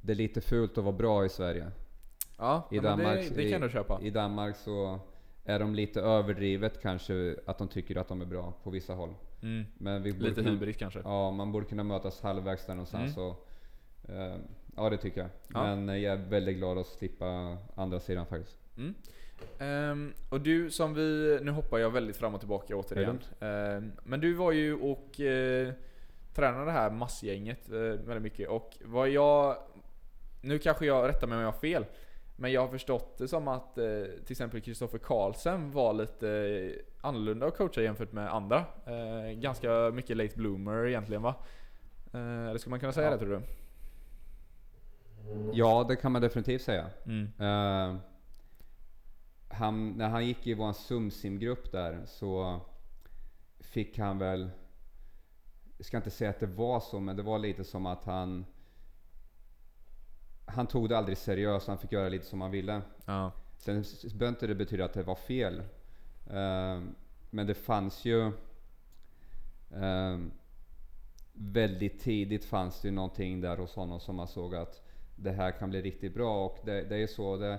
det 0.07 0.13
är 0.13 0.15
lite 0.15 0.41
fult 0.41 0.79
att 0.79 0.85
vara 0.85 0.97
bra 0.97 1.25
i 1.25 1.29
Sverige. 1.29 1.71
Ja, 2.39 2.69
I 2.71 2.79
Danmark, 2.79 3.29
det, 3.29 3.35
det 3.43 3.51
kan 3.51 3.61
du 3.61 3.69
köpa. 3.71 4.01
I 4.03 4.11
Danmark 4.11 4.57
så 4.57 4.99
är 5.45 5.59
de 5.59 5.75
lite 5.75 6.01
överdrivet 6.01 6.83
kanske 6.83 7.37
att 7.47 7.59
de 7.59 7.69
tycker 7.69 7.97
att 7.97 8.09
de 8.09 8.21
är 8.21 8.27
bra 8.27 8.53
på 8.63 8.71
vissa 8.71 8.95
håll. 8.95 9.15
Mm. 9.43 9.65
Men 9.79 10.03
vi 10.03 10.13
Lite 10.13 10.35
kunna- 10.35 10.51
hybrid 10.51 10.79
kanske. 10.79 11.01
Ja, 11.05 11.31
man 11.31 11.53
borde 11.53 11.67
kunna 11.67 11.83
mötas 11.85 12.21
halvvägs 12.21 12.67
där 12.67 12.75
någonstans. 12.75 13.17
Mm. 13.17 13.29
Och, 13.29 13.49
eh, 14.09 14.37
ja, 14.77 14.91
det 14.91 14.97
tycker 14.97 15.21
jag. 15.21 15.31
Ja. 15.55 15.77
Men 15.77 16.03
jag 16.03 16.13
är 16.13 16.31
väldigt 16.31 16.57
glad 16.57 16.79
att 16.79 16.87
slippa 16.87 17.57
andra 17.75 18.01
sidan 18.01 18.27
faktiskt. 18.27 18.59
Mm. 18.77 18.95
Ehm, 19.59 20.13
och 20.31 20.41
du 20.41 20.71
som 20.71 20.95
vi, 20.95 21.39
nu 21.43 21.51
hoppar 21.51 21.79
jag 21.79 21.91
väldigt 21.91 22.17
fram 22.17 22.35
och 22.35 22.41
tillbaka 22.41 22.77
återigen. 22.77 23.19
Ehm, 23.41 23.93
men 24.05 24.21
du 24.21 24.33
var 24.35 24.53
ju 24.53 24.75
och 24.75 25.21
eh, 25.21 25.73
tränade 26.35 26.65
det 26.65 26.71
här 26.71 26.91
massgänget 26.91 27.71
eh, 27.73 27.79
väldigt 27.79 28.23
mycket 28.23 28.49
och 28.49 28.77
vad 28.85 29.09
jag, 29.09 29.57
nu 30.41 30.59
kanske 30.59 30.87
jag 30.87 31.09
rättar 31.09 31.27
mig 31.27 31.37
om 31.37 31.43
jag 31.43 31.53
har 31.53 31.59
fel. 31.59 31.87
Men 32.39 32.53
jag 32.53 32.61
har 32.61 32.69
förstått 32.69 33.19
det 33.19 33.29
som 33.29 33.49
att 33.49 33.79
eh, 33.79 33.85
till 34.25 34.33
exempel 34.33 34.61
Kristoffer 34.61 34.99
Karlsen 34.99 35.71
var 35.73 35.93
lite 35.93 36.29
eh, 36.31 37.07
annorlunda 37.09 37.47
att 37.47 37.57
coacha 37.57 37.81
jämfört 37.83 38.13
med 38.13 38.35
andra. 38.35 38.65
Eh, 38.87 39.33
ganska 39.39 39.91
mycket 39.95 40.17
late 40.17 40.37
bloomer 40.37 40.87
egentligen 40.87 41.23
va? 41.23 41.35
Eh, 42.13 42.47
eller 42.49 42.59
ska 42.59 42.71
man 42.71 42.81
kunna 42.81 42.93
säga 42.93 43.07
Ja. 43.07 43.13
det 43.13 43.19
tror 43.19 43.31
du? 43.31 43.43
Ja, 45.53 45.85
det 45.89 45.97
kan 45.97 46.13
man 46.13 46.23
definitivt 46.23 46.63
säga. 46.63 46.91
Mm. 47.07 47.25
Eh, 47.39 47.97
han, 49.49 49.91
när 49.91 50.09
han 50.09 50.27
gick 50.27 50.47
i 50.47 50.55
vår 50.55 50.73
sumsimgrupp 50.73 51.73
där 51.73 52.03
så 52.07 52.61
fick 53.61 53.99
han 53.99 54.19
väl, 54.19 54.51
jag 55.77 55.87
ska 55.87 55.97
inte 55.97 56.11
säga 56.11 56.31
att 56.31 56.41
det 56.41 56.47
var 56.47 56.81
så, 56.81 57.01
men 57.01 57.17
det 57.17 57.23
var 57.23 57.39
lite 57.39 57.65
som 57.65 57.87
att 57.87 58.05
han 58.05 58.45
han 60.57 60.67
tog 60.67 60.89
det 60.89 60.99
aldrig 60.99 61.19
seriöst, 61.19 61.69
han 61.69 61.79
fick 61.79 61.93
göra 61.93 62.09
lite 62.09 62.27
som 62.27 62.41
han 62.41 62.51
ville. 62.51 62.83
Ja. 63.05 63.33
Sen 63.59 63.85
behöver 64.03 64.29
inte 64.29 64.47
det 64.47 64.55
betyda 64.55 64.85
att 64.85 64.93
det 64.93 65.03
var 65.03 65.15
fel. 65.15 65.63
Eh, 66.31 66.81
men 67.31 67.47
det 67.47 67.55
fanns 67.55 68.05
ju 68.05 68.27
eh, 69.71 70.19
väldigt 71.33 72.01
tidigt 72.01 72.45
fanns 72.45 72.81
det 72.81 72.89
ju 72.89 72.95
någonting 72.95 73.41
där 73.41 73.57
hos 73.57 73.75
honom 73.75 74.01
som 74.01 74.17
man 74.17 74.29
såg 74.29 74.55
att 74.55 74.83
det 75.17 75.33
här 75.33 75.51
kan 75.51 75.71
bli 75.71 75.83
riktigt 75.83 76.15
bra 76.15 76.47
och 76.47 76.59
det, 76.65 76.83
det 76.83 76.97
är 76.97 77.07
så 77.07 77.37
det, 77.37 77.59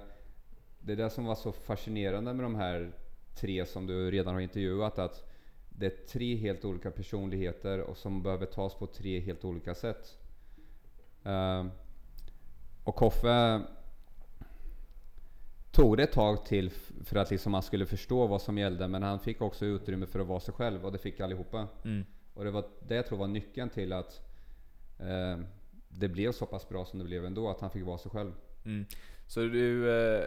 det 0.79 0.91
är 0.91 0.97
det 0.97 1.09
som 1.09 1.25
var 1.25 1.35
så 1.35 1.51
fascinerande 1.51 2.33
med 2.33 2.45
de 2.45 2.55
här 2.55 2.91
tre 3.35 3.65
som 3.65 3.87
du 3.87 4.11
redan 4.11 4.33
har 4.33 4.41
intervjuat 4.41 4.99
att 4.99 5.29
det 5.69 5.85
är 5.85 6.07
tre 6.07 6.35
helt 6.35 6.65
olika 6.65 6.91
personligheter 6.91 7.79
och 7.79 7.97
som 7.97 8.23
behöver 8.23 8.45
tas 8.45 8.75
på 8.75 8.87
tre 8.87 9.19
helt 9.19 9.45
olika 9.45 9.75
sätt. 9.75 10.17
Eh, 11.23 11.65
och 12.87 12.95
Koffe 12.95 13.61
tog 15.71 15.97
det 15.97 16.03
ett 16.03 16.11
tag 16.11 16.45
till 16.45 16.71
för 17.05 17.15
att 17.15 17.31
liksom 17.31 17.51
man 17.51 17.63
skulle 17.63 17.85
förstå 17.85 18.27
vad 18.27 18.41
som 18.41 18.57
gällde 18.57 18.87
men 18.87 19.03
han 19.03 19.19
fick 19.19 19.41
också 19.41 19.65
utrymme 19.65 20.05
för 20.05 20.19
att 20.19 20.27
vara 20.27 20.39
sig 20.39 20.53
själv 20.53 20.85
och 20.85 20.91
det 20.91 20.97
fick 20.97 21.19
allihopa. 21.19 21.67
Mm. 21.83 22.05
Och 22.33 22.43
det 22.43 22.51
var 22.51 22.65
det 22.87 22.95
jag 22.95 23.05
tror 23.05 23.17
var 23.17 23.27
nyckeln 23.27 23.69
till 23.69 23.93
att 23.93 24.21
eh, 24.99 25.39
det 25.89 26.07
blev 26.07 26.31
så 26.31 26.45
pass 26.45 26.69
bra 26.69 26.85
som 26.85 26.99
det 26.99 27.05
blev 27.05 27.25
ändå, 27.25 27.49
att 27.49 27.61
han 27.61 27.71
fick 27.71 27.85
vara 27.85 27.97
sig 27.97 28.11
själv. 28.11 28.31
Mm. 28.65 28.85
Så 29.27 29.39
du, 29.39 29.91
eh, 29.99 30.25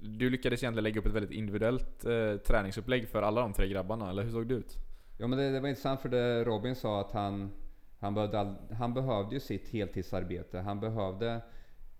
du 0.00 0.30
lyckades 0.30 0.62
egentligen 0.62 0.84
lägga 0.84 1.00
upp 1.00 1.06
ett 1.06 1.14
väldigt 1.14 1.38
individuellt 1.38 2.04
eh, 2.04 2.36
träningsupplägg 2.36 3.08
för 3.08 3.22
alla 3.22 3.40
de 3.40 3.52
tre 3.52 3.68
grabbarna, 3.68 4.10
eller 4.10 4.22
hur 4.22 4.30
såg 4.30 4.46
det 4.46 4.54
ut? 4.54 4.76
Ja 5.18 5.26
men 5.26 5.38
det, 5.38 5.50
det 5.50 5.60
var 5.60 5.68
intressant 5.68 6.00
för 6.00 6.08
det 6.08 6.44
Robin 6.44 6.76
sa 6.76 7.00
att 7.00 7.12
han, 7.12 7.50
han, 7.98 8.14
behövde 8.14 8.40
all, 8.40 8.56
han 8.78 8.94
behövde 8.94 9.34
ju 9.34 9.40
sitt 9.40 9.68
heltidsarbete. 9.68 10.58
Han 10.58 10.80
behövde, 10.80 11.40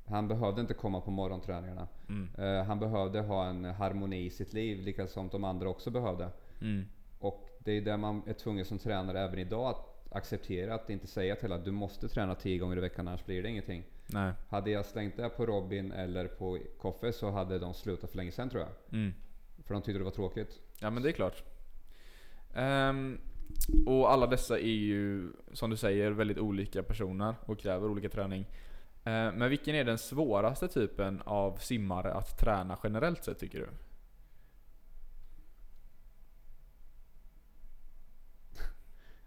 han 0.04 0.28
behövde 0.28 0.60
inte 0.60 0.74
komma 0.74 1.00
på 1.00 1.10
morgonträningarna. 1.10 1.88
Mm. 2.08 2.28
Eh, 2.38 2.64
han 2.64 2.78
behövde 2.78 3.20
ha 3.20 3.46
en 3.46 3.64
harmoni 3.64 4.24
i 4.24 4.30
sitt 4.30 4.52
liv, 4.52 4.82
lika 4.82 5.06
som 5.06 5.28
de 5.28 5.44
andra 5.44 5.68
också 5.68 5.90
behövde. 5.90 6.30
Mm. 6.60 6.84
Och 7.18 7.48
det 7.58 7.72
är 7.72 7.80
det 7.80 7.96
man 7.96 8.22
är 8.26 8.32
tvungen 8.32 8.64
som 8.64 8.78
tränare 8.78 9.20
även 9.20 9.38
idag 9.38 9.68
att 9.68 10.16
acceptera. 10.16 10.74
Att 10.74 10.90
inte 10.90 11.06
säga 11.06 11.36
till 11.36 11.52
att 11.52 11.64
du 11.64 11.70
måste 11.70 12.08
träna 12.08 12.34
10 12.34 12.58
gånger 12.58 12.76
i 12.76 12.80
veckan 12.80 13.08
annars 13.08 13.24
blir 13.24 13.42
det 13.42 13.48
ingenting. 13.48 13.84
Nej. 14.06 14.32
Hade 14.48 14.70
jag 14.70 14.86
slängt 14.86 15.16
det 15.16 15.28
på 15.28 15.46
Robin 15.46 15.92
eller 15.92 16.26
på 16.26 16.58
Koffe 16.78 17.12
så 17.12 17.30
hade 17.30 17.58
de 17.58 17.74
slutat 17.74 18.10
för 18.10 18.16
länge 18.16 18.32
sedan 18.32 18.50
tror 18.50 18.62
jag. 18.62 18.98
Mm. 19.00 19.14
För 19.64 19.74
de 19.74 19.82
tyckte 19.82 19.98
det 19.98 20.04
var 20.04 20.10
tråkigt. 20.10 20.60
Ja 20.80 20.90
men 20.90 21.02
det 21.02 21.08
är 21.08 21.12
klart. 21.12 21.42
Ehm, 22.54 23.18
och 23.86 24.12
alla 24.12 24.26
dessa 24.26 24.58
är 24.58 24.62
ju, 24.62 25.32
som 25.52 25.70
du 25.70 25.76
säger, 25.76 26.10
väldigt 26.10 26.38
olika 26.38 26.82
personer 26.82 27.34
och 27.44 27.58
kräver 27.58 27.88
olika 27.88 28.08
träning. 28.08 28.46
Ehm, 29.04 29.34
men 29.34 29.50
vilken 29.50 29.74
är 29.74 29.84
den 29.84 29.98
svåraste 29.98 30.68
typen 30.68 31.22
av 31.24 31.56
simmare 31.56 32.12
att 32.12 32.38
träna 32.38 32.78
generellt 32.82 33.24
sett 33.24 33.38
tycker 33.38 33.58
du? 33.58 33.68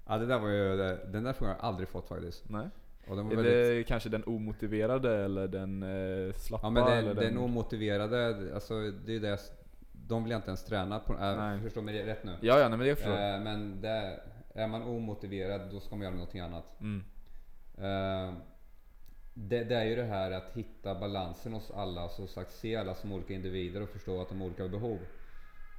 Ja 0.08 0.18
det 0.18 0.26
där 0.26 0.40
var 0.40 0.50
ju, 0.50 0.78
den 1.12 1.24
där 1.24 1.34
frågan 1.34 1.56
har 1.56 1.60
jag 1.60 1.66
aldrig 1.66 1.90
fått 1.90 2.08
faktiskt. 2.08 2.50
Nej? 2.50 2.70
Och 3.08 3.16
den 3.16 3.26
var 3.26 3.32
Är 3.32 3.36
väldigt, 3.36 3.54
det 3.54 3.84
kanske 3.84 4.10
den 4.10 4.24
omotiverade 4.24 5.26
eller 5.26 5.48
den 5.48 5.84
eh, 5.84 6.34
slappa? 6.34 6.68
ja 6.68 6.70
men 6.70 6.88
eller 6.88 7.14
den, 7.14 7.24
den 7.24 7.38
omotiverade, 7.38 8.52
alltså 8.54 8.92
det 9.06 9.16
är 9.16 9.20
det, 9.20 9.40
de 10.12 10.24
vill 10.24 10.32
jag 10.32 10.38
inte 10.38 10.48
ens 10.48 10.66
träna 10.66 11.00
på. 11.00 11.14
Äh, 11.14 11.62
förstår 11.62 11.82
mig 11.82 12.06
rätt 12.06 12.24
nu? 12.24 12.36
Ja, 12.42 12.60
ja, 12.60 12.70
nej, 12.70 12.78
men 12.78 12.88
det 12.88 12.96
förstår 12.96 13.16
jag. 13.16 13.36
Eh, 13.36 13.42
men 13.42 13.82
det, 13.82 14.20
är 14.54 14.68
man 14.68 14.84
omotiverad 14.84 15.62
då 15.72 15.80
ska 15.80 15.96
man 15.96 16.04
göra 16.04 16.14
någonting 16.14 16.42
annat. 16.42 16.82
Mm. 16.82 17.04
Eh, 17.78 18.34
det, 19.34 19.64
det 19.64 19.76
är 19.76 19.86
ju 19.86 19.96
det 19.96 20.04
här 20.04 20.32
att 20.32 20.52
hitta 20.54 20.96
balansen 20.96 21.54
hos 21.54 21.72
alla, 21.72 22.10
så 22.10 22.28
sagt 22.28 22.52
se 22.52 22.76
alla 22.76 22.96
som 22.96 23.12
olika 23.12 23.34
individer 23.34 23.82
och 23.82 23.90
förstå 23.90 24.22
att 24.22 24.30
de 24.30 24.42
har 24.42 24.48
olika 24.48 24.68
behov. 24.68 25.00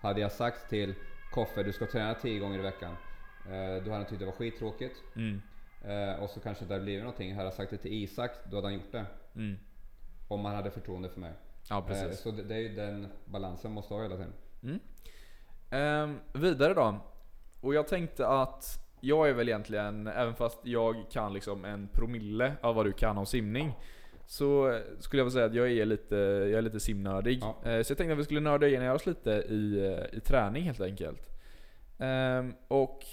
Hade 0.03 0.21
jag 0.21 0.33
sagt 0.33 0.71
till 0.71 0.95
Koffe, 1.33 1.63
du 1.63 1.73
ska 1.73 1.87
träna 1.87 2.15
10 2.15 2.39
gånger 2.39 2.59
i 2.59 2.63
veckan. 2.63 2.97
Eh, 3.47 3.85
då 3.85 3.91
hade 3.91 3.95
han 3.95 4.07
tyckt 4.07 4.21
det 4.21 4.27
var 4.27 4.33
skittråkigt. 4.33 4.97
Mm. 5.17 5.41
Och 6.21 6.31
så 6.31 6.41
kanske 6.41 6.65
det 6.65 6.75
hade 6.75 6.85
blivit 6.85 7.03
någonting. 7.03 7.35
Hade 7.35 7.47
jag 7.47 7.55
sagt 7.55 7.71
det 7.71 7.77
till 7.77 7.93
Isak, 7.93 8.31
då 8.51 8.57
hade 8.57 8.67
han 8.67 8.75
gjort 8.75 8.93
det. 8.93 9.07
Mm. 9.35 9.57
Om 10.29 10.45
han 10.45 10.55
hade 10.55 10.71
förtroende 10.71 11.09
för 11.09 11.21
mig. 11.21 11.33
Ja, 11.71 11.79
Eh, 11.79 11.87
precis. 11.87 12.21
så 12.21 12.31
det, 12.31 12.43
det 12.43 12.55
är 12.55 12.59
ju 12.59 12.69
den 12.75 13.07
balansen 13.25 13.73
måste 13.73 13.95
ha 13.95 14.03
hela 14.03 14.17
tiden. 14.17 14.33
Mm. 14.63 14.81
Ehm, 15.71 16.19
vidare 16.33 16.75
då. 16.75 16.97
Och 17.61 17.75
jag 17.75 17.89
tänkte 17.89 18.27
att 18.29 18.79
jag 19.01 19.29
är 19.29 19.33
väl 19.33 19.49
egentligen, 19.49 20.07
även 20.07 20.35
fast 20.35 20.59
jag 20.67 21.05
kan 21.11 21.33
liksom 21.33 21.65
en 21.65 21.89
promille 21.89 22.53
av 22.61 22.75
vad 22.75 22.87
du 22.87 22.93
kan 22.93 23.19
om 23.19 23.27
simning, 23.27 23.73
så 24.27 24.81
skulle 24.99 25.21
jag 25.21 25.25
vilja 25.25 25.31
säga 25.35 25.47
att 25.47 25.55
jag 25.55 25.71
är 25.73 25.85
lite, 25.87 26.17
jag 26.17 26.53
är 26.53 26.63
lite 26.63 26.81
simnördig. 26.81 27.39
Ja. 27.43 27.71
Eh, 27.71 27.83
Så 27.83 27.91
jag 27.93 27.99
tänkte 27.99 28.13
att 28.13 28.19
vi 28.19 28.25
skulle 28.25 28.41
nörda 28.41 28.69
in 28.69 28.83
oss 28.91 29.07
lite 29.07 29.31
i, 29.31 29.87
eh, 30.13 30.19
i 30.19 30.21
träning 30.21 30.63
helt 30.65 30.81
enkelt. 30.81 31.29
Ehm, 31.99 32.55
och 32.69 33.05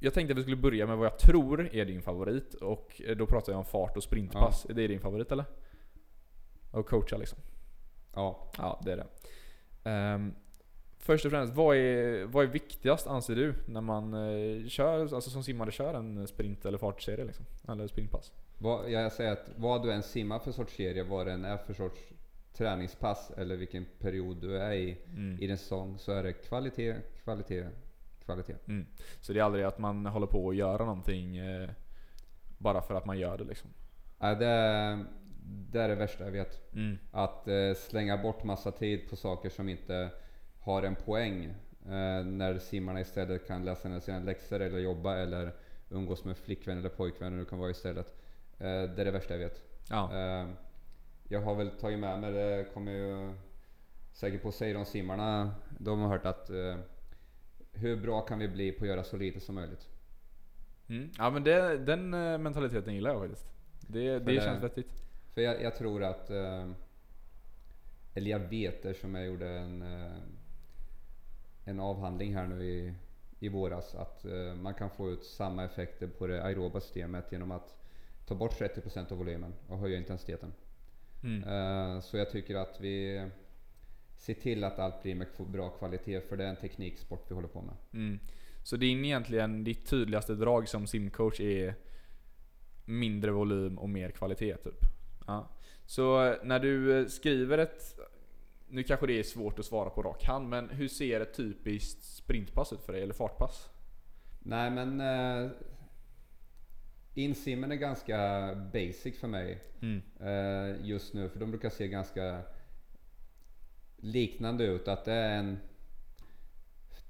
jag 0.00 0.14
tänkte 0.14 0.32
att 0.32 0.38
vi 0.38 0.42
skulle 0.42 0.56
börja 0.56 0.86
med 0.86 0.96
vad 0.96 1.06
jag 1.06 1.18
tror 1.18 1.68
är 1.74 1.84
din 1.84 2.02
favorit. 2.02 2.54
Och 2.54 3.02
då 3.16 3.26
pratar 3.26 3.52
jag 3.52 3.58
om 3.58 3.64
fart 3.64 3.96
och 3.96 4.02
sprintpass. 4.02 4.66
Är 4.68 4.74
det 4.74 4.86
din 4.86 5.00
favorit 5.00 5.32
eller? 5.32 5.44
Och 6.70 6.86
coacha 6.88 7.16
liksom. 7.16 7.38
Ja. 8.14 8.50
Ja, 8.58 8.80
det 8.84 8.92
är 8.92 8.96
det. 8.96 9.06
Ehm, 9.90 10.34
först 10.98 11.24
och 11.24 11.30
främst, 11.30 11.54
vad 11.54 11.76
är, 11.76 12.24
vad 12.24 12.44
är 12.44 12.48
viktigast 12.48 13.06
anser 13.06 13.34
du 13.36 13.54
när 13.66 13.80
man 13.80 14.14
eh, 14.14 14.68
kör, 14.68 15.00
alltså 15.00 15.30
som 15.30 15.42
simmare 15.42 15.70
kör 15.70 15.94
en 15.94 16.28
sprint 16.28 16.64
eller 16.64 16.78
fartserie 16.78 17.24
liksom? 17.24 17.46
Eller 17.68 17.86
sprintpass? 17.86 18.32
Vad, 18.58 18.90
jag 18.90 19.12
säger 19.12 19.32
att 19.32 19.50
vad 19.56 19.82
du 19.82 19.92
än 19.92 20.02
simmar 20.02 20.38
för 20.38 20.52
sorts 20.52 20.76
serie, 20.76 21.02
vad 21.02 21.26
det 21.26 21.32
än 21.32 21.44
är 21.44 21.56
för 21.56 21.74
sorts 21.74 22.00
träningspass 22.52 23.30
eller 23.36 23.56
vilken 23.56 23.86
period 23.98 24.36
du 24.40 24.58
är 24.58 24.72
i 24.72 24.98
Mm. 25.12 25.42
i 25.42 25.46
din 25.46 25.58
säsong 25.58 25.98
så 25.98 26.12
är 26.12 26.22
det 26.22 26.32
kvalitet, 26.32 26.94
kvalitet, 27.24 27.66
kvalitet. 28.24 28.54
Mm. 28.66 28.86
Så 29.20 29.32
det 29.32 29.38
är 29.40 29.44
aldrig 29.44 29.64
att 29.64 29.78
man 29.78 30.06
håller 30.06 30.26
på 30.26 30.50
att 30.50 30.56
göra 30.56 30.84
någonting 30.84 31.36
eh, 31.36 31.70
bara 32.58 32.82
för 32.82 32.94
att 32.94 33.06
man 33.06 33.18
gör 33.18 33.38
det 33.38 33.44
liksom? 33.44 33.70
Ja, 34.18 34.34
det, 34.34 35.04
det 35.44 35.80
är 35.80 35.88
det 35.88 35.94
värsta 35.94 36.24
jag 36.24 36.32
vet. 36.32 36.74
Mm. 36.74 36.98
Att 37.10 37.48
eh, 37.48 37.74
slänga 37.76 38.16
bort 38.16 38.44
massa 38.44 38.70
tid 38.72 39.10
på 39.10 39.16
saker 39.16 39.50
som 39.50 39.68
inte 39.68 40.10
har 40.60 40.82
en 40.82 40.94
poäng. 40.94 41.44
Eh, 41.84 42.24
när 42.24 42.58
simmarna 42.58 43.00
istället 43.00 43.46
kan 43.46 43.64
läsa 43.64 44.00
sina 44.00 44.18
läxor 44.18 44.60
eller 44.60 44.78
jobba 44.78 45.16
eller 45.16 45.52
umgås 45.90 46.24
med 46.24 46.36
flickvän 46.36 46.78
eller 46.78 46.88
pojkvän 46.88 47.32
eller 47.32 47.44
det 47.44 47.50
kan 47.50 47.58
vara 47.58 47.70
istället. 47.70 48.06
Eh, 48.58 48.66
det 48.66 49.00
är 49.00 49.04
det 49.04 49.10
värsta 49.10 49.34
jag 49.34 49.38
vet. 49.38 49.62
Ja. 49.90 50.14
Eh, 50.14 50.48
jag 51.28 51.40
har 51.40 51.54
väl 51.54 51.70
tagit 51.70 51.98
med 51.98 52.20
mig, 52.20 52.32
det 52.32 52.74
kommer 52.74 52.92
ju 52.92 53.34
säkert 54.12 54.42
på 54.42 54.52
säga 54.52 54.74
de 54.74 54.84
simmarna, 54.84 55.54
de 55.78 56.00
har 56.00 56.08
hört 56.08 56.26
att 56.26 56.50
eh, 56.50 56.76
hur 57.72 57.96
bra 57.96 58.20
kan 58.20 58.38
vi 58.38 58.48
bli 58.48 58.72
på 58.72 58.84
att 58.84 58.88
göra 58.88 59.04
så 59.04 59.16
lite 59.16 59.40
som 59.40 59.54
möjligt? 59.54 59.88
Mm. 60.88 61.10
Ja 61.18 61.30
men 61.30 61.44
det, 61.44 61.78
den 61.78 62.14
eh, 62.14 62.38
mentaliteten 62.38 62.94
gillar 62.94 63.10
jag 63.10 63.20
faktiskt. 63.20 63.46
Det, 63.80 64.18
det 64.18 64.18
det- 64.18 64.40
känns 64.40 64.62
vettigt. 64.62 65.02
För 65.34 65.40
jag, 65.40 65.62
jag 65.62 65.76
tror 65.76 66.02
att, 66.02 66.30
eh, 66.30 66.70
eller 68.14 68.30
jag 68.30 68.38
vet 68.38 68.84
eftersom 68.84 69.14
jag 69.14 69.26
gjorde 69.26 69.48
en, 69.48 69.82
eh, 69.82 70.12
en 71.64 71.80
avhandling 71.80 72.34
här 72.34 72.46
nu 72.46 72.64
i, 72.64 72.94
i 73.38 73.48
våras, 73.48 73.94
att 73.94 74.24
eh, 74.24 74.54
man 74.54 74.74
kan 74.74 74.90
få 74.90 75.10
ut 75.10 75.24
samma 75.24 75.64
effekter 75.64 76.08
på 76.08 76.26
det 76.26 76.44
aeroba 76.44 76.80
systemet 76.80 77.32
genom 77.32 77.50
att 77.50 77.76
ta 78.26 78.34
bort 78.34 78.60
30% 78.60 79.12
av 79.12 79.18
volymen 79.18 79.54
och 79.68 79.78
höja 79.78 79.98
intensiteten. 79.98 80.52
Mm. 81.24 82.02
Så 82.02 82.16
jag 82.16 82.30
tycker 82.30 82.56
att 82.56 82.80
vi 82.80 83.28
ser 84.16 84.34
till 84.34 84.64
att 84.64 84.78
allt 84.78 85.02
blir 85.02 85.14
med 85.14 85.28
bra 85.38 85.70
kvalitet, 85.70 86.20
för 86.20 86.36
det 86.36 86.44
är 86.44 86.48
en 86.48 86.56
tekniksport 86.56 87.24
vi 87.28 87.34
håller 87.34 87.48
på 87.48 87.62
med. 87.62 87.74
Mm. 87.92 88.18
Så 88.62 88.76
din 88.76 89.04
egentligen, 89.04 89.64
ditt 89.64 89.86
tydligaste 89.86 90.34
drag 90.34 90.68
som 90.68 90.86
simcoach 90.86 91.40
är 91.40 91.74
mindre 92.84 93.30
volym 93.30 93.78
och 93.78 93.88
mer 93.88 94.10
kvalitet 94.10 94.56
typ? 94.56 94.84
Ja. 95.26 95.48
Så 95.86 96.24
eh, 96.24 96.36
när 96.42 96.58
du 96.60 97.00
eh, 97.00 97.06
skriver 97.06 97.58
ett, 97.58 97.98
nu 98.68 98.82
kanske 98.82 99.06
det 99.06 99.18
är 99.18 99.22
svårt 99.22 99.58
att 99.58 99.64
svara 99.64 99.90
på 99.90 100.02
rak 100.02 100.24
hand, 100.24 100.48
men 100.48 100.68
hur 100.68 100.88
ser 100.88 101.20
ett 101.20 101.34
typiskt 101.36 102.04
sprintpass 102.04 102.72
ut 102.72 102.80
för 102.82 102.92
dig? 102.92 103.02
Eller 103.02 103.14
fartpass? 103.14 103.68
Nej 104.42 104.70
men... 104.70 105.00
eh, 105.00 105.50
insimmen 107.14 107.72
är 107.72 107.76
ganska 107.76 108.18
basic 108.72 109.20
för 109.20 109.28
mig 109.28 109.62
Mm. 109.82 110.02
eh, 110.20 110.86
just 110.86 111.14
nu. 111.14 111.28
För 111.28 111.40
de 111.40 111.50
brukar 111.50 111.70
se 111.70 111.88
ganska 111.88 112.40
liknande 113.96 114.64
ut. 114.64 114.88
Att 114.88 115.04
det 115.04 115.12
är 115.12 115.38
en 115.38 115.58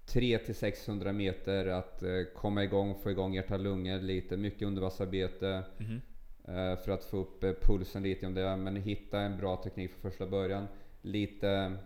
300-600 0.07 1.13
meter 1.13 1.67
att 1.67 2.03
eh, 2.03 2.11
komma 2.37 2.65
igång, 2.65 2.95
få 3.03 3.11
igång 3.11 3.35
hjärta 3.35 3.57
lungor 3.57 3.99
lite. 4.01 4.37
Mycket 4.37 4.63
undervattensarbete 4.63 5.65
Mhm. 5.79 6.01
Eh, 6.45 6.77
för 6.77 6.89
att 6.89 7.05
få 7.05 7.17
upp 7.17 7.45
eh, 7.45 7.53
pulsen 7.53 8.03
lite 8.03 8.27
om 8.27 8.35
det. 8.35 8.57
Men 8.57 8.77
hitta 8.77 9.21
en 9.21 9.37
bra 9.37 9.57
teknik 9.57 9.91
från 9.91 10.11
första 10.11 10.27
början. 10.27 10.67
Lite, 11.03 11.77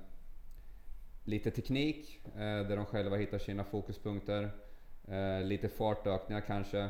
lite 1.25 1.51
teknik 1.51 2.21
eh, 2.25 2.41
där 2.41 2.77
de 2.77 2.87
själva 2.87 3.17
hittar 3.17 3.39
sina 3.39 3.65
fokuspunkter. 3.65 4.51
Lite 5.45 5.69
fartökningar 5.69 6.41
kanske. 6.41 6.89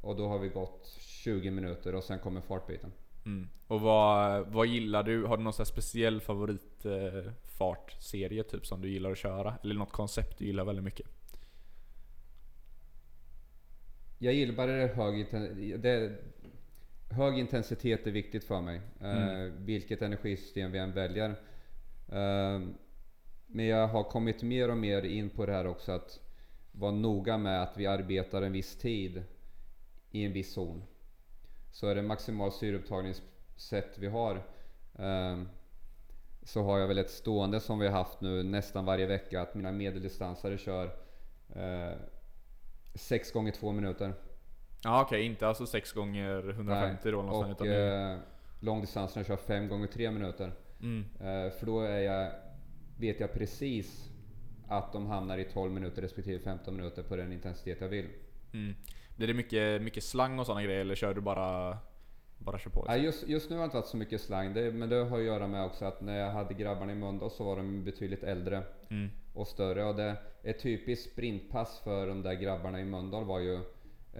Och 0.00 0.16
då 0.16 0.28
har 0.28 0.38
vi 0.38 0.48
gått 0.48 0.96
20 1.00 1.50
minuter 1.50 1.94
och 1.94 2.04
sen 2.04 2.18
kommer 2.18 2.40
fartbiten. 2.40 2.92
Mm. 3.26 3.48
Och 3.66 3.80
vad, 3.80 4.46
vad 4.46 4.66
gillar 4.66 5.02
du? 5.02 5.24
Har 5.24 5.36
du 5.36 5.42
någon 5.42 5.66
speciell 5.66 6.20
favoritfartserie 6.20 8.40
eh, 8.40 8.46
typ 8.46 8.66
som 8.66 8.82
du 8.82 8.88
gillar 8.88 9.10
att 9.10 9.18
köra? 9.18 9.54
Eller 9.62 9.74
något 9.74 9.92
koncept 9.92 10.38
du 10.38 10.46
gillar 10.46 10.64
väldigt 10.64 10.84
mycket? 10.84 11.06
Jag 14.18 14.34
gillar 14.34 14.54
bara 14.54 14.72
det 14.72 14.86
hög, 14.86 15.26
det, 15.82 16.12
hög 17.08 17.38
intensitet 17.38 18.06
är 18.06 18.10
viktigt 18.10 18.44
för 18.44 18.60
mig. 18.60 18.80
Eh, 19.00 19.52
vilket 19.58 20.02
energisystem 20.02 20.72
vi 20.72 20.78
än 20.78 20.92
väljer. 20.92 21.30
Eh, 22.08 22.60
men 23.46 23.66
jag 23.66 23.88
har 23.88 24.04
kommit 24.04 24.42
mer 24.42 24.70
och 24.70 24.76
mer 24.76 25.02
in 25.02 25.30
på 25.30 25.46
det 25.46 25.52
här 25.52 25.66
också 25.66 25.92
att 25.92 26.20
vara 26.72 26.92
noga 26.92 27.38
med 27.38 27.62
att 27.62 27.76
vi 27.76 27.86
arbetar 27.86 28.42
en 28.42 28.52
viss 28.52 28.76
tid 28.76 29.22
i 30.10 30.24
en 30.24 30.32
viss 30.32 30.52
zon. 30.52 30.82
Så 31.72 31.88
är 31.88 31.94
det 31.94 32.02
maximal 32.02 32.52
syreupptagningssätt 32.52 33.98
vi 33.98 34.06
har 34.06 34.36
eh, 34.94 35.42
så 36.42 36.62
har 36.62 36.78
jag 36.78 36.88
väl 36.88 36.98
ett 36.98 37.10
stående 37.10 37.60
som 37.60 37.78
vi 37.78 37.86
har 37.86 37.92
haft 37.92 38.20
nu 38.20 38.42
nästan 38.42 38.84
varje 38.84 39.06
vecka 39.06 39.42
att 39.42 39.54
mina 39.54 39.72
medeldistansare 39.72 40.58
kör 40.58 40.84
eh, 41.54 41.98
6 42.94 43.32
gånger 43.32 43.52
2 43.52 43.72
minuter. 43.72 44.14
Ja 44.86 45.02
okej, 45.02 45.22
inte 45.22 45.48
alltså 45.48 45.66
6 45.66 45.92
gånger 45.92 46.48
150 46.50 47.10
då 47.10 47.22
någonstans 47.22 47.44
Och 47.60 47.64
utan 47.66 47.66
det- 47.76 48.12
eh, 48.12 48.18
långdistanserna 48.60 49.24
kör 49.24 49.36
5 49.36 49.68
gånger 49.68 49.86
3 49.86 50.10
minuter. 50.10 50.52
mm. 50.80 51.04
Eh, 51.20 51.50
för 51.52 51.66
då 51.66 51.80
är 51.80 51.98
jag, 52.00 52.30
vet 52.98 53.20
jag 53.20 53.32
precis 53.32 54.08
att 54.68 54.92
de 54.92 55.06
hamnar 55.06 55.38
i 55.38 55.44
12 55.44 55.72
minuter 55.72 56.02
respektive 56.02 56.38
15 56.38 56.76
minuter 56.76 57.02
på 57.02 57.16
den 57.16 57.32
intensitet 57.32 57.80
jag 57.80 57.88
vill. 57.88 58.06
Mm. 58.52 58.74
Blir 59.16 59.26
det 59.26 59.34
mycket, 59.34 59.82
mycket 59.82 60.04
slang 60.04 60.38
och 60.38 60.46
sådana 60.46 60.62
grejer 60.62 60.80
eller 60.80 60.94
kör 60.94 61.14
du 61.14 61.20
bara, 61.20 61.78
bara 62.38 62.58
kör 62.58 62.70
på? 62.70 62.84
Nej, 62.88 63.04
just, 63.04 63.28
just 63.28 63.50
nu 63.50 63.56
har 63.56 63.62
det 63.62 63.64
inte 63.64 63.76
varit 63.76 63.86
så 63.86 63.96
mycket 63.96 64.20
slang, 64.20 64.54
det, 64.54 64.72
men 64.72 64.88
det 64.88 64.96
har 65.04 65.18
att 65.18 65.24
göra 65.24 65.46
med 65.46 65.64
också 65.64 65.84
att 65.84 66.00
när 66.00 66.18
jag 66.18 66.30
hade 66.30 66.54
grabbarna 66.54 66.92
i 66.92 66.94
Mölndal 66.94 67.30
så 67.30 67.44
var 67.44 67.56
de 67.56 67.84
betydligt 67.84 68.22
äldre 68.22 68.62
Mm. 68.90 69.08
och 69.34 69.46
större. 69.48 69.84
Och 69.84 69.94
det, 69.94 70.16
ett 70.42 70.62
typiskt 70.62 71.12
sprintpass 71.12 71.80
för 71.84 72.06
de 72.06 72.22
där 72.22 72.34
grabbarna 72.34 72.80
i 72.80 72.84
Mölndal 72.84 73.24
var 73.24 73.38
ju 73.40 73.60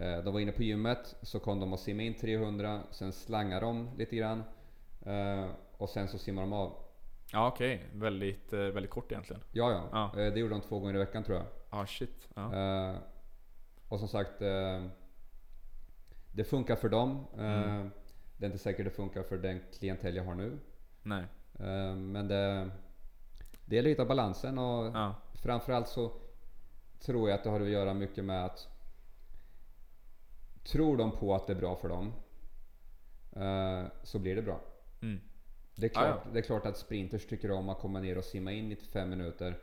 de 0.00 0.32
var 0.32 0.40
inne 0.40 0.52
på 0.52 0.62
gymmet, 0.62 1.16
så 1.22 1.40
kom 1.40 1.60
de 1.60 1.72
och 1.72 1.78
simma 1.78 2.02
in 2.02 2.14
300, 2.14 2.80
sen 2.90 3.12
slangade 3.12 3.66
de 3.66 3.90
lite 3.96 4.16
grann 4.16 4.42
eh, 5.06 5.46
och 5.76 5.88
sen 5.90 6.08
så 6.08 6.18
simmar 6.18 6.42
de 6.42 6.52
av. 6.52 6.72
Ja 7.32 7.48
okej, 7.48 7.86
väldigt, 7.94 8.52
eh, 8.52 8.58
väldigt 8.60 8.90
kort 8.90 9.12
egentligen. 9.12 9.42
Ja, 9.52 9.70
ja. 9.72 9.88
Ja. 10.14 10.20
Eh, 10.22 10.32
Det 10.32 10.40
gjorde 10.40 10.54
de 10.54 10.60
två 10.60 10.78
gånger 10.78 10.94
i 10.94 10.98
veckan 10.98 11.24
tror 11.24 11.36
jag. 11.38 11.46
Ah 11.70 11.86
shit. 11.86 12.28
Ja. 12.34 12.54
Eh, 12.54 12.96
och 13.88 13.98
som 13.98 14.08
sagt, 14.08 14.42
eh, 14.42 14.84
det 16.32 16.44
funkar 16.44 16.76
för 16.76 16.88
dem. 16.88 17.26
Eh, 17.38 17.62
Mm. 17.62 17.90
Det 18.38 18.44
är 18.44 18.46
inte 18.46 18.58
säkert 18.58 18.84
det 18.84 18.90
funkar 18.90 19.22
för 19.22 19.38
den 19.38 19.60
klientell 19.78 20.16
jag 20.16 20.24
har 20.24 20.34
nu. 20.34 20.58
Nej. 21.02 21.24
Eh, 21.58 21.94
men 21.96 22.28
det, 22.28 22.70
det 23.64 23.78
är 23.78 23.82
lite 23.82 24.02
av 24.02 24.08
balansen 24.08 24.58
och 24.58 24.86
Ja. 24.96 25.14
framförallt 25.34 25.88
så 25.88 26.12
tror 27.00 27.28
jag 27.28 27.38
att 27.38 27.44
det 27.44 27.50
har 27.50 27.60
att 27.60 27.68
göra 27.68 27.94
mycket 27.94 28.24
med 28.24 28.44
att 28.44 28.68
Tror 30.66 30.96
de 30.96 31.10
på 31.10 31.34
att 31.34 31.46
det 31.46 31.52
är 31.52 31.56
bra 31.56 31.76
för 31.76 31.88
dem 31.88 32.12
eh, 33.36 33.88
så 34.02 34.18
blir 34.18 34.36
det 34.36 34.42
bra. 34.42 34.60
Mm. 35.02 35.20
Det 35.74 35.86
är, 35.86 35.90
klart, 35.90 36.26
det 36.32 36.38
är 36.38 36.42
klart 36.42 36.66
att 36.66 36.76
sprinters 36.76 37.26
tycker 37.26 37.50
om 37.50 37.68
att 37.68 37.78
komma 37.78 38.00
ner 38.00 38.18
och 38.18 38.24
simma 38.24 38.52
in 38.52 38.68
95 38.68 39.10
minuter, 39.10 39.58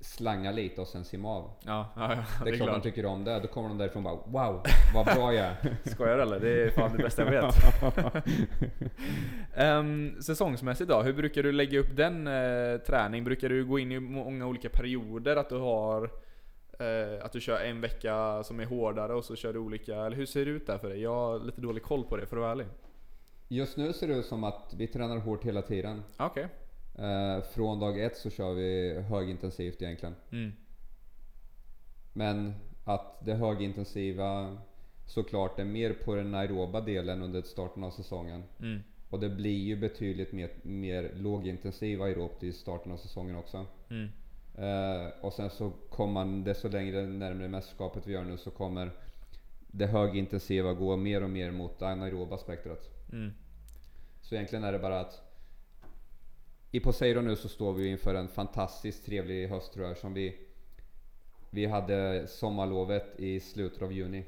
slanga 0.00 0.52
lite 0.52 0.80
och 0.80 0.86
sen 0.86 1.04
simma 1.04 1.28
av. 1.28 1.50
Ja, 1.66 1.92
ja, 1.96 2.14
ja, 2.14 2.44
Det 2.44 2.50
är 2.50 2.56
klart 2.56 2.70
de 2.70 2.80
tycker 2.80 3.06
om 3.06 3.24
det. 3.24 3.40
Då 3.40 3.48
kommer 3.48 3.68
de 3.68 3.78
därifrån 3.78 4.06
och 4.06 4.30
bara 4.30 4.50
Wow, 4.50 4.62
vad 4.94 5.06
bra 5.06 5.34
jag 5.34 5.46
är. 5.46 5.76
Skojar 5.84 6.16
du 6.16 6.22
eller? 6.22 6.40
Det 6.40 6.62
är 6.62 6.70
fan 6.70 6.96
det 6.96 7.02
bästa 7.02 7.24
jag 7.24 7.30
vet. 7.30 7.54
um, 9.58 10.22
säsongsmässigt 10.22 10.90
då, 10.90 11.02
hur 11.02 11.12
brukar 11.12 11.42
du 11.42 11.52
lägga 11.52 11.78
upp 11.78 11.96
den 11.96 12.26
eh, 12.26 12.78
träning? 12.78 13.24
Brukar 13.24 13.48
du 13.48 13.64
gå 13.64 13.78
in 13.78 13.92
i 13.92 14.00
många 14.00 14.46
olika 14.46 14.68
perioder? 14.68 15.36
Att 15.36 15.48
du 15.48 15.58
har 15.58 16.10
eh, 16.80 17.24
att 17.24 17.32
du 17.32 17.40
kör 17.40 17.60
en 17.60 17.80
vecka 17.80 18.42
som 18.44 18.60
är 18.60 18.64
hårdare 18.64 19.14
och 19.14 19.24
så 19.24 19.36
kör 19.36 19.52
du 19.52 19.58
olika, 19.58 19.96
eller 20.06 20.16
hur 20.16 20.26
ser 20.26 20.44
det 20.44 20.50
ut 20.50 20.66
där 20.66 20.78
för 20.78 20.88
dig? 20.88 21.00
Jag 21.00 21.14
har 21.14 21.38
lite 21.38 21.60
dålig 21.60 21.82
koll 21.82 22.04
på 22.04 22.16
det 22.16 22.26
för 22.26 22.36
att 22.36 22.40
vara 22.40 22.52
ärlig. 22.52 22.66
Just 23.48 23.76
nu 23.76 23.92
ser 23.92 24.08
det 24.08 24.14
ut 24.14 24.26
som 24.26 24.44
att 24.44 24.74
vi 24.76 24.86
tränar 24.86 25.18
hårt 25.18 25.44
hela 25.44 25.62
tiden. 25.62 26.02
Okej. 26.16 26.48
Eh, 26.98 27.42
från 27.42 27.80
dag 27.80 28.04
ett 28.04 28.16
så 28.16 28.30
kör 28.30 28.54
vi 28.54 29.00
högintensivt 29.00 29.82
egentligen. 29.82 30.14
Mm. 30.32 30.52
Men 32.12 32.54
att 32.84 33.24
det 33.24 33.34
högintensiva 33.34 34.58
såklart 35.06 35.58
är 35.58 35.64
mer 35.64 35.92
på 35.92 36.14
den 36.14 36.34
aeroba 36.34 36.80
delen 36.80 37.22
under 37.22 37.42
starten 37.42 37.84
av 37.84 37.90
säsongen. 37.90 38.42
Mm. 38.60 38.80
Och 39.10 39.20
det 39.20 39.28
blir 39.28 39.58
ju 39.58 39.76
betydligt 39.76 40.32
mer, 40.32 40.50
mer 40.62 41.10
lågintensiv 41.14 42.02
aerobt 42.02 42.42
i 42.42 42.52
starten 42.52 42.92
av 42.92 42.96
säsongen 42.96 43.36
också. 43.36 43.66
Mm. 43.90 44.08
Eh, 44.60 45.08
och 45.20 45.32
sen 45.32 45.50
så 45.50 45.70
kommer 45.90 46.12
man, 46.12 46.44
desto 46.44 46.68
längre 46.68 47.02
närmare 47.06 47.48
mästerskapet 47.48 48.06
vi 48.06 48.12
gör 48.12 48.24
nu 48.24 48.36
så 48.36 48.50
kommer 48.50 48.90
det 49.72 49.86
högintensiva 49.86 50.72
gå 50.72 50.96
mer 50.96 51.22
och 51.22 51.30
mer 51.30 51.50
mot 51.50 51.82
anaeroba 51.82 52.38
spektrat. 52.38 52.88
Mm. 53.12 53.32
Så 54.20 54.34
egentligen 54.34 54.64
är 54.64 54.72
det 54.72 54.78
bara 54.78 55.00
att 55.00 55.22
i 56.70 56.80
Poseidon 56.80 57.24
nu 57.24 57.36
så 57.36 57.48
står 57.48 57.72
vi 57.72 57.88
inför 57.88 58.14
en 58.14 58.28
fantastiskt 58.28 59.06
trevlig 59.06 59.48
höst 59.48 59.72
tror 59.72 59.86
jag 59.86 59.96
som 59.96 60.14
vi 60.14 60.36
Vi 61.50 61.66
hade 61.66 62.26
sommarlovet 62.28 63.20
i 63.20 63.40
slutet 63.40 63.82
av 63.82 63.92
juni. 63.92 64.24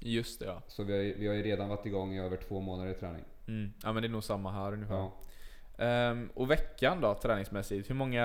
Just 0.00 0.40
det 0.40 0.46
ja. 0.46 0.62
Så 0.66 0.82
vi 0.84 0.92
har, 0.92 1.00
ju- 1.00 1.14
vi 1.18 1.26
har 1.26 1.34
ju 1.34 1.42
redan 1.42 1.68
varit 1.68 1.86
igång 1.86 2.14
i 2.14 2.20
över 2.20 2.36
två 2.36 2.60
månader 2.60 2.90
i 2.90 2.94
träning. 2.94 3.24
Mm. 3.48 3.72
Ja 3.82 3.92
men 3.92 4.02
det 4.02 4.06
är 4.06 4.10
nog 4.10 4.24
samma 4.24 4.52
här 4.52 4.72
ungefär. 4.72 4.94
Ja. 4.94 5.12
Ehm, 5.84 6.30
och 6.34 6.50
veckan 6.50 7.00
då 7.00 7.14
träningsmässigt? 7.14 7.90
Hur 7.90 7.94
många, 7.94 8.24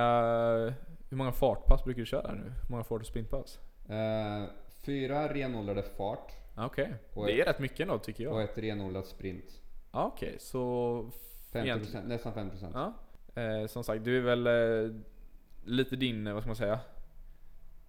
hur 1.11 1.17
många 1.17 1.31
fartpass 1.31 1.83
brukar 1.83 1.99
du 1.99 2.05
köra 2.05 2.33
nu? 2.33 2.43
Hur 2.43 2.69
många 2.71 2.83
fart 2.83 3.01
och 3.01 3.07
sprintpass? 3.07 3.59
Eh, 3.89 4.43
fyra 4.85 5.33
renodlade 5.33 5.83
fart 5.83 6.31
Ah, 6.55 6.65
Okej, 6.65 6.93
Och 7.13 7.25
det 7.25 7.41
är 7.41 7.45
rätt 7.45 7.59
mycket 7.59 7.79
ändå 7.79 7.97
tycker 7.97 8.23
jag. 8.23 8.33
och 8.33 8.41
ett 8.41 8.57
renodlat 8.57 9.05
sprint. 9.07 9.61
Ja, 9.91 10.11
Okej, 10.15 10.35
så... 10.39 11.05
f- 11.09 11.53
50%, 11.53 11.63
egentligen- 11.63 12.05
nästan 12.05 12.33
50%. 12.33 12.71
Ja. 12.73 12.93
Eh, 13.41 13.67
som 13.67 13.83
sagt, 13.83 14.03
du 14.03 14.17
är 14.17 14.21
väl 14.21 14.47
eh, 14.47 14.95
lite 15.63 15.95
din, 15.95 16.33
vad 16.33 16.43
ska 16.43 16.47
man 16.49 16.55
säga? 16.55 16.79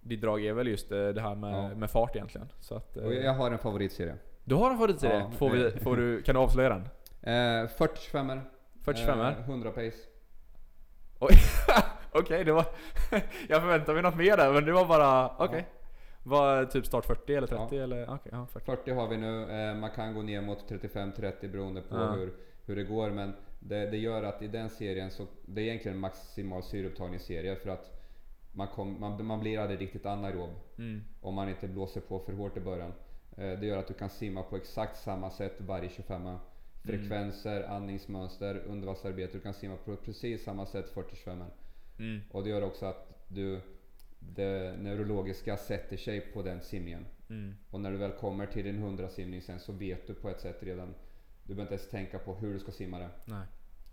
Ditt 0.01 0.21
drag 0.21 0.45
är 0.45 0.53
väl 0.53 0.67
just 0.67 0.89
det 0.89 1.21
här 1.21 1.35
med, 1.35 1.53
Ja. 1.53 1.75
med 1.75 1.89
fart 1.91 2.15
egentligen. 2.15 2.47
Så 2.59 2.75
att, 2.75 2.97
Och 2.97 3.13
jag 3.13 3.33
har 3.33 3.51
en 3.51 3.57
favoritserie. 3.57 4.15
Du 4.43 4.55
har 4.55 4.71
en 4.71 4.77
favoritserie? 4.77 5.19
Ja, 5.19 5.31
får, 5.31 5.49
vi, 5.49 5.71
får 5.71 5.95
du, 5.97 6.21
kan 6.21 6.35
du 6.35 6.41
avslöja 6.41 6.69
den? 6.69 6.81
Eh, 7.21 7.67
40-25 7.69 8.41
45 8.81 9.19
eh, 9.19 9.39
100 9.49 9.71
pace. 9.71 9.97
Okej, 12.13 12.43
det 12.43 12.51
var... 12.51 12.65
jag 13.49 13.61
förväntade 13.61 13.93
mig 13.93 14.03
något 14.03 14.17
mer 14.17 14.37
där, 14.37 14.53
men 14.53 14.65
det 14.65 14.71
var 14.71 14.85
bara... 14.85 15.31
Okej. 15.37 15.65
Ja. 15.69 15.79
Var 16.25 16.65
typ 16.65 16.85
start 16.85 17.05
40 17.05 17.35
eller 17.35 17.47
30 17.47 17.75
Ja. 17.75 17.83
eller? 17.83 18.03
Okej, 18.09 18.31
ja 18.31 18.45
40. 18.53 18.65
40 18.65 18.91
har 18.91 19.07
vi 19.07 19.17
nu, 19.17 19.51
eh, 19.51 19.75
man 19.75 19.91
kan 19.91 20.13
gå 20.13 20.21
ner 20.21 20.41
mot 20.41 20.69
35-30 20.71 21.47
beroende 21.51 21.81
på 21.81 21.95
Ja. 21.95 22.11
hur, 22.11 22.33
hur 22.65 22.75
det 22.75 22.83
går. 22.83 23.09
Men 23.11 23.33
det, 23.59 23.85
det 23.89 23.97
gör 23.97 24.23
att 24.23 24.41
i 24.41 24.47
den 24.47 24.69
serien 24.69 25.11
så, 25.11 25.27
det 25.45 25.61
är 25.61 25.65
egentligen 25.65 25.95
en 25.95 26.01
maximal 26.01 26.63
syreupptagningsserie 26.63 27.55
för 27.55 27.69
att 27.69 27.99
man, 28.51 28.67
kom, 28.67 28.99
man, 28.99 29.25
man 29.25 29.39
blir 29.39 29.59
aldrig 29.59 29.81
riktigt 29.81 30.05
anaerob 30.05 30.49
Mm. 30.77 31.01
om 31.21 31.33
man 31.33 31.49
inte 31.49 31.67
blåser 31.67 32.01
på 32.01 32.19
för 32.19 32.33
hårt 32.33 32.57
i 32.57 32.59
början. 32.59 32.93
Eh, 33.37 33.51
det 33.59 33.65
gör 33.65 33.77
att 33.77 33.87
du 33.87 33.93
kan 33.93 34.09
simma 34.09 34.43
på 34.43 34.55
exakt 34.55 34.97
samma 34.97 35.29
sätt 35.29 35.55
varje 35.57 35.89
25 35.89 36.37
Frekvenser, 36.85 37.63
andningsmönster, 37.63 38.61
undervattensarbete. 38.67 39.33
Du 39.33 39.39
kan 39.39 39.53
simma 39.53 39.75
på 39.85 39.95
precis 39.95 40.43
samma 40.43 40.65
sätt 40.65 40.93
40-25 40.95 41.43
Mm. 41.99 42.21
Och 42.31 42.43
det 42.43 42.49
gör 42.49 42.61
också 42.63 42.85
att 42.85 43.25
du, 43.27 43.61
det 44.19 44.75
neurologiska 44.77 45.57
sätter 45.57 45.97
sig 45.97 46.21
på 46.21 46.41
den 46.41 46.61
simningen. 46.61 47.05
Mm. 47.29 47.55
Och 47.69 47.81
när 47.81 47.91
du 47.91 47.97
väl 47.97 48.11
kommer 48.11 48.45
till 48.45 48.63
din 48.65 48.77
100 48.77 49.09
simning 49.09 49.41
sen 49.41 49.59
så 49.59 49.71
vet 49.71 50.07
du 50.07 50.13
på 50.13 50.29
ett 50.29 50.39
sätt 50.41 50.57
redan. 50.63 50.93
Du 51.43 51.53
behöver 51.53 51.61
inte 51.61 51.73
ens 51.73 51.89
tänka 51.89 52.19
på 52.19 52.35
hur 52.35 52.53
du 52.53 52.59
ska 52.59 52.71
simma 52.71 52.99
det. 52.99 53.09
Nej. 53.25 53.45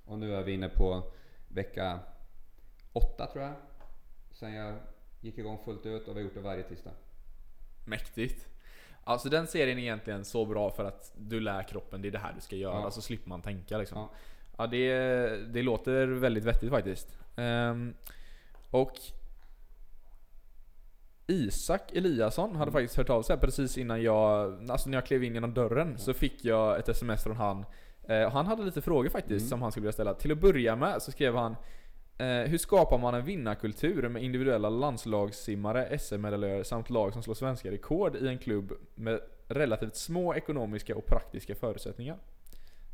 Och 0.04 0.18
nu 0.18 0.34
är 0.34 0.42
vi 0.42 0.52
inne 0.52 0.68
på 0.68 1.02
vecka 1.48 2.00
8 2.92 3.26
tror 3.26 3.44
jag. 3.44 3.52
Sen 4.30 4.54
jag 4.54 4.74
gick 5.20 5.38
igång 5.38 5.58
fullt 5.64 5.86
ut 5.86 6.08
och 6.08 6.16
vi 6.16 6.20
har 6.20 6.24
gjort 6.24 6.34
det 6.34 6.40
varje 6.40 6.62
tisdag. 6.62 6.90
Mäktigt. 7.84 8.48
Alltså 9.04 9.28
den 9.28 9.46
serien 9.46 9.78
är 9.78 9.82
egentligen 9.82 10.24
så 10.24 10.46
bra 10.46 10.70
för 10.70 10.84
att 10.84 11.12
du 11.18 11.40
lär 11.40 11.62
kroppen, 11.62 12.02
det 12.02 12.08
är 12.08 12.12
det 12.12 12.18
här 12.18 12.32
du 12.32 12.40
ska 12.40 12.56
göra, 12.56 12.80
Ja. 12.80 12.90
så 12.90 13.02
slipper 13.02 13.28
man 13.28 13.42
tänka 13.42 13.78
liksom. 13.78 13.98
Ja. 13.98 14.10
Ja, 14.58 14.66
det, 14.66 14.92
det 15.52 15.62
låter 15.62 16.06
väldigt 16.06 16.44
vettigt 16.44 16.70
faktiskt. 16.70 17.18
Ehm, 17.40 17.94
och 18.70 18.92
Isak 21.26 21.92
Eliasson 21.92 22.56
hade 22.56 22.72
faktiskt 22.72 22.96
hört 22.96 23.10
av 23.10 23.22
sig 23.22 23.36
precis 23.36 23.78
innan 23.78 24.02
jag, 24.02 24.58
alltså 24.70 24.90
när 24.90 24.96
jag 24.96 25.06
klev 25.06 25.24
in 25.24 25.34
genom 25.34 25.54
dörren 25.54 25.98
så 25.98 26.14
fick 26.14 26.44
jag 26.44 26.78
ett 26.78 26.88
sms 26.88 27.22
från 27.22 27.36
han. 27.36 27.64
Eh, 28.08 28.30
han 28.30 28.46
hade 28.46 28.62
lite 28.62 28.80
frågor 28.82 29.08
faktiskt 29.08 29.42
Mm. 29.42 29.48
som 29.48 29.62
han 29.62 29.70
skulle 29.72 29.82
vilja 29.82 29.92
ställa. 29.92 30.14
Till 30.14 30.32
att 30.32 30.40
börja 30.40 30.76
med 30.76 31.02
så 31.02 31.12
skrev 31.12 31.36
han 31.36 31.56
eh, 32.18 32.26
Hur 32.26 32.58
skapar 32.58 32.98
man 32.98 33.14
en 33.14 33.24
vinnarkultur 33.24 34.08
med 34.08 34.22
individuella 34.22 34.68
landslagssimmare, 34.70 35.98
SM-medaljörer 35.98 36.62
samt 36.62 36.90
lag 36.90 37.12
som 37.12 37.22
slår 37.22 37.34
svenska 37.34 37.70
rekord 37.70 38.16
i 38.16 38.28
en 38.28 38.38
klubb 38.38 38.72
med 38.94 39.20
relativt 39.48 39.96
små 39.96 40.34
ekonomiska 40.34 40.96
och 40.96 41.06
praktiska 41.06 41.54
förutsättningar? 41.54 42.16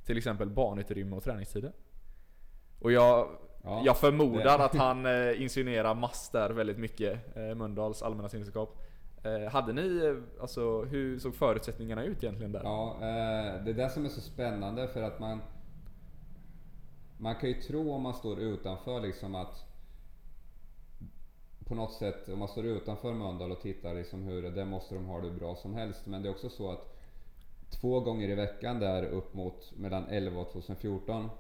Till 0.05 0.19
exempel 0.19 0.51
barnutrymme 0.51 1.17
och 1.17 1.23
träningstider. 1.25 1.73
Och 2.81 2.93
jag, 2.93 3.29
Ja, 3.67 3.83
jag 3.85 3.97
förmodar 3.99 4.59
det- 4.59 4.65
att 4.65 4.75
han 4.77 5.07
eh, 5.07 5.43
insinuerar 5.43 5.95
mass 5.95 6.31
där 6.33 6.51
väldigt 6.51 6.79
mycket, 6.79 7.37
eh, 7.37 7.55
Mölndals 7.55 8.03
allmänna 8.03 8.29
simkunskap. 8.29 8.83
Eh, 9.25 9.51
hade 9.53 9.73
ni, 9.73 10.05
eh, 10.07 10.41
alltså 10.43 10.83
hur 10.85 11.19
såg 11.19 11.35
förutsättningarna 11.35 12.05
ut 12.05 12.23
egentligen 12.25 12.53
där? 12.53 12.61
Ja, 12.65 12.95
eh, 13.01 13.65
det 13.65 13.71
är 13.71 13.75
det 13.75 13.91
som 13.91 14.05
är 14.05 14.09
så 14.09 14.21
spännande 14.21 14.89
för 14.89 15.03
att 15.03 15.21
man... 15.21 15.41
Man 17.19 17.35
kan 17.35 17.49
ju 17.49 17.55
tro 17.63 17.93
om 17.93 18.03
man 18.03 18.15
står 18.15 18.39
utanför 18.41 19.01
liksom 19.01 19.35
att... 19.35 19.65
På 21.69 21.75
något 21.75 21.93
sätt, 21.93 22.29
om 22.29 22.39
man 22.39 22.49
står 22.49 22.65
utanför 22.65 23.13
Mölndal 23.15 23.53
och 23.53 23.61
tittar 23.61 23.95
liksom 23.95 24.23
hur 24.23 24.43
det, 24.51 24.65
måste 24.65 24.95
de 24.95 25.05
ha 25.07 25.21
det 25.21 25.31
bra 25.31 25.57
som 25.57 25.75
helst. 25.75 26.07
Men 26.07 26.23
det 26.23 26.29
är 26.29 26.31
också 26.31 26.49
så 26.49 26.71
att 26.73 26.97
två 27.81 28.01
gånger 28.01 28.29
i 28.29 28.35
veckan 28.35 28.81
där 28.81 29.05
upp 29.05 29.35
mot 29.35 29.73
mellan 29.77 30.05
11 30.09 30.41
och 30.41 30.53
2014 30.53 31.31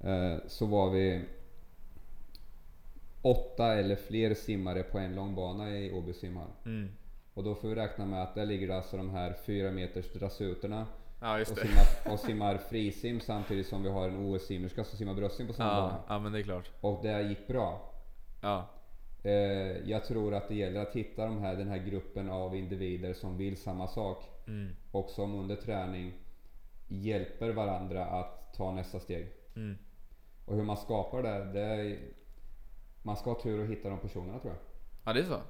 eh, 0.00 0.36
så 0.48 0.66
var 0.66 0.90
vi 0.90 1.24
åtta 3.24 3.74
eller 3.74 3.96
fler 3.96 4.34
simmare 4.34 4.82
på 4.82 4.98
en 4.98 5.14
lång 5.14 5.34
bana 5.34 5.70
i 5.78 5.92
Åby 5.92 6.12
simhall. 6.12 6.50
Mm. 6.64 6.88
Och 7.34 7.44
då 7.44 7.54
får 7.54 7.68
vi 7.68 7.74
räkna 7.74 8.06
med 8.06 8.22
att 8.22 8.34
där 8.34 8.46
ligger 8.46 8.68
det 8.68 8.76
alltså 8.76 8.96
de 8.96 9.10
här 9.10 9.32
fyra 9.46 9.70
meters 9.70 10.12
drassuterna 10.12 10.86
Ja 11.20 11.40
och 11.40 11.46
simmar, 11.46 12.12
och 12.14 12.20
simmar 12.20 12.56
frisim 12.56 13.20
samtidigt 13.20 13.66
som 13.66 13.82
vi 13.82 13.88
har 13.90 14.08
en 14.08 14.16
OS-simmerska 14.26 14.84
som 14.84 14.98
simmar 14.98 15.14
bröstsim 15.14 15.46
på 15.46 15.52
samma 15.52 15.70
Ja, 15.70 15.80
bana. 15.80 16.02
ja 16.08 16.18
men 16.18 16.32
det 16.32 16.38
är 16.38 16.42
klart. 16.42 16.70
Och 16.80 17.00
det 17.02 17.22
gick 17.22 17.46
bra. 17.46 17.92
Ja. 18.42 18.66
Eh, 19.22 19.32
jag 19.90 20.04
tror 20.04 20.34
att 20.34 20.48
det 20.48 20.54
gäller 20.54 20.80
att 20.80 20.96
hitta 20.96 21.24
de 21.24 21.38
här, 21.38 21.56
den 21.56 21.68
här 21.68 21.78
gruppen 21.78 22.30
av 22.30 22.56
individer 22.56 23.12
som 23.14 23.36
vill 23.36 23.56
samma 23.56 23.88
sak 23.88 24.24
Mm. 24.46 24.76
och 24.90 25.10
som 25.10 25.34
under 25.34 25.56
träning 25.56 26.12
hjälper 26.88 27.50
varandra 27.50 28.06
att 28.06 28.54
ta 28.54 28.72
nästa 28.72 29.00
steg. 29.00 29.28
Mm. 29.56 29.78
Och 30.44 30.56
hur 30.56 30.62
man 30.62 30.76
skapar 30.76 31.22
det, 31.22 31.44
det 31.52 31.96
man 33.04 33.16
ska 33.16 33.30
ha 33.32 33.40
tur 33.42 33.62
att 33.64 33.70
hitta 33.70 33.88
de 33.88 33.98
personerna 33.98 34.38
tror 34.38 34.52
jag. 34.52 34.60
Ja 35.04 35.12
det 35.12 35.20
är 35.20 35.24
så. 35.24 35.40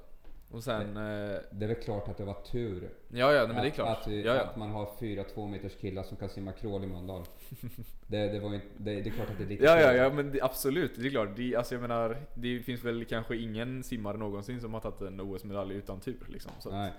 Och 0.49 0.63
sen... 0.63 0.97
Eh, 0.97 1.37
Det 1.51 1.65
är 1.65 1.67
väl 1.67 1.75
klart 1.75 2.07
att 2.07 2.17
det 2.17 2.23
var 2.25 2.33
tur. 2.51 2.89
ja 3.07 3.33
ja, 3.33 3.47
men 3.47 3.55
det 3.55 3.61
är 3.61 3.67
att, 3.67 3.73
klart. 3.73 3.97
Att, 4.01 4.07
ja, 4.07 4.35
ja. 4.35 4.41
att 4.43 4.57
man 4.57 4.69
har 4.69 4.89
fyra 4.99 5.23
två 5.23 5.47
meters 5.47 5.75
killar 5.75 6.03
som 6.03 6.17
kan 6.17 6.29
simma 6.29 6.51
crawl 6.51 6.83
i 6.83 6.87
Mölndal. 6.87 7.23
det, 8.07 8.27
det, 8.27 8.39
var 8.39 8.49
ju, 8.49 8.55
inte- 8.55 8.67
det, 8.77 9.01
det 9.01 9.09
är 9.09 9.11
klart 9.13 9.29
att 9.29 9.37
det 9.37 9.43
är 9.43 9.47
lite 9.47 9.63
Ja, 9.63 9.79
ja, 9.81 9.93
ja 9.93 10.09
men 10.13 10.31
det, 10.31 10.41
absolut. 10.41 10.91
Det 10.95 11.07
är 11.07 11.09
klart. 11.09 11.29
Det, 11.35 11.55
alltså 11.55 11.75
jag 11.75 11.81
menar, 11.81 12.17
det 12.33 12.59
finns 12.59 12.83
väl 12.83 13.05
kanske 13.05 13.37
ingen 13.37 13.83
simmare 13.83 14.17
någonsin 14.17 14.61
som 14.61 14.73
har 14.73 14.81
tagit 14.81 15.01
en 15.01 15.21
OS-medalj 15.21 15.75
utan 15.75 15.99
tur 15.99 16.25
liksom. 16.27 16.51
Så, 16.59 16.69
att, 16.69 16.75
Nej. 16.75 16.91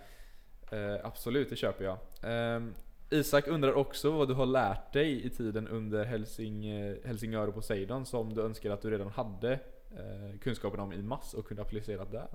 eh, 0.95 1.01
absolut, 1.07 1.51
det 1.51 1.57
köper 1.57 1.85
jag. 1.85 1.99
Ehm, 2.23 2.75
Isak 3.11 3.47
undrar 3.49 3.73
också 3.75 4.11
vad 4.11 4.29
du 4.29 4.35
har 4.35 4.47
lärt 4.47 4.93
dig 4.93 5.27
i 5.27 5.31
tiden 5.31 5.69
under 5.69 6.05
Helsing, 6.05 6.67
eh, 6.67 6.97
Helsingör 7.05 7.49
och 7.49 7.55
Poseidon 7.55 8.07
som 8.07 8.35
du 8.35 8.43
önskar 8.43 8.71
att 8.71 8.83
du 8.83 8.91
redan 8.91 9.09
hade 9.09 9.59
eh, 9.97 10.39
kunskapen 10.39 10.81
om 10.81 10.93
i 10.93 11.03
mass 11.03 11.35
och 11.35 11.47
kunde 11.47 11.63
applicera 11.63 12.05
där. 12.05 12.29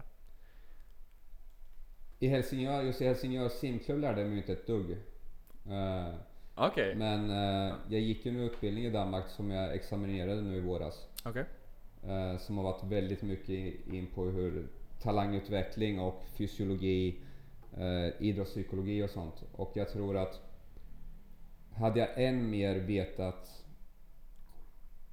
I 2.20 2.28
Helsingör, 2.28 2.82
just 2.82 3.02
i 3.02 3.06
Helsingör 3.06 3.50
simklubb 3.50 4.00
lärde 4.00 4.22
jag 4.22 4.30
mig 4.30 4.38
inte 4.38 4.54
ett 4.54 4.68
dugg. 4.68 4.92
Eh, 5.70 6.14
Okej, 6.56 6.96
men 6.96 7.30
eh, 7.30 7.76
jag 7.90 8.02
gick 8.02 8.26
ju 8.26 8.32
en 8.32 8.40
utbildning 8.40 8.86
i 8.86 8.90
Danmark 8.90 9.30
som 9.30 9.52
jag 9.52 9.76
examinerade 9.76 10.42
nu 10.42 10.56
i 10.58 10.60
våras. 10.60 11.08
okej. 11.26 11.46
Eh, 12.08 12.38
som 12.38 12.58
har 12.58 12.64
varit 12.64 12.84
väldigt 12.84 13.22
mycket 13.22 13.88
in 13.88 14.08
på 14.08 14.26
hur 14.26 14.68
talangutveckling 15.02 16.00
och 16.00 16.24
fysiologi, 16.36 17.20
eh, 17.78 18.22
idrottspsykologi 18.22 19.04
och 19.04 19.10
sånt. 19.10 19.44
Och 19.52 19.72
jag 19.76 19.90
tror 19.90 20.18
att 20.18 20.42
hade 21.74 22.00
jag 22.00 22.24
än 22.24 22.50
mer 22.50 22.76
vetat 22.76 23.64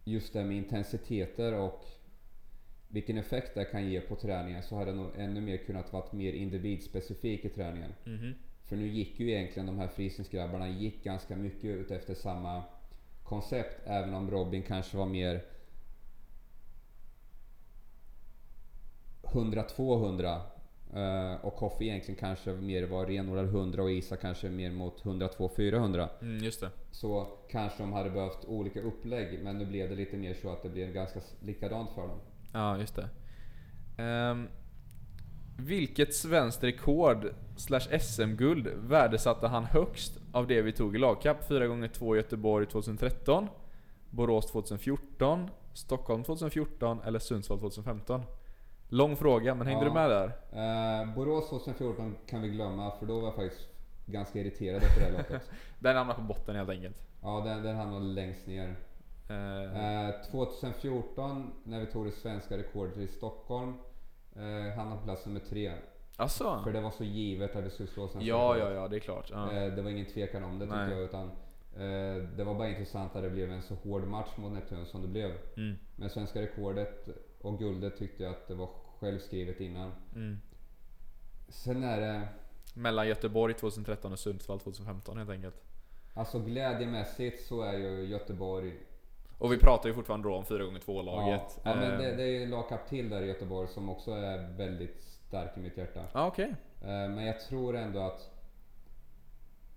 just 0.05 0.33
det 0.33 0.45
med 0.45 0.57
intensiteter 0.57 1.55
och 1.55 1.85
vilken 2.89 3.19
effekt 3.19 3.55
det 3.55 3.65
kan 3.65 3.91
ge 3.91 4.01
på 4.01 4.15
träningen 4.17 4.63
så 4.63 4.77
hade 4.77 4.91
jag 4.91 4.97
nog 4.97 5.11
ännu 5.17 5.41
mer 5.41 5.57
kunnat 5.57 5.93
vara 5.93 6.05
mer 6.13 6.33
individspecifik 6.33 7.45
i 7.45 7.49
träningen. 7.49 7.95
Mhm. 8.05 8.35
För 8.65 8.77
nu 8.77 8.89
gick 8.89 9.21
ju 9.21 9.31
egentligen 9.31 9.67
de 9.67 9.79
här 9.79 9.89
frisingsgrabbarna 9.89 10.69
gick 10.69 11.05
ganska 11.05 11.37
mycket 11.37 11.65
ut 11.65 11.91
efter 11.91 12.15
samma 12.15 12.63
koncept 13.23 13.81
även 13.87 14.15
om 14.15 14.31
Robin 14.31 14.63
kanske 14.63 14.97
var 14.97 15.07
mer 15.07 15.45
100-200 19.23 20.41
eh, 20.95 21.45
och 21.45 21.55
Koffe 21.57 21.85
egentligen 21.85 22.21
kanske 22.21 22.53
mer 22.53 22.83
var 22.87 23.07
renodlad 23.07 23.45
100 23.47 23.83
och 23.83 23.91
Isa 23.91 24.17
kanske 24.17 24.49
mer 24.51 24.71
mot 24.71 25.03
102-400 25.03 26.09
Mm, 26.23 26.39
just 26.45 26.61
det. 26.61 26.71
så 26.91 27.27
kanske 27.51 27.83
de 27.83 27.93
hade 27.93 28.11
behövt 28.11 28.45
olika 28.45 28.81
upplägg 28.81 29.39
men 29.43 29.59
nu 29.59 29.67
blev 29.67 29.89
det 29.89 29.95
lite 29.97 30.17
mer 30.17 30.35
så 30.35 30.51
att 30.51 30.63
det 30.63 30.69
blev 30.69 30.93
ganska 30.93 31.21
likadant 31.41 31.91
för 31.95 32.01
dem. 32.09 32.19
Ja, 32.53 32.79
just 32.79 32.97
det. 32.97 33.09
Ehm, 34.03 34.49
vilket 35.59 36.15
svenskt 36.15 36.65
rekord 36.65 37.27
slash 37.57 37.99
SM-guld 38.01 38.69
värdesatte 38.77 39.47
han 39.49 39.65
högst 39.65 40.19
av 40.33 40.47
det 40.47 40.63
vi 40.63 40.73
tog 40.73 40.95
i 40.97 40.99
lagkapp? 40.99 41.49
4x2 41.51 42.17
Göteborg 42.17 42.67
2013, 42.67 43.49
Borås 44.11 44.47
2014, 44.51 45.51
Stockholm 45.75 46.25
2014 46.25 47.01
eller 47.05 47.19
Sundsvall 47.19 47.59
2015? 47.61 48.23
Lång 48.89 49.17
fråga, 49.17 49.55
men 49.55 49.67
hängde 49.67 49.85
Ja. 49.85 49.89
du 49.89 49.95
med 49.95 50.11
där? 50.11 50.27
Eh, 51.03 51.15
Borås 51.15 51.49
2014 51.49 52.17
kan 52.27 52.43
vi 52.43 52.49
glömma 52.49 52.91
för 52.91 53.07
då 53.07 53.21
var 53.21 53.27
jag 53.29 53.35
faktiskt 53.35 53.69
ganska 54.07 54.39
irriterad 54.39 54.83
efter 54.83 55.01
det 55.01 55.07
här 55.07 55.13
loppet. 55.19 55.51
Den 55.79 55.97
hamnar 55.97 56.15
på 56.15 56.23
botten 56.23 56.57
helt 56.57 56.71
enkelt. 56.71 56.97
Ja, 57.23 57.41
den, 57.45 57.63
den 57.63 57.77
hamnade 57.77 58.05
längst 58.05 58.47
ner. 58.47 58.77
Eh, 59.31 60.11
2014 60.31 61.53
när 61.65 61.81
vi 61.81 61.87
tog 61.87 62.07
det 62.07 62.13
svenska 62.13 62.59
rekordet 62.59 62.97
i 62.97 63.07
Stockholm 63.09 63.75
eh, 64.37 64.77
hamnade 64.77 64.99
på 65.01 65.05
plats 65.05 65.27
nummer 65.27 65.41
tre. 65.41 65.73
Asså? 66.17 66.61
För 66.65 66.73
det 66.73 66.81
var 66.81 66.91
så 66.91 67.05
givet 67.05 67.57
att 67.57 67.65
vi 67.65 67.71
skulle 67.71 67.89
slå 67.89 68.09
svenska 68.09 68.29
Ja, 68.29 68.37
rekordet. 68.55 68.75
ja, 68.75 68.83
ja, 68.83 68.89
det 68.89 68.97
är 68.97 69.01
klart. 69.01 69.31
Ja. 69.31 69.53
Eh, 69.53 69.75
det 69.75 69.83
var 69.83 69.91
ingen 69.91 70.07
tvekan 70.07 70.45
om 70.45 70.59
det 70.59 70.65
tyckte 70.67 70.77
Nej. 70.87 70.95
jag. 70.95 71.03
Utan, 71.05 71.27
eh, 71.75 72.29
det 72.37 72.45
var 72.45 72.55
bara 72.55 72.69
intressant 72.69 73.17
att 73.17 73.23
det 73.23 73.31
blev 73.31 73.53
en 73.53 73.63
så 73.63 73.75
hård 73.75 74.03
match 74.07 74.37
mot 74.37 74.53
Neptun 74.53 74.87
som 74.87 75.03
det 75.03 75.09
blev. 75.09 75.31
Mm, 75.57 75.77
Men 75.97 76.11
svenska 76.11 76.41
rekordet 76.43 77.09
och 77.41 77.59
guldet 77.59 77.97
tyckte 77.97 78.23
jag 78.23 78.31
att 78.33 78.49
det 78.49 78.55
var 78.55 78.69
självskrivet 79.01 79.61
innan. 79.61 79.93
mm. 80.15 80.39
Sen 81.49 81.85
är 81.85 82.01
det, 82.01 82.29
Mellan 82.75 83.09
Göteborg 83.09 83.55
2013 83.55 84.13
och 84.13 84.19
Sundsvall 84.19 84.61
2015 84.61 85.19
helt 85.19 85.31
enkelt. 85.31 85.55
alltså 86.15 86.39
glädjemässigt 86.39 87.47
så 87.47 87.63
är 87.63 87.73
ju 87.79 88.05
Göteborg 88.07 88.73
Och 89.39 89.53
vi 89.53 89.59
pratar 89.59 89.89
ju 89.89 89.95
fortfarande 89.95 90.29
då 90.29 90.35
om 90.35 90.45
4x2-laget. 90.45 91.41
Ja, 91.65 91.71
ja 91.71 91.75
men 91.75 91.99
det, 91.99 92.11
Ehm, 92.11 92.17
det 92.17 92.23
är 92.23 92.41
ju 92.41 92.47
lagkap 92.47 92.89
till 92.89 93.09
där 93.11 93.23
i 93.23 93.27
Göteborg 93.27 93.69
som 93.69 93.89
också 93.89 94.11
är 94.11 94.49
väldigt 94.57 95.03
stark 95.03 95.57
i 95.57 95.61
mitt 95.61 95.77
hjärta. 95.77 96.05
Ja, 96.13 96.27
okej. 96.27 96.55
Eh, 96.81 96.87
Men 96.89 97.25
jag 97.27 97.41
tror 97.41 97.77
ändå 97.77 98.01
att 98.01 98.31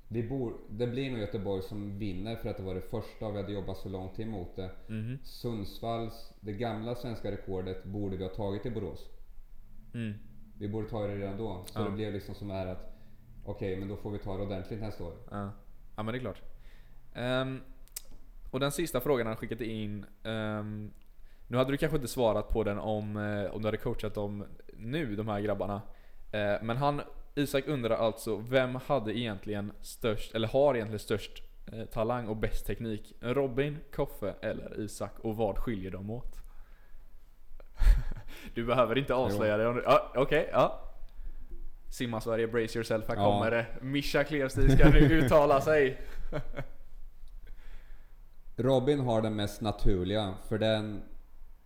vi 0.07 0.23
bor, 0.29 0.53
det 0.69 0.87
blir 0.87 1.11
nog 1.11 1.19
Göteborg 1.19 1.61
som 1.61 1.99
vinner 1.99 2.35
för 2.35 2.49
att 2.49 2.57
det 2.57 2.63
var 2.63 2.75
det 2.75 2.81
första 2.81 3.25
och 3.27 3.33
vi 3.35 3.41
hade 3.41 3.53
jobbat 3.53 3.77
så 3.77 3.89
lång 3.89 4.09
tid 4.09 4.27
mot 4.27 4.55
det. 4.55 4.71
Mhm. 4.87 5.19
Sundsvalls, 5.23 6.33
det 6.39 6.53
gamla 6.53 6.95
svenska 6.95 7.31
rekordet 7.31 7.83
borde 7.83 8.17
vi 8.17 8.23
ha 8.23 8.31
tagit 8.31 8.65
i 8.65 8.71
Borås. 8.71 9.09
Mm. 9.93 10.13
Vi 10.57 10.67
borde 10.67 10.89
ta 10.89 11.07
det 11.07 11.15
redan 11.15 11.37
då. 11.37 11.63
Så 11.65 11.79
Ja. 11.79 11.83
det 11.83 11.91
blev 11.91 12.13
liksom 12.13 12.35
som 12.35 12.51
är 12.51 12.67
att 12.67 12.93
okej, 13.45 13.77
men 13.79 13.87
då 13.87 13.95
får 13.95 14.11
vi 14.11 14.19
ta 14.19 14.37
det 14.37 14.43
ordentligt 14.43 14.79
nästa 14.81 15.03
år. 15.03 15.13
Ja. 15.31 15.51
ja, 15.95 16.03
men 16.03 16.13
det 16.13 16.17
är 16.17 16.19
klart. 16.19 16.41
Ehm, 17.13 17.61
och 18.51 18.59
den 18.59 18.71
sista 18.71 18.99
frågan 18.99 19.27
han 19.27 19.35
skickat 19.35 19.61
in. 19.61 20.05
ehm, 20.23 20.91
nu 21.47 21.57
hade 21.57 21.71
du 21.71 21.77
kanske 21.77 21.95
inte 21.95 22.07
svarat 22.07 22.49
på 22.49 22.63
den 22.63 22.79
om, 22.79 23.17
eh, 23.17 23.51
om 23.55 23.61
du 23.61 23.67
hade 23.67 23.77
coachat 23.77 24.13
dem 24.13 24.45
nu, 24.73 25.15
de 25.15 25.27
här 25.27 25.39
grabbarna. 25.41 25.81
Eh, 26.31 26.55
men 26.61 26.77
han, 26.77 27.01
Isak 27.35 27.67
undrar 27.67 27.95
alltså, 27.95 28.37
vem 28.37 28.75
hade 28.75 29.17
egentligen 29.17 29.71
störst, 29.81 30.35
eller 30.35 30.47
har 30.47 30.75
egentligen 30.75 30.99
störst 30.99 31.43
eh, 31.73 31.85
talang 31.85 32.27
och 32.27 32.37
bäst 32.37 32.65
teknik? 32.65 33.13
Robin, 33.21 33.77
Koffe 33.95 34.33
eller 34.41 34.79
Isak? 34.79 35.19
Och 35.19 35.35
vad 35.35 35.57
skiljer 35.57 35.91
dem 35.91 36.09
åt? 36.09 36.35
du 38.55 38.65
behöver 38.65 38.97
inte 38.97 39.13
avslöja 39.13 39.57
det 39.57 39.67
om 39.67 39.75
du... 39.75 39.83
Ja, 39.83 40.11
Okej, 40.15 40.49
ja. 40.51 40.87
Simma 41.89 42.21
Sverige, 42.21 42.47
brace 42.47 42.77
yourself, 42.77 43.07
här 43.07 43.15
Ja. 43.15 43.23
kommer 43.23 43.51
det. 43.51 43.65
Mischa 43.81 44.23
Klevstig 44.23 44.71
ska 44.71 44.89
nu 44.89 44.99
uttala 44.99 45.61
sig. 45.61 46.01
Robin 48.63 48.99
har 48.99 49.21
den 49.21 49.35
mest 49.35 49.61
naturliga, 49.61 50.33
för 50.47 50.57
den... 50.59 51.01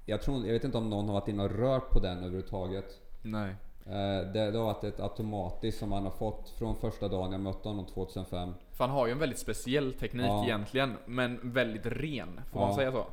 Jag, 0.05 0.21
tror, 0.21 0.45
jag 0.45 0.53
vet 0.53 0.63
inte 0.63 0.77
om 0.77 0.89
någon 0.89 1.05
har 1.07 1.13
varit 1.13 1.27
inne 1.27 1.43
och 1.43 1.51
rört 1.51 1.89
på 1.89 1.99
den 1.99 2.17
överhuvudtaget. 2.17 3.01
Nej. 3.21 3.55
Eh, 3.85 4.31
Det, 4.33 4.51
det 4.51 4.57
har 4.57 4.65
varit 4.65 4.83
ett 4.83 4.99
automatiskt 4.99 5.79
som 5.79 5.91
han 5.91 6.03
har 6.03 6.11
fått 6.11 6.49
från 6.49 6.75
första 6.75 7.07
dagen 7.07 7.31
jag 7.31 7.41
mötte 7.41 7.67
honom 7.69 7.85
2005. 7.85 8.53
För 8.71 8.83
han 8.83 8.93
har 8.95 9.05
ju 9.05 9.11
en 9.11 9.19
väldigt 9.19 9.39
speciell 9.39 9.93
teknik 9.93 10.25
Ja. 10.25 10.43
egentligen, 10.45 10.93
men 11.05 11.51
väldigt 11.51 11.85
ren. 11.85 12.41
Får 12.51 12.61
Ja. 12.61 12.67
man 12.67 12.75
säga 12.75 12.91
så? 12.91 13.05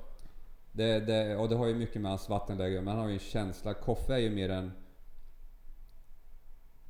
Det, 0.73 1.01
det, 1.01 1.37
och 1.37 1.49
det 1.49 1.57
har 1.57 1.67
ju 1.67 1.75
mycket 1.75 2.03
med 2.03 2.11
hans 2.11 2.29
vattenläge 2.29 2.81
men 2.81 2.89
han 2.89 2.99
har 2.99 3.09
ju 3.09 3.15
en 3.15 3.19
känsla. 3.19 3.75
Koffe 3.75 4.15
är 4.15 4.19
ju 4.19 4.31
mer 4.31 4.49
en, 4.51 4.73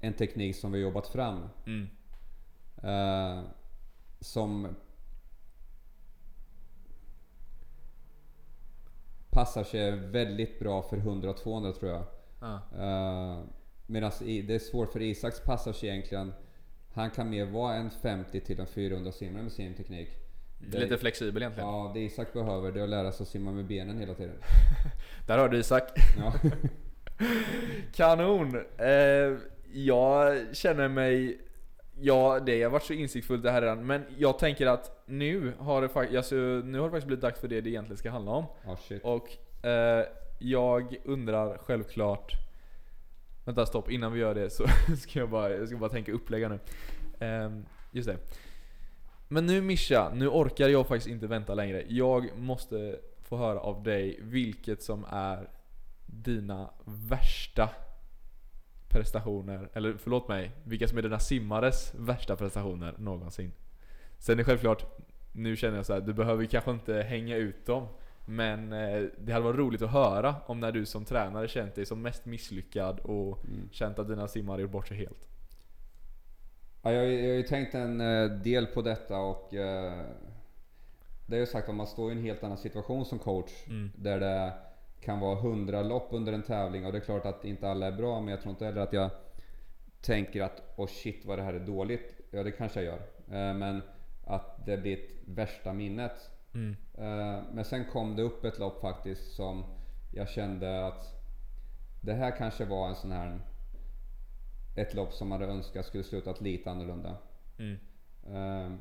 en 0.00 0.12
teknik 0.12 0.56
som 0.56 0.72
vi 0.72 0.78
har 0.82 0.88
jobbat 0.88 1.06
fram. 1.08 1.48
Mm. 1.66 1.88
Eh, 2.82 3.42
som 4.20 4.68
passar 9.32 9.64
sig 9.64 9.90
väldigt 9.90 10.58
bra 10.58 10.82
för 10.82 10.96
100 10.96 11.30
och 11.30 11.36
200 11.36 11.72
tror 11.72 11.90
jag. 11.90 12.04
Ja. 12.40 12.60
Uh, 12.76 13.44
Medan 13.86 14.12
det 14.20 14.54
är 14.54 14.58
svårt 14.58 14.92
för 14.92 15.02
Isaks 15.02 15.40
passage 15.40 15.84
egentligen. 15.84 16.32
Han 16.94 17.10
kan 17.10 17.30
mer 17.30 17.44
vara 17.46 17.74
en 17.74 17.90
50 17.90 18.40
till 18.40 18.60
en 18.60 18.66
400 18.66 19.12
simmare 19.12 19.42
med 19.42 19.52
sin 19.52 19.74
teknik. 19.74 20.08
Det- 20.58 20.78
Lite 20.78 20.98
flexibel 20.98 21.42
egentligen. 21.42 21.68
Ja, 21.68 21.90
det 21.94 22.00
Isak 22.00 22.32
behöver 22.32 22.72
det 22.72 22.80
är 22.80 22.84
att 22.84 22.88
lära 22.90 23.12
sig 23.12 23.24
att 23.24 23.28
simma 23.28 23.52
med 23.52 23.64
benen 23.66 23.98
hela 23.98 24.14
tiden. 24.14 24.34
Där 25.26 25.38
har 25.38 25.48
du 25.48 25.58
Isak. 25.58 25.82
Ja. 26.18 26.32
Kanon! 27.94 28.56
Eh, 28.78 29.36
jag 29.72 30.36
känner 30.56 30.88
mig... 30.88 31.38
Ja, 32.04 32.40
det 32.46 32.62
har 32.62 32.70
varit 32.70 32.84
så 32.84 32.92
insiktsfullt 32.92 33.42
det 33.42 33.50
här 33.50 33.62
redan, 33.62 33.86
men 33.86 34.04
jag 34.18 34.38
tänker 34.38 34.66
att 34.66 35.02
nu 35.06 35.52
har 35.58 35.82
det, 35.82 36.16
alltså, 36.16 36.34
nu 36.34 36.78
har 36.78 36.86
det 36.86 36.90
faktiskt 36.90 37.06
blivit 37.06 37.22
dags 37.22 37.40
för 37.40 37.48
det 37.48 37.60
det 37.60 37.70
egentligen 37.70 37.96
ska 37.96 38.10
handla 38.10 38.30
om. 38.30 38.44
Ja, 38.64 38.76
shit. 38.76 39.02
Och 39.04 39.64
eh, 39.66 40.06
jag 40.38 40.96
undrar 41.04 41.58
självklart... 41.58 42.32
Vänta 43.44 43.66
stopp, 43.66 43.90
innan 43.90 44.12
vi 44.12 44.20
gör 44.20 44.34
det 44.34 44.50
så 44.50 44.64
ska 44.98 45.18
jag 45.18 45.30
bara, 45.30 45.50
jag 45.50 45.68
ska 45.68 45.76
bara 45.76 45.90
tänka 45.90 46.12
upplägga 46.12 46.48
nu. 46.48 46.58
Ehm, 47.20 47.66
just 47.90 48.08
det. 48.08 48.16
Men 49.28 49.46
nu 49.46 49.60
Mischa, 49.60 50.10
nu 50.14 50.28
orkar 50.28 50.68
jag 50.68 50.86
faktiskt 50.86 51.10
inte 51.10 51.26
vänta 51.26 51.54
längre. 51.54 51.84
Jag 51.88 52.38
måste 52.38 52.98
få 53.22 53.36
höra 53.36 53.60
av 53.60 53.82
dig 53.82 54.18
vilket 54.22 54.82
som 54.82 55.06
är 55.10 55.48
dina 56.06 56.70
värsta 56.84 57.68
prestationer, 58.92 59.68
eller 59.72 59.94
förlåt 59.98 60.28
mig, 60.28 60.50
vilka 60.64 60.88
som 60.88 60.98
är 60.98 61.02
dina 61.02 61.18
simmares 61.18 61.94
värsta 61.98 62.36
prestationer 62.36 62.94
någonsin. 62.98 63.52
Sen 64.18 64.32
är 64.32 64.36
det 64.36 64.44
självklart, 64.44 64.84
nu 65.32 65.56
känner 65.56 65.76
jag 65.76 65.86
så 65.86 65.92
här, 65.92 66.00
du 66.00 66.12
behöver 66.12 66.44
kanske 66.44 66.70
inte 66.70 66.94
hänga 66.94 67.36
ut 67.36 67.66
dem. 67.66 67.86
Men 68.24 68.72
eh, 68.72 69.02
det 69.18 69.32
hade 69.32 69.44
varit 69.44 69.58
roligt 69.58 69.82
att 69.82 69.90
höra 69.90 70.34
om 70.46 70.60
när 70.60 70.72
du 70.72 70.86
som 70.86 71.04
tränare 71.04 71.48
känt 71.48 71.74
dig 71.74 71.86
som 71.86 72.02
mest 72.02 72.24
misslyckad 72.24 73.00
och 73.00 73.44
Mm. 73.44 73.68
känt 73.72 73.98
att 73.98 74.08
dina 74.08 74.28
simmare 74.28 74.62
gjort 74.62 74.70
bort 74.70 74.88
sig 74.88 74.96
helt. 74.96 75.28
Ja, 76.82 76.92
jag, 76.92 77.04
jag 77.12 77.28
har 77.28 77.36
ju 77.36 77.42
tänkt 77.42 77.74
en 77.74 78.00
eh, 78.00 78.30
del 78.30 78.66
på 78.66 78.82
detta 78.82 79.18
och 79.18 79.54
eh, 79.54 80.02
det 81.26 81.36
är 81.36 81.40
ju 81.40 81.46
sagt 81.46 81.68
att 81.68 81.74
man 81.74 81.86
står 81.86 82.10
i 82.10 82.14
en 82.14 82.22
helt 82.22 82.42
annan 82.44 82.58
situation 82.58 83.04
som 83.04 83.18
coach. 83.18 83.50
Mm. 83.66 83.92
Där 83.96 84.20
det 84.20 84.52
kan 85.04 85.20
vara 85.20 85.38
100 85.38 85.82
lopp 85.82 86.08
under 86.10 86.32
en 86.32 86.42
tävling 86.42 86.86
och 86.86 86.92
det 86.92 86.98
är 86.98 87.02
klart 87.02 87.26
att 87.26 87.44
inte 87.44 87.68
alla 87.70 87.86
är 87.86 87.92
bra 87.92 88.20
men 88.20 88.28
jag 88.28 88.40
tror 88.40 88.50
inte 88.50 88.64
heller 88.64 88.80
att 88.80 88.92
jag 88.92 89.10
tänker 90.00 90.42
att 90.42 90.62
oh 90.76 90.86
shit 90.86 91.24
vad 91.24 91.38
det 91.38 91.42
här 91.42 91.54
är 91.54 91.66
dåligt. 91.66 92.20
Ja 92.30 92.42
det 92.42 92.50
kanske 92.52 92.82
jag 92.82 92.94
gör. 92.94 93.00
Eh, 93.38 93.54
men 93.54 93.82
att 94.24 94.66
det 94.66 94.76
blir 94.76 94.98
ett 94.98 95.10
värsta 95.26 95.72
minnet. 95.72 96.30
Mm. 96.54 96.76
Eh, 96.94 97.42
Men 97.52 97.64
sen 97.64 97.84
kom 97.84 98.16
det 98.16 98.22
upp 98.22 98.44
ett 98.44 98.58
lopp 98.58 98.80
faktiskt 98.80 99.32
som 99.34 99.64
jag 100.14 100.28
kände 100.28 100.86
att 100.86 101.14
det 102.00 102.12
här 102.12 102.36
kanske 102.36 102.64
var 102.64 102.88
en 102.88 102.94
sån 102.96 103.12
här 103.12 103.40
ett 104.76 104.94
lopp 104.94 105.12
som 105.12 105.28
man 105.28 105.40
hade 105.40 105.52
önskat 105.52 105.86
skulle 105.86 106.04
slutat 106.04 106.40
lite 106.40 106.70
annorlunda. 106.70 107.16
Mm. 107.58 107.78
Eh, 108.26 108.72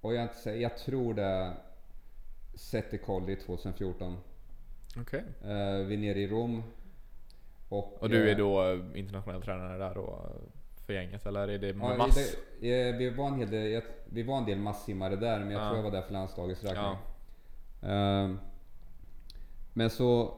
Och 0.00 0.14
jag, 0.14 0.22
inte 0.22 0.50
jag 0.50 0.78
tror 0.78 1.14
det 1.14 1.52
Sette 2.54 2.98
Colli 2.98 3.36
2014. 3.36 4.16
Okej. 5.00 5.24
Eh, 5.44 5.86
Vi 5.86 5.94
är 5.94 5.98
nere 5.98 6.18
i 6.18 6.26
Rom. 6.28 6.62
Och, 7.68 8.02
Och 8.02 8.08
du 8.10 8.28
är 8.30 8.32
eh, 8.32 8.36
då 8.38 8.80
internationell 8.94 9.42
tränare 9.42 9.78
där 9.78 9.94
då 9.94 10.26
för 10.86 10.92
gänget 10.92 11.26
eller 11.26 11.48
är 11.48 11.58
det 11.58 11.66
Ja, 11.68 11.96
mass? 11.96 12.34
det, 12.60 12.88
eh, 12.88 12.96
vi, 12.96 13.10
var 13.10 13.26
en 13.28 13.34
hel 13.38 13.50
del, 13.50 13.82
vi 14.06 14.22
var 14.22 14.38
en 14.38 14.44
del 14.44 14.58
masssimmare 14.58 15.16
där 15.16 15.38
men 15.40 15.50
jag 15.50 15.60
Ja. 15.62 15.64
tror 15.66 15.76
jag 15.76 15.82
var 15.82 15.90
där 15.90 16.02
för 16.02 16.12
landslagets 16.12 16.64
räkning. 16.64 16.96
Ja. 17.80 17.88
Ehm, 17.88 18.38
men 19.72 19.90
så... 19.90 20.34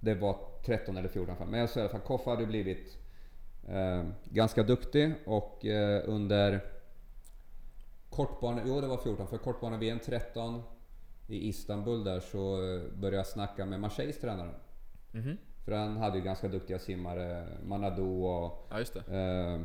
Det 0.00 0.14
var 0.14 0.36
13 0.64 0.96
eller 0.96 1.08
14 1.08 1.36
fall. 1.36 1.48
Men 1.48 1.60
jag 1.60 1.70
sa 1.70 1.80
i 1.80 1.82
alla 1.82 1.90
fall, 1.92 2.00
Koffa 2.00 2.30
hade 2.30 2.46
blivit 2.46 2.98
eh, 3.68 4.04
ganska 4.24 4.62
duktig 4.62 5.12
och 5.26 5.64
eh, 5.66 6.02
under 6.06 6.60
kortbana... 8.10 8.62
Jo 8.66 8.80
det 8.80 8.86
var 8.86 8.96
14, 8.98 9.26
för 9.28 9.38
kortbana 9.38 9.76
VM 9.76 9.98
13 10.04 10.62
i 11.26 11.48
Istanbul 11.48 12.04
där 12.04 12.20
så 12.20 12.54
eh, 12.54 12.82
började 12.94 13.16
jag 13.16 13.26
snacka 13.26 13.66
med 13.66 13.80
Marseilles 13.80 14.20
tränare. 14.20 14.54
Mhm. 15.12 15.36
För 15.64 15.72
han 15.72 15.96
hade 15.96 16.18
ju 16.18 16.24
ganska 16.24 16.48
duktiga 16.48 16.78
simmare, 16.78 17.46
Manadou 17.64 18.24
och 18.24 18.68
Ja 18.70 18.80
eh, 19.14 19.60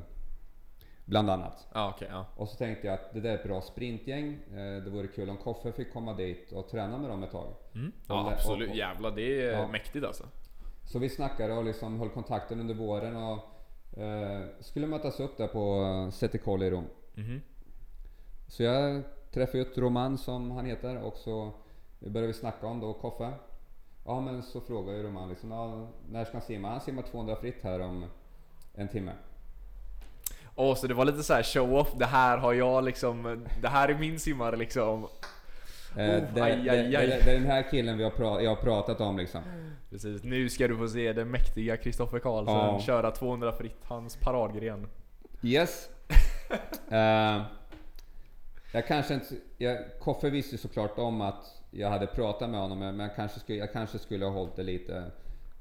bland 1.05 1.29
annat. 1.29 1.67
Ja 1.73 1.93
okej, 1.95 2.07
ja. 2.11 2.25
Och 2.35 2.47
så 2.49 2.57
tänkte 2.57 2.87
jag 2.87 2.93
att 2.93 3.13
det 3.13 3.19
där 3.21 3.29
är 3.29 3.35
ett 3.35 3.43
bra 3.43 3.61
sprintgäng. 3.61 4.33
Eh, 4.33 4.83
Det 4.83 4.89
vore 4.89 5.07
kul 5.07 5.29
om 5.29 5.37
Koffe 5.37 5.71
fick 5.71 5.93
komma 5.93 6.13
dit 6.13 6.51
och 6.51 6.67
träna 6.67 6.97
med 6.97 7.09
dem 7.09 7.23
ett 7.23 7.31
tag. 7.31 7.53
Mm. 7.75 7.87
Och 7.87 8.03
Ja 8.07 8.23
lä- 8.29 8.31
absolut, 8.35 8.67
och- 8.67 8.71
och- 8.71 8.77
jävlar 8.77 9.11
det 9.11 9.41
är 9.41 9.51
Ja. 9.59 9.67
mäktigt 9.67 10.05
alltså. 10.05 10.23
Så 10.91 10.99
vi 10.99 11.09
snackade 11.09 11.53
och 11.53 11.65
liksom 11.65 11.99
höll 11.99 12.09
kontakten 12.09 12.59
under 12.59 12.73
våren 12.73 13.15
och 13.15 13.39
eh, 13.99 14.45
skulle 14.59 14.87
mötas 14.87 15.19
upp 15.19 15.37
där 15.37 15.47
på 15.47 15.83
eh, 15.83 16.09
Settikoli 16.11 16.65
i 16.65 16.69
Rom. 16.69 16.85
Mhm. 17.13 17.41
Så 18.47 18.63
jag 18.63 19.01
träffade 19.33 19.59
ut 19.59 19.77
Roman 19.77 20.17
som 20.17 20.51
han 20.51 20.65
heter 20.65 20.97
och 21.03 21.17
så 21.17 21.51
började 21.99 22.27
vi 22.27 22.33
snacka 22.33 22.67
om 22.67 22.79
då 22.79 22.93
Koffe. 22.93 23.31
Ja 24.05 24.21
men 24.21 24.43
så 24.43 24.61
frågade 24.61 24.97
ju 24.97 25.03
Roman 25.03 25.29
liksom, 25.29 25.51
ja, 25.51 25.87
när 26.09 26.25
ska 26.25 26.33
han 26.33 26.41
simma? 26.41 26.69
Han 26.69 26.81
simmar 26.81 27.03
200 27.03 27.35
fritt 27.35 27.59
här 27.63 27.79
om 27.79 28.05
en 28.75 28.87
timme. 28.87 29.11
Åh, 30.55 30.75
så 30.75 30.87
det 30.87 30.93
var 30.93 31.05
lite 31.05 31.23
så 31.23 31.33
här 31.33 31.43
show-off, 31.43 31.87
det 31.97 32.05
här 32.05 32.37
har 32.37 32.53
jag 32.53 32.83
liksom, 32.83 33.45
det 33.61 33.67
här 33.67 33.89
är 33.89 33.95
min 33.97 34.19
simmare 34.19 34.55
liksom. 34.55 35.07
Eh, 35.97 36.05
Oh, 36.05 36.23
det, 36.33 36.41
aj, 36.41 36.51
aj, 36.69 36.77
det, 36.89 36.97
aj. 36.97 37.07
det, 37.07 37.21
det 37.25 37.31
är 37.31 37.39
den 37.39 37.45
här 37.51 37.71
killen 37.71 37.97
vi 37.97 38.03
har 38.03 38.11
pra- 38.11 38.41
jag 38.41 38.49
har 38.55 38.63
pratat 38.63 39.01
om 39.01 39.17
liksom. 39.17 39.41
Precis, 39.89 40.23
nu 40.23 40.49
ska 40.49 40.67
du 40.67 40.77
få 40.77 40.87
se 40.87 41.13
den 41.13 41.31
mäktiga 41.31 41.77
Kristoffer 41.77 42.19
Karlsson 42.19 42.55
Ja. 42.55 42.79
köra 42.79 43.11
200 43.11 43.51
fritt, 43.51 43.79
hans 43.83 44.17
paradgren. 44.17 44.87
Yes. 45.43 45.89
Eh, 46.91 47.41
jag 48.71 48.87
kanske 48.87 49.13
inte... 49.13 49.35
Jag, 49.57 49.77
Koffe 49.99 50.29
visste 50.29 50.57
såklart 50.57 50.97
om 50.99 51.21
att 51.21 51.61
jag 51.71 51.89
hade 51.89 52.07
pratat 52.07 52.49
med 52.49 52.59
honom 52.59 52.79
men 52.79 52.99
jag 52.99 53.15
kanske 53.15 53.39
skulle, 53.39 53.57
jag 53.59 53.73
kanske 53.73 53.99
skulle 53.99 54.25
ha 54.25 54.31
hållit 54.31 54.55
det 54.55 54.63
lite 54.63 55.11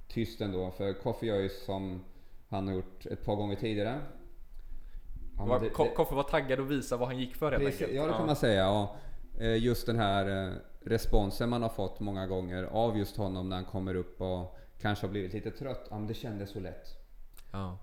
tyst 0.08 0.40
ändå. 0.40 0.70
För 0.70 0.92
Koffe 0.92 1.26
gör 1.26 1.36
ju 1.40 1.48
som 1.48 2.04
han 2.48 2.66
har 2.68 2.74
gjort 2.74 3.06
ett 3.06 3.24
par 3.24 3.36
gånger 3.36 3.56
tidigare. 3.56 3.98
Han 5.36 5.48
Var, 5.48 5.68
Ko- 5.68 5.94
Koffe 5.96 6.14
var 6.14 6.22
taggad 6.22 6.60
och 6.60 6.70
visa 6.70 6.96
vad 6.96 7.08
han 7.08 7.18
gick 7.18 7.34
för 7.34 7.50
helt 7.52 7.64
Precis, 7.64 7.80
enkelt. 7.80 7.96
ja 7.96 8.06
det 8.06 8.12
kan 8.12 8.26
man 8.26 8.36
säga. 8.36 8.60
Ja. 8.64 8.96
Eh, 9.40 9.56
Just 9.56 9.86
den 9.86 9.96
här 9.98 10.46
eh, 10.48 10.52
responsen 10.84 11.48
man 11.50 11.62
har 11.62 11.68
fått 11.68 12.00
många 12.00 12.26
gånger 12.26 12.62
av 12.64 12.98
just 12.98 13.16
honom 13.16 13.48
när 13.48 13.56
han 13.56 13.64
kommer 13.64 13.94
upp 13.94 14.20
och 14.20 14.58
kanske 14.80 15.06
har 15.06 15.10
blivit 15.10 15.32
lite 15.32 15.50
trött. 15.50 15.86
Ja 15.90 15.98
men 15.98 16.06
det 16.06 16.14
kändes 16.14 16.50
så 16.50 16.60
lätt. 16.60 16.86
Ja. 17.52 17.78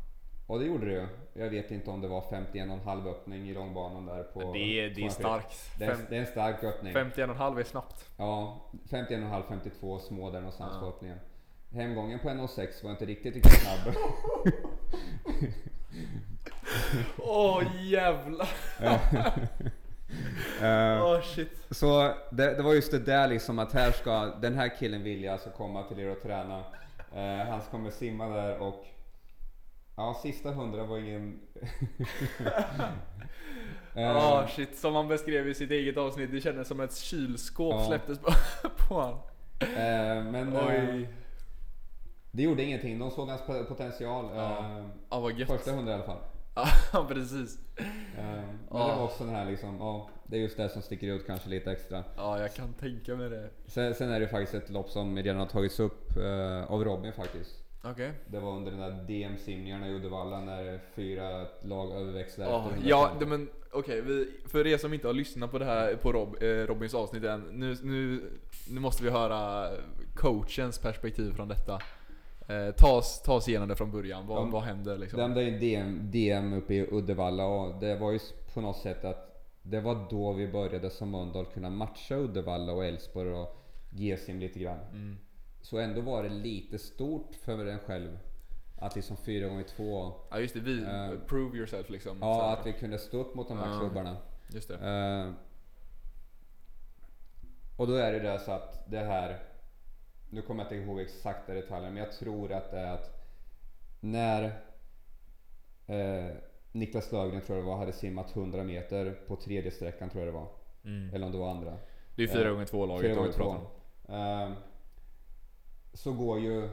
Och 0.47 0.59
det 0.59 0.65
gjorde 0.65 0.85
det 0.85 0.91
ju. 0.91 1.07
Jag 1.33 1.49
vet 1.49 1.71
inte 1.71 1.89
om 1.89 2.01
det 2.01 2.07
var 2.07 2.21
51,5 2.21 3.09
öppning 3.09 3.49
i 3.49 3.53
långbanan 3.53 4.05
där 4.05 4.23
på... 4.23 4.53
Det 4.53 4.59
är, 4.59 4.89
det 4.89 5.05
är 5.05 5.09
200. 5.09 5.09
starkt. 5.11 5.71
Det 5.79 5.85
är, 5.85 5.97
det 6.09 6.15
är 6.15 6.19
en 6.19 6.25
stark 6.25 6.63
öppning. 6.63 6.93
51,5 6.93 7.59
är 7.59 7.63
snabbt. 7.63 8.09
Ja, 8.17 8.61
51,5, 8.89 9.43
52 9.49 9.99
små 9.99 10.31
där 10.31 10.39
någonstans 10.39 10.71
Ja. 10.73 10.79
på 10.79 10.85
öppningen. 10.87 11.17
Hemgången 11.71 12.19
på 12.19 12.29
1,06 12.29 12.83
var 12.83 12.91
inte 12.91 13.05
riktigt, 13.05 13.35
riktigt 13.35 13.53
snabb. 13.53 13.95
Åh 17.17 17.63
jävlar! 17.81 18.49
Eh, 20.61 21.03
Åh 21.05 21.21
shit. 21.21 21.49
Så 21.71 22.13
det, 22.31 22.53
det 22.55 22.61
var 22.63 22.73
just 22.73 22.91
det 22.91 22.99
där 22.99 23.27
liksom 23.27 23.59
att 23.59 23.73
här 23.73 23.91
ska 23.91 24.25
den 24.25 24.55
här 24.55 24.77
killen 24.79 25.03
vilja 25.03 25.33
alltså 25.33 25.49
komma 25.49 25.83
till 25.83 25.99
er 25.99 26.09
och 26.11 26.21
träna. 26.21 26.63
Eh, 27.15 27.47
han 27.49 27.61
kommer 27.71 27.89
simma 27.89 28.27
där 28.27 28.57
och 28.57 28.85
ja, 29.97 30.19
sista 30.23 30.51
hundra 30.51 30.83
var 30.83 30.97
ingen... 30.97 31.39
Eh, 33.95 34.17
Åh 34.17 34.47
shit, 34.47 34.77
som 34.77 34.95
han 34.95 35.07
beskrev 35.07 35.47
i 35.47 35.53
sitt 35.53 35.71
eget 35.71 35.97
avsnitt, 35.97 36.31
det 36.31 36.41
kändes 36.41 36.67
som 36.67 36.79
ett 36.79 36.95
kylskåp 36.95 37.73
Ja. 37.73 37.85
släpptes 37.87 38.19
på, 38.19 38.31
på 38.87 38.93
honom. 38.93 39.19
eh, 39.61 40.23
men 40.31 40.57
Oj. 40.57 41.09
Det 42.31 42.43
gjorde 42.43 42.63
ingenting, 42.63 42.99
de 42.99 43.11
såg 43.11 43.29
hans 43.29 43.41
po- 43.41 43.63
potential. 43.63 44.29
Ja. 44.35 44.83
Ja 45.09 45.31
gött. 45.31 45.47
första 45.49 45.71
hundra 45.71 45.91
i 45.91 45.95
alla 45.95 46.03
fall. 46.03 46.17
Ja 46.93 47.05
precis. 47.09 47.59
Men 48.15 48.59
Ja. 48.71 48.77
det 48.87 48.95
var 48.95 49.03
också 49.03 49.23
den 49.25 49.35
här 49.35 49.45
liksom, 49.45 49.77
ja, 49.79 50.09
det 50.27 50.37
är 50.37 50.41
just 50.41 50.57
det 50.57 50.69
som 50.69 50.81
sticker 50.81 51.07
ut 51.07 51.25
kanske 51.27 51.49
lite 51.49 51.71
extra. 51.71 52.03
Ja 52.17 52.39
jag 52.39 52.53
kan 52.53 52.73
tänka 52.73 53.15
mig 53.15 53.29
det. 53.29 53.49
Sen, 53.65 53.95
sen 53.95 54.09
är 54.11 54.19
det 54.19 54.27
faktiskt 54.27 54.53
ett 54.53 54.69
lopp 54.69 54.89
som 54.89 55.17
redan 55.17 55.39
har 55.39 55.45
tagits 55.47 55.79
upp 55.79 56.17
av 56.67 56.83
Robin 56.83 57.13
faktiskt. 57.13 57.63
Okej. 57.91 58.11
Det 58.27 58.39
var 58.39 58.51
under 58.51 58.71
den 58.71 58.79
där 58.79 59.03
DM-simningarna 59.07 59.87
i 59.87 59.91
Uddevalla 59.93 60.39
när 60.39 60.79
fyra 60.95 61.45
lag 61.61 61.91
överväxlade 61.91 62.51
100 62.51 62.75
ja 62.83 63.11
det, 63.19 63.25
men 63.25 63.49
okej, 63.71 64.01
vi, 64.01 64.31
för 64.45 64.67
er 64.67 64.77
som 64.77 64.93
inte 64.93 65.07
har 65.07 65.13
lyssnat 65.13 65.51
på 65.51 65.59
det 65.59 65.65
här 65.65 65.95
på 65.95 66.11
Rob, 66.11 66.43
eh, 66.43 66.47
Robins 66.47 66.93
avsnitt 66.93 67.23
än, 67.23 67.41
nu, 67.41 67.77
nu, 67.83 68.21
nu 68.69 68.79
måste 68.79 69.03
vi 69.03 69.09
höra 69.09 69.69
coachens 70.15 70.79
perspektiv 70.79 71.31
från 71.31 71.47
detta. 71.47 71.79
Eh, 72.49 72.71
ta, 72.75 72.97
oss, 72.97 73.21
ta 73.25 73.33
oss 73.33 73.47
igenom 73.47 73.67
det 73.67 73.75
från 73.75 73.91
början, 73.91 74.27
vad, 74.27 74.37
Ja. 74.37 74.49
vad 74.51 74.63
händer 74.63 74.97
liksom? 74.97 75.19
Den 75.19 75.33
där 75.33 75.59
DM, 75.59 76.11
DM 76.11 76.53
uppe 76.53 76.73
i 76.73 76.87
Uddevalla 76.91 77.45
och 77.45 77.79
det 77.79 77.95
var 77.95 78.11
ju 78.11 78.19
på 78.53 78.61
något 78.61 78.77
sätt 78.77 79.05
att 79.05 79.23
det 79.61 79.79
var 79.79 80.07
då 80.09 80.33
vi 80.33 80.47
började 80.47 80.89
som 80.89 81.11
Mölndal 81.11 81.45
kunna 81.45 81.69
matcha 81.69 82.15
Uddevalla 82.15 82.73
och 82.73 82.85
Elfsborg 82.85 83.33
och 83.33 83.57
Gesim 83.89 84.39
lite 84.39 84.59
grann. 84.59 84.79
Mm. 84.91 85.17
Så 85.69 85.77
ändå 85.77 86.01
var 86.01 86.23
det 86.23 86.29
lite 86.29 86.79
stort 86.79 87.35
för 87.35 87.65
den 87.65 87.79
själv. 87.79 88.17
Att 88.77 88.95
liksom 88.95 89.17
fyra 89.17 89.47
gånger 89.47 89.63
två 89.63 90.13
Ja 90.31 90.39
just 90.39 90.53
det, 90.53 90.59
vi, 90.59 90.83
Eh, 90.83 91.09
prove 91.27 91.57
yourself 91.57 91.89
liksom. 91.89 92.17
Ja, 92.21 92.41
här. 92.41 92.53
att 92.53 92.65
vi 92.65 92.73
kunde 92.73 92.99
stå 92.99 93.17
upp 93.17 93.35
mot 93.35 93.47
de 93.47 93.57
här 93.57 93.73
Ja. 93.73 93.79
klubbarna. 93.79 94.17
Just 94.53 94.67
det. 94.67 94.75
Eh, 94.75 95.33
och 97.77 97.87
då 97.87 97.93
är 97.93 98.13
det 98.13 98.19
där 98.19 98.37
så 98.37 98.51
att 98.51 98.91
det 98.91 98.99
här, 98.99 99.39
nu 100.29 100.41
kommer 100.41 100.63
jag 100.63 100.73
inte 100.73 100.85
ihåg 100.85 100.99
exakta 100.99 101.53
detaljer, 101.53 101.89
men 101.91 102.03
jag 102.03 102.11
tror 102.11 102.51
att 102.51 102.71
det 102.71 102.79
är 102.79 102.93
att 102.93 103.09
när 103.99 104.43
eh, 105.87 106.35
Niklas 106.71 107.11
Löfgren 107.11 107.41
tror 107.41 107.57
jag 107.57 107.65
det 107.65 107.69
var, 107.69 107.77
hade 107.77 107.93
simmat 107.93 108.35
100 108.35 108.63
meter 108.63 109.11
på 109.27 109.35
tredje 109.35 109.71
sträckan 109.71 110.09
tror 110.09 110.25
jag 110.25 110.33
det 110.33 110.39
var. 110.39 110.47
Mm. 110.85 111.13
Eller 111.15 111.25
om 111.25 111.31
det 111.31 111.37
var 111.37 111.51
andra. 111.51 111.77
Det 112.15 112.23
är 112.23 112.27
fyra 112.27 112.51
gånger 112.51 112.65
två 112.65 112.85
laget 112.85 113.01
Fyra 113.01 113.15
gånger 113.15 113.31
två. 113.31 113.55
Så 115.97 116.13
går 116.13 116.39
ju, 116.39 116.69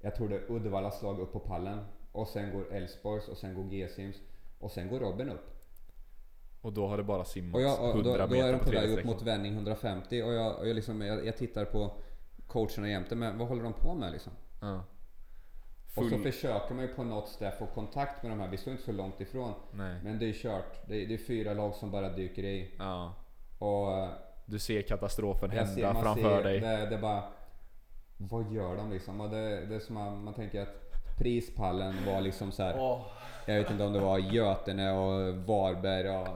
jag 0.00 0.14
tror 0.14 0.28
det 0.28 0.36
är 0.36 0.50
Uddevallas 0.50 1.02
lag 1.02 1.20
upp 1.20 1.32
på 1.32 1.40
pallen. 1.40 1.84
Och 2.12 2.28
sen 2.28 2.52
går 2.52 2.72
Elfsborgs 2.72 3.28
och 3.28 3.36
sen 3.36 3.54
går 3.54 3.64
G-sims. 3.64 4.16
Och 4.58 4.70
sen 4.70 4.88
går 4.88 5.00
Robin 5.00 5.28
upp. 5.28 5.50
Och 6.60 6.72
då 6.72 6.86
har 6.86 6.96
det 6.96 7.02
bara 7.02 7.24
simmats 7.24 7.54
Och, 7.54 7.62
jag, 7.62 7.80
och 7.80 7.90
100 7.90 8.12
då, 8.12 8.26
då 8.26 8.32
meter 8.32 8.48
är 8.48 8.52
de 8.52 8.58
på 8.58 8.70
väg 8.70 8.98
upp 8.98 9.04
mot 9.04 9.22
vändning 9.22 9.52
150 9.52 10.22
och 10.22 10.32
jag, 10.32 10.58
och 10.58 10.68
jag, 10.68 10.74
liksom, 10.74 11.00
jag, 11.00 11.26
jag 11.26 11.36
tittar 11.36 11.64
på 11.64 11.92
coacherna 12.46 12.88
jämte, 12.88 13.16
men 13.16 13.38
vad 13.38 13.48
håller 13.48 13.62
de 13.62 13.72
på 13.72 13.94
med 13.94 14.12
liksom? 14.12 14.32
Ja. 14.60 14.84
Och 15.96 16.04
så 16.04 16.08
Full... 16.10 16.22
försöker 16.22 16.74
man 16.74 16.84
ju 16.84 16.94
på 16.94 17.04
något 17.04 17.28
sätt 17.28 17.58
få 17.58 17.66
kontakt 17.66 18.22
med 18.22 18.32
de 18.32 18.40
här, 18.40 18.48
vi 18.48 18.56
står 18.56 18.72
inte 18.72 18.84
så 18.84 18.92
långt 18.92 19.20
ifrån. 19.20 19.52
Nej. 19.72 20.00
Men 20.04 20.18
det 20.18 20.28
är 20.28 20.32
kört. 20.32 20.88
Det 20.88 21.04
är, 21.04 21.08
det 21.08 21.14
är 21.14 21.18
fyra 21.18 21.54
lag 21.54 21.74
som 21.74 21.90
bara 21.90 22.08
dyker 22.08 22.44
i. 22.44 22.74
Ja. 22.78 23.14
Och 23.58 24.08
Du 24.46 24.58
ser 24.58 24.82
katastrofen 24.82 25.50
hända 25.50 25.92
man 25.92 26.02
framför 26.02 26.36
ser, 26.36 26.42
dig. 26.42 26.60
Det, 26.60 26.86
det 26.86 26.96
är 26.96 27.00
bara... 27.00 27.24
Vad 28.28 28.52
gör 28.52 28.76
de 28.76 28.90
liksom? 28.90 29.20
Och 29.20 29.30
det, 29.30 29.66
det 29.66 29.74
är 29.74 29.80
som 29.80 29.94
man, 29.94 30.24
man 30.24 30.34
tänker 30.34 30.62
att 30.62 30.92
prispallen 31.18 31.94
var 32.06 32.20
liksom 32.20 32.52
så 32.52 32.62
här. 32.62 32.74
Åh. 32.78 33.00
Jag 33.46 33.54
vet 33.54 33.70
inte 33.70 33.84
om 33.84 33.92
det 33.92 34.00
var 34.00 34.18
Götene 34.18 34.92
och 34.92 35.34
Varberg 35.36 36.10
och... 36.10 36.28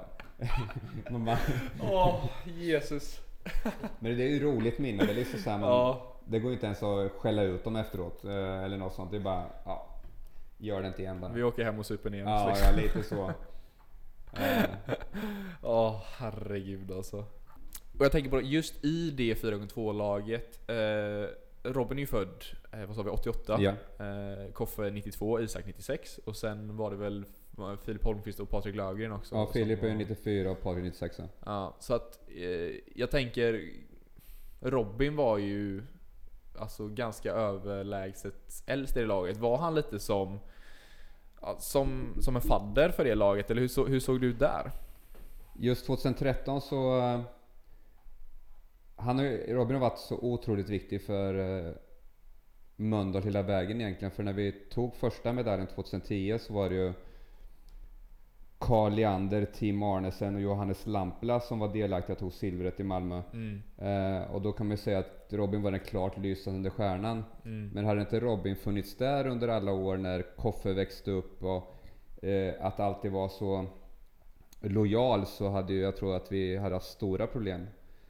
Åh, 1.83 2.25
Jesus. 2.45 3.21
men 3.99 4.17
det 4.17 4.25
är 4.25 4.29
ju 4.29 4.43
roligt 4.43 4.79
minne. 4.79 5.05
Det 5.05 5.11
är 5.11 5.15
liksom 5.15 5.41
så 5.41 5.51
här, 5.51 5.59
man, 5.59 5.69
Ja. 5.69 6.11
Det 6.27 6.39
går 6.39 6.53
inte 6.53 6.67
ens 6.67 6.83
att 6.83 7.13
skälla 7.13 7.43
ut 7.43 7.65
dem 7.65 7.77
efteråt 7.77 8.25
eh, 8.25 8.65
eller 8.65 8.77
något 8.77 8.95
sånt. 8.95 9.11
Det 9.11 9.17
är 9.17 9.21
bara, 9.21 9.45
ja. 9.65 9.87
Gör 10.59 10.83
det 10.83 10.89
inte 10.89 11.03
igen 11.03 11.21
bara. 11.21 11.33
Vi 11.33 11.43
åker 11.43 11.65
hem 11.65 11.79
och 11.79 11.87
super 11.87 12.11
ner 12.11 12.25
Ja, 12.25 12.49
liksom. 12.49 12.67
ja, 12.71 12.83
lite 12.83 13.03
så. 13.03 13.33
Eh, 14.37 14.65
Åh 15.63 16.01
herregud 16.17 16.93
alltså. 16.93 17.17
Och 17.99 18.05
jag 18.05 18.13
tänker 18.13 18.31
på 18.31 18.41
just 18.41 18.85
i 18.85 19.11
det 19.11 19.35
4x2-laget. 19.35 20.71
Eh, 20.71 21.29
Robin 21.65 21.99
är 21.99 22.01
ju 22.01 22.07
född, 22.07 22.45
eh, 22.73 22.87
vad 22.87 22.97
sa 22.97 23.03
vi, 23.03 23.11
88? 23.11 23.57
ja. 23.61 23.71
Eh, 24.05 24.53
Koffe 24.53 24.91
92, 24.91 25.41
Isak 25.41 25.67
96 25.67 26.21
och 26.25 26.37
sen 26.37 26.77
var 26.77 26.91
det 26.91 26.97
väl 26.97 27.25
var 27.51 27.77
Filip 27.77 28.05
Holmqvist 28.05 28.41
och 28.41 28.51
Patrik 28.51 28.77
Löfgren 28.77 29.13
också. 29.13 29.35
ja, 29.35 29.51
Filip 29.53 29.83
är 29.83 29.89
ju 29.89 29.95
94 29.95 30.51
och 30.51 30.63
Patrik 30.63 30.85
96. 30.85 31.21
Ja, 31.45 31.77
så 31.81 31.95
att 31.95 32.21
eh, 32.29 32.77
jag 32.95 33.11
tänker 33.11 33.71
Robin 34.61 35.17
var 35.17 35.39
ju 35.39 35.83
alltså 36.59 36.89
ganska 36.89 37.33
överlägset 37.33 38.63
äldst 38.67 38.97
i 38.97 39.01
det 39.01 39.07
laget. 39.07 39.37
Var 39.37 39.57
han 39.57 39.75
lite 39.75 39.99
som 39.99 40.39
som, 41.59 42.17
som 42.21 42.37
en 42.37 42.43
fadder 42.43 42.91
för 42.91 43.05
det 43.05 43.15
laget 43.15 43.51
eller 43.51 43.61
hur, 43.61 43.69
så, 43.69 43.87
hur 43.87 44.01
såg 44.01 44.21
det 44.21 44.27
ut 44.27 44.39
där? 44.39 44.71
Just 45.59 45.87
2013 45.87 46.61
så... 46.61 47.01
eh, 48.99 49.05
Han 49.05 49.19
har, 49.19 49.55
Robin 49.55 49.75
har 49.75 49.81
varit 49.81 49.99
så 49.99 50.19
otroligt 50.19 50.69
viktig 50.69 51.03
för 51.03 51.35
uh, 51.35 51.73
Mölndal 52.77 53.23
hela 53.23 53.43
vägen 53.43 53.81
egentligen. 53.81 54.11
För 54.11 54.23
när 54.23 54.33
vi 54.33 54.53
tog 54.53 54.95
första 54.95 55.33
medaljen 55.33 55.67
2010 55.67 56.39
så 56.41 56.53
var 56.55 56.69
det 56.69 56.75
ju 56.75 56.93
Carl 58.59 58.93
Leander, 58.93 59.45
Tim 59.45 59.83
Arnesen 59.83 60.35
och 60.35 60.41
Johannes 60.41 60.87
Lampla 60.87 61.41
som 61.41 61.59
var 61.59 61.73
delaktiga 61.73 62.13
och 62.15 62.19
tog 62.19 62.33
silvret 62.33 62.81
i 62.81 62.85
Malmö. 62.85 63.23
Mm, 63.33 63.63
Eh, 63.79 64.31
och 64.35 64.43
då 64.43 64.53
kan 64.53 64.67
man 64.67 64.77
ju 64.77 64.83
säga 64.83 64.99
att 64.99 65.27
Robin 65.31 65.63
var 65.63 65.71
den 65.71 65.81
klart 65.81 66.19
lysande 66.19 66.71
stjärnan. 66.71 67.25
mm, 67.45 67.71
Men 67.75 67.85
hade 67.85 68.01
inte 68.01 68.21
Robin 68.21 68.57
funnits 68.57 68.97
där 68.97 69.27
under 69.27 69.49
alla 69.49 69.73
år 69.73 69.97
när 69.97 70.37
Koffe 70.37 70.73
växte 70.73 71.11
upp 71.11 71.43
och 71.43 71.75
eh, 72.25 72.55
att 72.61 72.81
alltid 72.81 73.13
var 73.13 73.29
så 73.29 73.67
lojal 74.61 75.27
så 75.27 75.49
hade 75.49 75.73
ju, 75.73 75.81
jag 75.81 75.97
tror 75.97 76.17
att 76.17 76.33
vi 76.33 76.57
hade 76.57 76.75
haft 76.75 76.91
stora 76.91 77.27
problem 77.27 77.67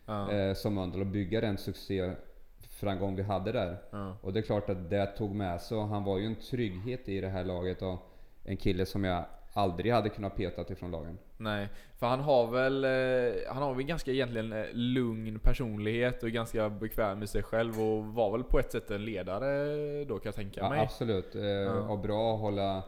ja, 0.07 0.33
eh, 0.33 0.55
som 0.55 0.75
Mölndal 0.75 1.01
att 1.01 1.07
bygga 1.07 1.41
den 1.41 1.59
succéframgång 1.59 3.17
vi 3.17 3.23
hade 3.23 3.53
där. 3.53 3.77
ja. 3.91 4.17
Och 4.23 4.33
det 4.33 4.41
är 4.41 4.43
klart 4.43 4.71
att 4.71 4.91
det 4.91 5.07
tog 5.07 5.35
med 5.35 5.61
sig 5.61 5.77
och 5.77 5.89
han 5.89 6.05
var 6.05 6.19
ju 6.19 6.27
en 6.27 6.37
trygghet 6.37 7.09
i 7.09 7.21
det 7.21 7.29
här 7.29 7.45
laget 7.45 7.83
och 7.83 8.11
en 8.45 8.57
kille 8.57 8.87
som 8.87 9.05
jag 9.05 9.25
aldrig 9.53 9.93
hade 9.93 10.09
kunnat 10.09 10.37
peta 10.37 10.73
ifrån 10.73 10.91
lagen. 10.91 11.19
Nej, 11.37 11.69
för 11.99 12.07
han 12.07 12.21
har 12.21 12.47
väl 12.47 12.85
eh, 12.85 13.33
Han 13.53 13.63
har 13.63 13.75
väl 13.75 13.85
ganska 13.85 14.11
egentligen 14.11 14.53
eh, 14.53 14.65
lugn 14.73 15.39
personlighet 15.39 16.23
och 16.23 16.31
ganska 16.31 16.69
bekväm 16.71 17.19
med 17.19 17.29
sig 17.29 17.43
själv 17.43 17.81
och 17.83 18.05
var 18.05 18.31
väl 18.33 18.45
på 18.45 18.59
ett 18.59 18.73
sätt 18.73 18.91
en 18.91 19.05
ledare 19.05 20.05
då 20.05 20.15
kan 20.19 20.23
jag 20.25 20.35
tänka 20.35 20.61
Ja, 20.61 20.69
mig. 20.71 20.81
absolut. 20.81 21.35
Eh, 21.35 21.91
Och 21.91 21.99
bra 21.99 22.35
att 22.35 22.41
hålla 22.41 22.83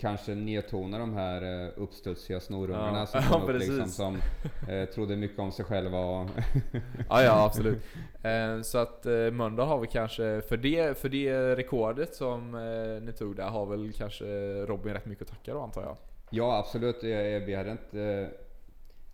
kanske 0.00 0.34
nedtona 0.34 0.98
de 0.98 1.14
här 1.14 1.64
eh, 1.64 1.70
uppstudsiga 1.76 2.40
snorungarna 2.40 2.98
Ja. 2.98 3.06
som, 3.06 3.20
Ja, 3.20 3.28
kom 3.32 3.42
upp, 3.42 3.60
liksom, 3.60 3.86
som 3.88 4.16
eh, 4.68 4.88
trodde 4.88 5.16
mycket 5.16 5.38
om 5.38 5.52
sig 5.52 5.64
själva. 5.64 5.98
Och 5.98 6.28
Ja, 7.08 7.22
ja 7.22 7.44
absolut. 7.44 7.82
Eh, 8.22 8.60
så 8.62 8.78
att 8.78 9.06
eh, 9.06 9.30
Mölndal 9.30 9.68
har 9.68 9.78
vi 9.78 9.86
kanske, 9.86 10.40
för 10.48 10.56
det, 10.56 10.98
för 10.98 11.08
det 11.08 11.56
rekordet 11.56 12.14
som 12.14 12.54
eh, 12.54 13.02
ni 13.02 13.12
tog 13.12 13.36
där 13.36 13.48
har 13.48 13.66
väl 13.66 13.92
kanske 13.92 14.24
Robin 14.66 14.92
rätt 14.92 15.06
mycket 15.06 15.22
att 15.22 15.28
tacka 15.28 15.54
då 15.54 15.60
antar 15.60 15.82
jag? 15.82 15.96
ja, 16.30 16.58
absolut. 16.58 17.04
Vi 17.46 17.54
hade 17.54 17.70
inte... 17.70 18.30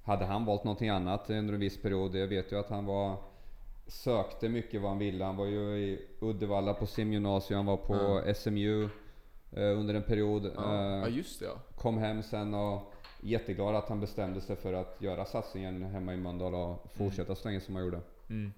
Hade 0.05 0.25
han 0.25 0.45
valt 0.45 0.65
någonting 0.65 0.89
annat 0.89 1.31
under 1.31 1.55
en 1.55 1.61
viss 1.61 1.83
period, 1.83 2.15
jag 2.15 2.27
vet 2.27 2.53
ju 2.53 2.59
att 2.59 2.71
han 2.71 2.87
var 2.87 3.17
sökte 3.87 4.49
mycket 4.49 4.81
vad 4.81 4.91
han 4.91 4.99
ville. 4.99 5.25
Han 5.25 5.37
var 5.37 5.47
ju 5.47 5.61
i 5.79 6.07
Uddevalla 6.21 6.75
på 6.75 6.87
simgymnasium, 6.87 7.57
han 7.57 7.67
var 7.67 7.77
på 7.77 8.23
SMU 8.35 8.85
eh, 8.85 8.91
under 9.63 9.95
en 9.95 10.03
period. 10.03 10.51
Ja, 10.57 10.75
Eh, 10.75 10.99
ja 10.99 11.09
just 11.09 11.41
det 11.41 11.47
ja. 11.47 11.59
kom 11.77 11.99
hem 11.99 12.23
sen 12.23 12.55
och 12.55 12.93
jätteglad 13.21 13.75
att 13.75 13.89
han 13.89 14.01
bestämde 14.01 14.41
sig 14.41 14.57
för 14.57 14.73
att 14.73 14.97
göra 15.03 15.25
satsningen 15.25 15.83
hemma 15.83 16.15
i 16.15 16.17
Mölndal 16.17 16.55
och 16.55 16.91
fortsätta 16.95 17.35
så 17.35 17.49
länge 17.49 17.61
som 17.61 17.75
han 17.75 17.85
gjorde. 17.85 18.01
Mm. 18.31 18.53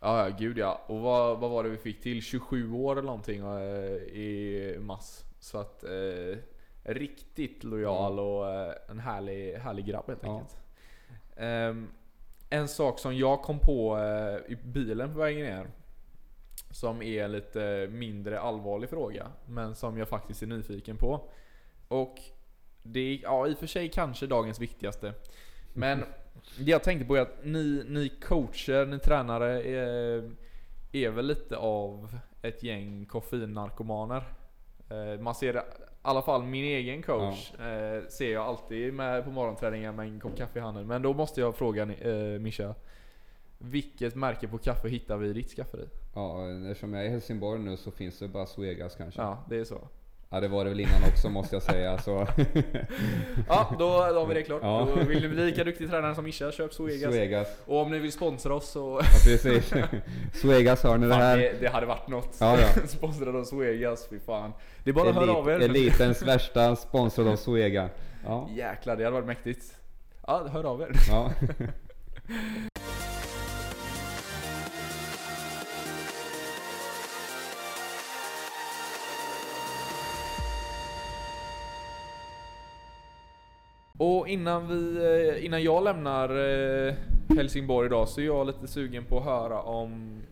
Ja, 0.00 0.28
ja, 0.28 0.36
gud 0.38 0.58
ja. 0.58 0.80
Och 0.86 1.00
vad, 1.00 1.38
vad 1.40 1.50
var 1.50 1.64
det 1.64 1.70
vi 1.70 1.76
fick 1.76 2.00
till? 2.00 2.22
27 2.22 2.72
år 2.72 2.92
eller 2.92 3.06
någonting 3.06 3.40
eh, 3.40 3.92
i 4.18 4.76
mass. 4.80 5.24
Så 5.40 5.58
att 5.58 5.84
eh, 5.84 6.38
riktigt 6.82 7.64
lojal 7.64 8.18
och 8.18 8.48
eh, 8.54 8.72
en 8.88 8.98
härlig, 8.98 9.54
härlig 9.54 9.86
grabb 9.86 10.04
helt 10.06 10.20
Ja. 10.22 10.32
enkelt. 10.38 10.56
Ehm, 11.36 11.88
en 12.50 12.68
sak 12.68 12.98
som 12.98 13.16
jag 13.16 13.42
kom 13.42 13.58
på 13.58 13.98
eh, 13.98 14.52
i 14.52 14.56
bilen 14.64 15.12
på 15.12 15.18
vägen 15.18 15.46
ner. 15.46 15.66
Som 16.70 17.02
är 17.02 17.24
en 17.24 17.32
lite 17.32 17.88
mindre 17.90 18.40
allvarlig 18.40 18.90
fråga. 18.90 19.26
Men 19.46 19.74
som 19.74 19.98
jag 19.98 20.08
faktiskt 20.08 20.42
är 20.42 20.46
nyfiken 20.46 20.96
på. 20.96 21.20
Och 21.88 22.18
det 22.82 23.00
är 23.00 23.18
ja, 23.22 23.46
i 23.46 23.54
och 23.54 23.58
för 23.58 23.66
sig 23.66 23.88
kanske 23.88 24.26
dagens 24.26 24.60
viktigaste. 24.60 25.12
Men 25.72 26.04
det 26.58 26.70
jag 26.70 26.82
tänkte 26.82 27.06
på 27.06 27.16
är 27.16 27.20
att 27.20 27.44
ni, 27.44 27.84
ni 27.88 28.08
coacher, 28.08 28.86
ni 28.86 28.98
tränare 28.98 29.62
är, 29.62 30.30
är 30.92 31.10
väl 31.10 31.26
lite 31.26 31.56
av 31.56 32.16
ett 32.42 32.62
gäng 32.62 33.06
koffeinnarkomaner. 33.06 34.22
Eh, 34.90 35.20
Man 35.20 35.34
ser, 35.34 35.56
i 35.56 35.60
alla 36.02 36.22
fall 36.22 36.42
min 36.42 36.64
egen 36.64 37.02
coach, 37.02 37.52
eh, 37.54 38.08
ser 38.08 38.32
jag 38.32 38.46
alltid 38.46 38.94
med 38.94 39.24
på 39.24 39.30
morgonträningen 39.30 39.96
med 39.96 40.06
en 40.06 40.20
kopp 40.20 40.36
kaffe 40.36 40.58
i 40.58 40.62
handen. 40.62 40.86
Men 40.86 41.02
då 41.02 41.12
måste 41.12 41.40
jag 41.40 41.56
fråga 41.56 41.82
eh, 41.82 42.38
Mischa. 42.40 42.74
Vilket 43.62 44.14
märke 44.14 44.48
på 44.48 44.58
kaffe 44.58 44.88
hittar 44.88 45.16
vi 45.16 45.28
i 45.28 45.32
ditt 45.32 45.50
skafferi? 45.50 45.88
Ja, 46.14 46.48
eftersom 46.70 46.94
jag 46.94 47.02
är 47.02 47.08
i 47.08 47.10
Helsingborg 47.10 47.60
nu 47.60 47.76
så 47.76 47.90
finns 47.90 48.18
det 48.18 48.28
bara 48.28 48.46
Svegas 48.46 48.96
kanske. 48.96 49.20
Ja, 49.20 49.44
det 49.48 49.56
är 49.56 49.64
så. 49.64 49.88
Ja 50.32 50.40
det 50.40 50.48
var 50.48 50.64
det 50.64 50.70
väl 50.70 50.80
innan 50.80 51.02
också 51.08 51.28
måste 51.28 51.56
jag 51.56 51.62
säga. 51.62 51.98
Så. 51.98 52.26
Ja, 53.48 53.76
då, 53.78 53.88
då 53.88 54.20
har 54.20 54.26
vi 54.26 54.34
det 54.34 54.42
klart. 54.42 54.60
Ja. 54.62 54.88
Då 54.96 55.04
vill 55.04 55.22
ni 55.22 55.28
bli 55.28 55.46
lika 55.46 55.64
duktig 55.64 55.90
tränare 55.90 56.14
som 56.14 56.24
Mischa, 56.24 56.52
köp. 56.52 56.74
Svegas. 56.74 57.48
Och 57.66 57.80
om 57.80 57.90
ni 57.90 57.98
vill 57.98 58.12
sponsra 58.12 58.54
oss 58.54 58.70
så... 58.70 59.00
Ja 59.02 59.08
precis. 59.24 59.72
Svegas 60.34 60.82
hör 60.82 60.98
ni 60.98 61.06
det 61.06 61.14
här. 61.14 61.36
det, 61.36 61.60
det 61.60 61.68
hade 61.68 61.86
varit 61.86 62.08
något. 62.08 62.36
Ja, 62.40 62.58
ja. 62.60 62.68
Sponsrade 62.86 63.38
av 63.38 63.44
Zoegas, 63.44 64.06
fy 64.10 64.18
fan. 64.18 64.52
Det 64.84 64.90
är 64.90 64.94
bara 64.94 65.08
att 65.10 65.14
höra 65.14 65.32
av 65.32 65.48
er. 65.48 65.54
Elit, 65.54 65.70
elitens 65.70 66.22
värsta 66.22 66.76
sponsrad 66.76 67.28
av 67.28 67.36
Svega. 67.36 67.88
Ja. 68.24 68.48
Jäklar, 68.56 68.96
det 68.96 69.04
hade 69.04 69.14
varit 69.14 69.26
mäktigt. 69.26 69.76
Ja, 70.26 70.48
hör 70.48 70.64
av 70.64 70.80
er. 70.80 70.90
ja. 71.08 71.32
Och 84.02 84.28
innan, 84.28 84.68
vi, 84.68 84.96
eh, 84.96 85.44
innan 85.44 85.62
jag 85.62 85.84
lämnar 85.84 86.28
eh, 86.88 86.94
Helsingborg 87.36 87.86
idag 87.86 88.08
så 88.08 88.20
är 88.20 88.24
jag 88.24 88.46
lite 88.46 88.66
sugen 88.68 89.04
på 89.04 89.18
att 89.18 89.24
höra 89.24 89.62
om 89.62 90.22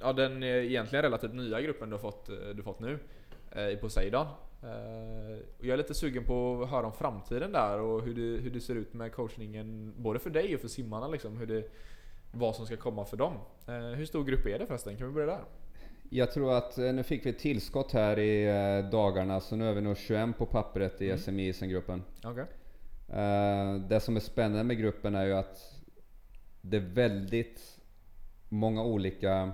ja, 0.00 0.12
den 0.12 0.42
eh, 0.42 0.48
egentligen 0.48 1.02
relativt 1.02 1.34
nya 1.34 1.60
gruppen 1.60 1.90
du 1.90 1.94
har 1.94 2.00
fått, 2.00 2.30
du 2.54 2.62
fått 2.62 2.80
nu 2.80 2.98
i 3.72 3.76
Poseidon. 3.76 4.26
Jag 5.60 5.68
är 5.68 5.76
lite 5.76 5.94
sugen 5.94 6.24
på 6.24 6.62
att 6.62 6.70
höra 6.70 6.86
om 6.86 6.92
framtiden 6.92 7.52
där 7.52 7.80
och 7.80 8.02
hur 8.02 8.14
det, 8.14 8.42
hur 8.42 8.50
det 8.50 8.60
ser 8.60 8.74
ut 8.74 8.94
med 8.94 9.12
coachningen 9.12 9.94
både 9.96 10.18
för 10.18 10.30
dig 10.30 10.54
och 10.54 10.60
för 10.60 10.68
simmarna 10.68 11.08
liksom. 11.08 11.36
Hur 11.36 11.46
det, 11.46 11.64
vad 12.32 12.56
som 12.56 12.66
ska 12.66 12.76
komma 12.76 13.04
för 13.04 13.16
dem. 13.16 13.32
Hur 13.96 14.06
stor 14.06 14.24
grupp 14.24 14.46
är 14.46 14.58
det 14.58 14.66
förresten? 14.66 14.96
Kan 14.96 15.06
vi 15.06 15.12
börja 15.12 15.26
där? 15.26 15.44
Jag 16.08 16.32
tror 16.32 16.52
att 16.52 16.76
nu 16.76 17.02
fick 17.02 17.26
vi 17.26 17.30
ett 17.30 17.38
tillskott 17.38 17.92
här 17.92 18.18
i 18.18 18.46
dagarna 18.92 19.40
så 19.40 19.56
nu 19.56 19.68
är 19.68 19.72
vi 19.72 19.80
nog 19.80 19.96
21 19.96 20.38
på 20.38 20.46
pappret 20.46 21.02
i 21.02 21.06
Mm. 21.06 21.18
SMI 21.18 21.52
Eh, 23.08 23.74
Det 23.88 24.00
som 24.00 24.16
är 24.16 24.20
spännande 24.20 24.64
med 24.64 24.78
gruppen 24.78 25.14
är 25.14 25.24
ju 25.24 25.32
att 25.34 25.80
det 26.60 26.76
är 26.76 26.80
väldigt 26.80 27.78
många 28.48 28.82
olika 28.84 29.52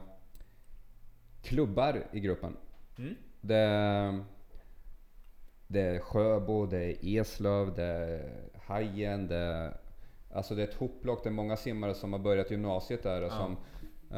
klubbar 1.42 2.06
i 2.12 2.20
gruppen. 2.20 2.56
Mm. 2.98 3.14
Det, 3.40 4.24
det 5.66 5.80
är 5.80 5.98
Sjöbo, 5.98 6.66
det 6.66 6.78
är 6.84 6.96
Eslöv, 7.20 7.74
det 7.74 7.82
är 7.84 8.30
Hajen, 8.64 9.28
det 9.28 9.36
är, 9.36 9.76
Alltså 10.34 10.54
det 10.54 10.62
är 10.62 10.68
ett 10.68 10.74
hopplock, 10.74 11.22
det 11.22 11.28
är 11.28 11.32
många 11.32 11.56
simmare 11.56 11.94
som 11.94 12.12
har 12.12 12.20
börjat 12.20 12.50
gymnasiet 12.50 13.02
där 13.02 13.22
och 13.22 13.32
Ja. 13.32 13.36
som 13.36 13.56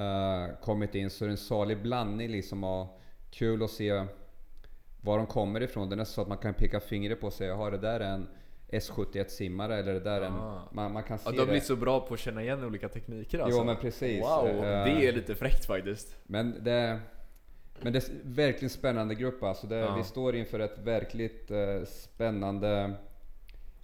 eh, 0.00 0.56
kommit 0.60 0.94
in. 0.94 1.10
Så 1.10 1.24
det 1.24 1.28
är 1.28 1.30
en 1.30 1.36
salig 1.36 1.82
blandning 1.82 2.28
liksom 2.30 2.64
och 2.64 3.00
kul 3.30 3.62
att 3.62 3.70
se 3.70 4.04
var 5.00 5.18
de 5.18 5.26
kommer 5.26 5.60
ifrån. 5.60 5.88
Det 5.88 5.94
är 5.94 5.96
nästan 5.96 6.14
så 6.14 6.22
att 6.22 6.28
man 6.28 6.38
kan 6.38 6.54
peka 6.54 6.80
fingret 6.80 7.20
på 7.20 7.26
och 7.26 7.32
säga, 7.32 7.54
har 7.54 7.70
det 7.70 7.78
där 7.78 8.00
är 8.00 8.14
en 8.14 8.28
S71-simmare 8.72 9.76
eller 9.78 9.92
det 9.94 10.00
där 10.00 10.20
är 10.20 10.26
en... 10.26 10.32
Ah. 10.32 10.68
Man, 10.72 10.92
man 10.92 11.02
kan 11.02 11.18
se 11.18 11.22
Ja, 11.26 11.32
du 11.32 11.38
har 11.38 11.46
blivit 11.46 11.64
så 11.64 11.76
bra 11.76 12.00
på 12.00 12.14
att 12.14 12.20
känna 12.20 12.42
igen 12.42 12.64
olika 12.64 12.88
tekniker 12.88 13.38
alltså. 13.38 13.58
Jo 13.58 13.64
men 13.64 13.76
precis. 13.76 14.22
Wow, 14.22 14.46
Eh, 14.48 14.60
det 14.84 15.06
är 15.08 15.12
lite 15.12 15.34
fräckt 15.34 15.64
faktiskt. 15.64 16.16
Men 16.24 16.64
det, 16.64 17.00
men 17.80 17.92
det 17.92 17.98
är 18.08 18.12
verkligen 18.22 18.70
spännande 18.70 19.14
grupp 19.14 19.42
alltså. 19.42 19.66
Det, 19.66 19.76
Ja. 19.76 19.94
Vi 19.96 20.04
står 20.04 20.36
inför 20.36 20.60
ett 20.60 20.78
verkligt 20.78 21.50
eh, 21.50 21.84
spännande 21.86 22.94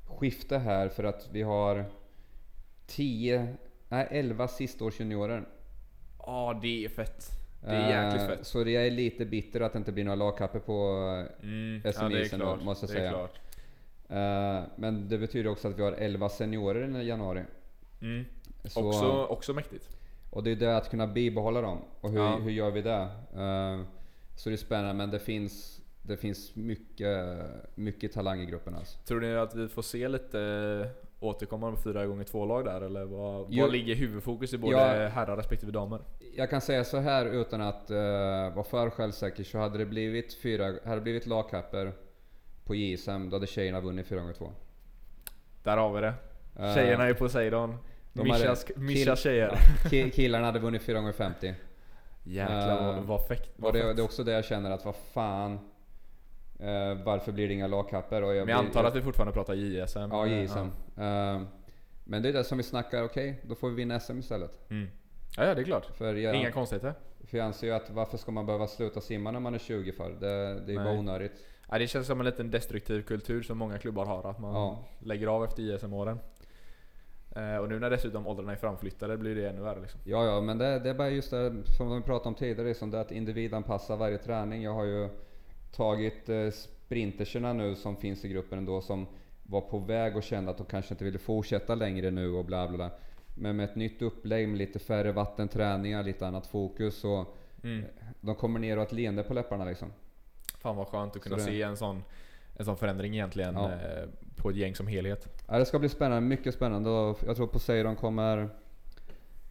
skifte 0.06 0.58
här 0.58 0.88
för 0.88 1.04
att 1.04 1.28
vi 1.32 1.42
har 1.42 1.84
10, 2.86 3.56
nej 3.88 4.08
11 4.10 4.48
sistaårsjuniorer. 4.48 5.48
Ja, 6.18 6.58
det 6.62 6.84
är 6.84 6.88
fett. 6.88 7.26
Det 7.60 7.70
är 7.70 8.04
jäkligt 8.04 8.22
Eh, 8.22 8.28
fett. 8.36 8.46
Så 8.46 8.58
jag 8.68 8.86
är 8.86 8.90
lite 8.90 9.24
bitter 9.24 9.60
att 9.60 9.72
det 9.72 9.78
inte 9.78 9.92
blir 9.92 10.04
några 10.04 10.16
lagkapper 10.16 10.58
på 10.58 10.72
Mm, 11.42 11.80
SMI 11.92 12.28
ja, 12.32 12.58
är 12.58 12.64
måste 12.64 12.86
jag 12.86 12.94
det 12.94 12.98
är 12.98 13.00
säga. 13.00 13.10
klart. 13.10 13.40
Eh, 14.08 14.62
Men 14.76 15.08
det 15.08 15.18
betyder 15.18 15.50
också 15.50 15.68
att 15.68 15.78
vi 15.78 15.82
har 15.82 15.92
11 15.92 16.28
seniorer 16.28 17.00
i 17.00 17.06
januari. 17.08 17.42
Mm. 18.02 18.24
Så, 18.64 18.86
Också, 18.88 19.24
också 19.24 19.52
mäktigt. 19.52 19.88
Och 20.30 20.42
det 20.42 20.50
är 20.50 20.56
det 20.56 20.76
att 20.76 20.90
kunna 20.90 21.06
bibehålla 21.06 21.60
dem. 21.60 21.78
Och 22.00 22.10
hur, 22.10 22.18
Ja. 22.18 22.36
hur 22.36 22.50
gör 22.50 22.70
vi 22.70 22.82
det? 22.82 23.08
Eh, 23.36 23.80
så 24.36 24.48
det 24.48 24.54
är 24.54 24.56
spännande 24.56 24.94
men 24.94 25.10
det 25.10 25.18
finns, 25.18 25.80
det 26.02 26.16
finns 26.16 26.56
mycket, 26.56 27.18
mycket 27.74 28.12
talang 28.12 28.40
i 28.40 28.46
gruppen 28.46 28.74
alltså. 28.74 28.98
Tror 28.98 29.20
ni 29.20 29.34
att 29.36 29.54
vi 29.54 29.68
får 29.68 29.82
se 29.82 30.08
lite 30.08 30.40
eh, 30.40 30.90
återkommande 31.20 31.80
4 31.80 32.06
gånger 32.06 32.24
2 32.24 32.46
lag 32.46 32.64
där? 32.64 32.80
Eller 32.80 33.04
vad, 33.04 33.46
Jo. 33.50 33.62
vad 33.64 33.72
ligger 33.72 33.94
huvudfokus 33.94 34.52
i 34.54 34.58
både 34.58 34.72
Ja. 34.76 35.08
herrar 35.08 35.36
respektive 35.36 35.72
damer? 35.72 36.00
Jag 36.36 36.50
kan 36.50 36.60
säga 36.60 36.84
så 36.84 36.96
här 36.98 37.26
utan 37.26 37.60
att 37.60 37.90
uh, 37.90 37.96
vara 38.54 38.64
för 38.64 38.90
självsäker 38.90 39.44
så 39.44 39.58
hade 39.58 39.78
det 39.78 39.86
blivit, 39.86 40.34
fyra, 40.34 40.64
hade 40.84 40.94
det 40.94 41.00
blivit 41.00 41.26
lagkapper 41.26 41.92
på 42.68 42.74
JSM 42.74 43.28
då 43.30 43.36
hade 43.36 43.46
tjejerna 43.46 43.80
vunnit 43.80 44.06
4 44.06 44.20
gånger 44.20 44.32
2 44.34 44.52
Där 45.62 45.76
har 45.76 45.92
vi 45.94 46.00
det. 46.00 46.14
Eh, 46.58 46.74
Tjejerna 46.74 47.04
är 47.08 47.14
Poseidon. 47.14 47.76
de 48.12 48.30
hade- 48.30 48.42
Mischas, 48.42 48.66
Mischas 48.76 49.20
tjejer. 49.20 49.48
ki- 49.90 50.10
Killarna 50.10 50.46
hade 50.46 50.58
vunnit 50.58 50.82
4 50.82 50.98
gånger 50.98 51.12
50 51.12 51.54
Jäklar 52.24 52.96
Eh, 52.98 53.02
vad, 53.04 53.26
fäkt. 53.26 53.48
Och 53.56 53.62
Vad 53.62 53.74
det, 53.74 53.80
fett. 53.82 53.96
det 53.96 54.02
är 54.02 54.04
också 54.04 54.24
det 54.24 54.32
jag 54.32 54.44
känner 54.44 54.70
att 54.70 54.84
vad 54.84 54.96
fan 54.96 55.52
eh, 56.60 56.94
Varför 57.04 57.32
blir 57.32 57.48
det 57.48 57.54
inga 57.54 57.66
lagkapper? 57.66 58.22
Och 58.22 58.34
jag 58.34 58.46
Men 58.46 58.56
jag 58.56 58.64
antar 58.64 58.84
att 58.84 58.96
vi 58.96 59.02
fortfarande 59.02 59.32
pratar 59.32 59.54
JSM? 59.54 59.98
Ja, 60.10 60.26
JSM. 60.26 60.58
Eh, 60.96 61.42
men 62.04 62.22
det 62.22 62.28
är 62.28 62.32
det 62.32 62.44
som 62.44 62.58
vi 62.58 62.64
snackar, 62.64 63.02
okej, 63.02 63.40
då 63.42 63.54
får 63.54 63.68
vi 63.68 63.74
vinna 63.74 64.00
SM 64.00 64.18
istället. 64.18 64.58
Ja, 64.68 64.74
mm. 64.74 64.88
ja, 65.36 65.44
ja 65.46 65.54
det 65.54 65.60
är 65.60 65.64
klart. 65.64 65.86
För 65.96 66.14
jag, 66.14 66.34
Inga 66.34 66.50
konstigheter. 66.52 66.94
för 67.26 67.38
jag 67.38 67.44
anser 67.46 67.66
ju 67.66 67.72
att 67.72 67.90
varför 67.90 68.18
ska 68.18 68.32
man 68.32 68.46
behöva 68.46 68.66
sluta 68.66 69.00
simma 69.00 69.30
när 69.30 69.40
man 69.40 69.54
är 69.54 69.58
20 69.58 69.92
för? 69.92 70.10
Det, 70.10 70.26
det 70.66 70.72
är 70.72 70.76
ju 70.78 70.84
bara 70.84 70.92
onödigt. 70.98 71.32
Ja, 71.70 71.78
det 71.78 71.86
känns 71.86 72.06
som 72.06 72.20
en 72.20 72.26
liten 72.26 72.50
destruktiv 72.50 73.02
kultur 73.02 73.42
som 73.42 73.58
många 73.58 73.78
klubbar 73.78 74.04
har. 74.06 74.30
Att 74.30 74.38
man 74.40 74.54
Ja. 74.54 74.78
lägger 74.98 75.26
av 75.26 75.44
efter 75.44 75.62
JSM-åren. 75.62 76.18
Eh, 77.36 77.56
och 77.56 77.68
nu 77.68 77.78
när 77.78 77.90
dessutom 77.90 78.26
åldrarna 78.26 78.52
är 78.52 78.56
framflyttade 78.56 79.16
blir 79.16 79.34
det 79.34 79.48
ännu 79.48 79.60
värre 79.60 79.80
liksom. 79.80 80.00
Ja, 80.04 80.24
ja, 80.26 80.40
men 80.40 80.58
det, 80.58 80.78
det 80.78 80.90
är 80.90 80.94
bara 80.94 81.10
just 81.10 81.30
det 81.30 81.52
som 81.76 81.96
vi 81.96 82.02
pratade 82.02 82.28
om 82.28 82.34
tidigare, 82.34 82.68
liksom 82.68 82.90
det 82.90 83.00
att 83.00 83.12
individanpassa 83.12 83.96
varje 83.96 84.18
träning. 84.18 84.62
Jag 84.62 84.74
har 84.74 84.84
ju 84.84 85.08
tagit 85.72 86.28
eh, 86.28 86.50
sprinterserna 86.50 87.52
nu 87.52 87.74
som 87.74 87.96
finns 87.96 88.24
i 88.24 88.28
gruppen 88.28 88.58
ändå 88.58 88.80
som 88.80 89.06
var 89.42 89.60
på 89.60 89.78
väg 89.78 90.16
och 90.16 90.22
kände 90.22 90.50
att 90.50 90.56
de 90.58 90.66
kanske 90.66 90.94
inte 90.94 91.04
ville 91.04 91.18
fortsätta 91.18 91.74
längre 91.74 92.10
nu 92.10 92.30
och 92.32 92.44
bla 92.44 92.68
bla 92.68 92.76
bla. 92.76 92.90
Men 93.34 93.56
med 93.56 93.64
ett 93.64 93.76
nytt 93.76 94.02
upplägg 94.02 94.48
med 94.48 94.58
lite 94.58 94.78
färre 94.78 95.12
vattenträningar, 95.12 96.02
lite 96.02 96.26
annat 96.26 96.46
fokus 96.46 97.04
och 97.04 97.34
Mm. 97.62 97.84
de 98.20 98.34
kommer 98.34 98.60
ner 98.60 98.72
och 98.72 98.78
har 98.78 98.86
ett 98.86 98.92
leende 98.92 99.22
på 99.22 99.34
läpparna 99.34 99.64
liksom. 99.64 99.92
Fan 100.58 100.76
vad 100.76 100.86
skönt 100.88 101.16
att 101.16 101.22
kunna 101.22 101.36
det- 101.36 101.42
se 101.42 101.62
en 101.62 101.76
sån, 101.76 102.02
en 102.56 102.64
sån 102.64 102.76
förändring 102.76 103.14
egentligen 103.14 103.54
Ja. 103.54 103.70
eh, 103.72 104.08
på 104.36 104.50
ett 104.50 104.56
gäng 104.56 104.74
som 104.74 104.86
helhet. 104.86 105.28
Ja, 105.48 105.58
det 105.58 105.66
ska 105.66 105.78
bli 105.78 105.88
spännande, 105.88 106.20
mycket 106.28 106.54
spännande 106.54 106.90
och 106.90 107.18
jag 107.26 107.36
tror 107.36 107.46
Poseidon 107.46 107.96
kommer... 107.96 108.48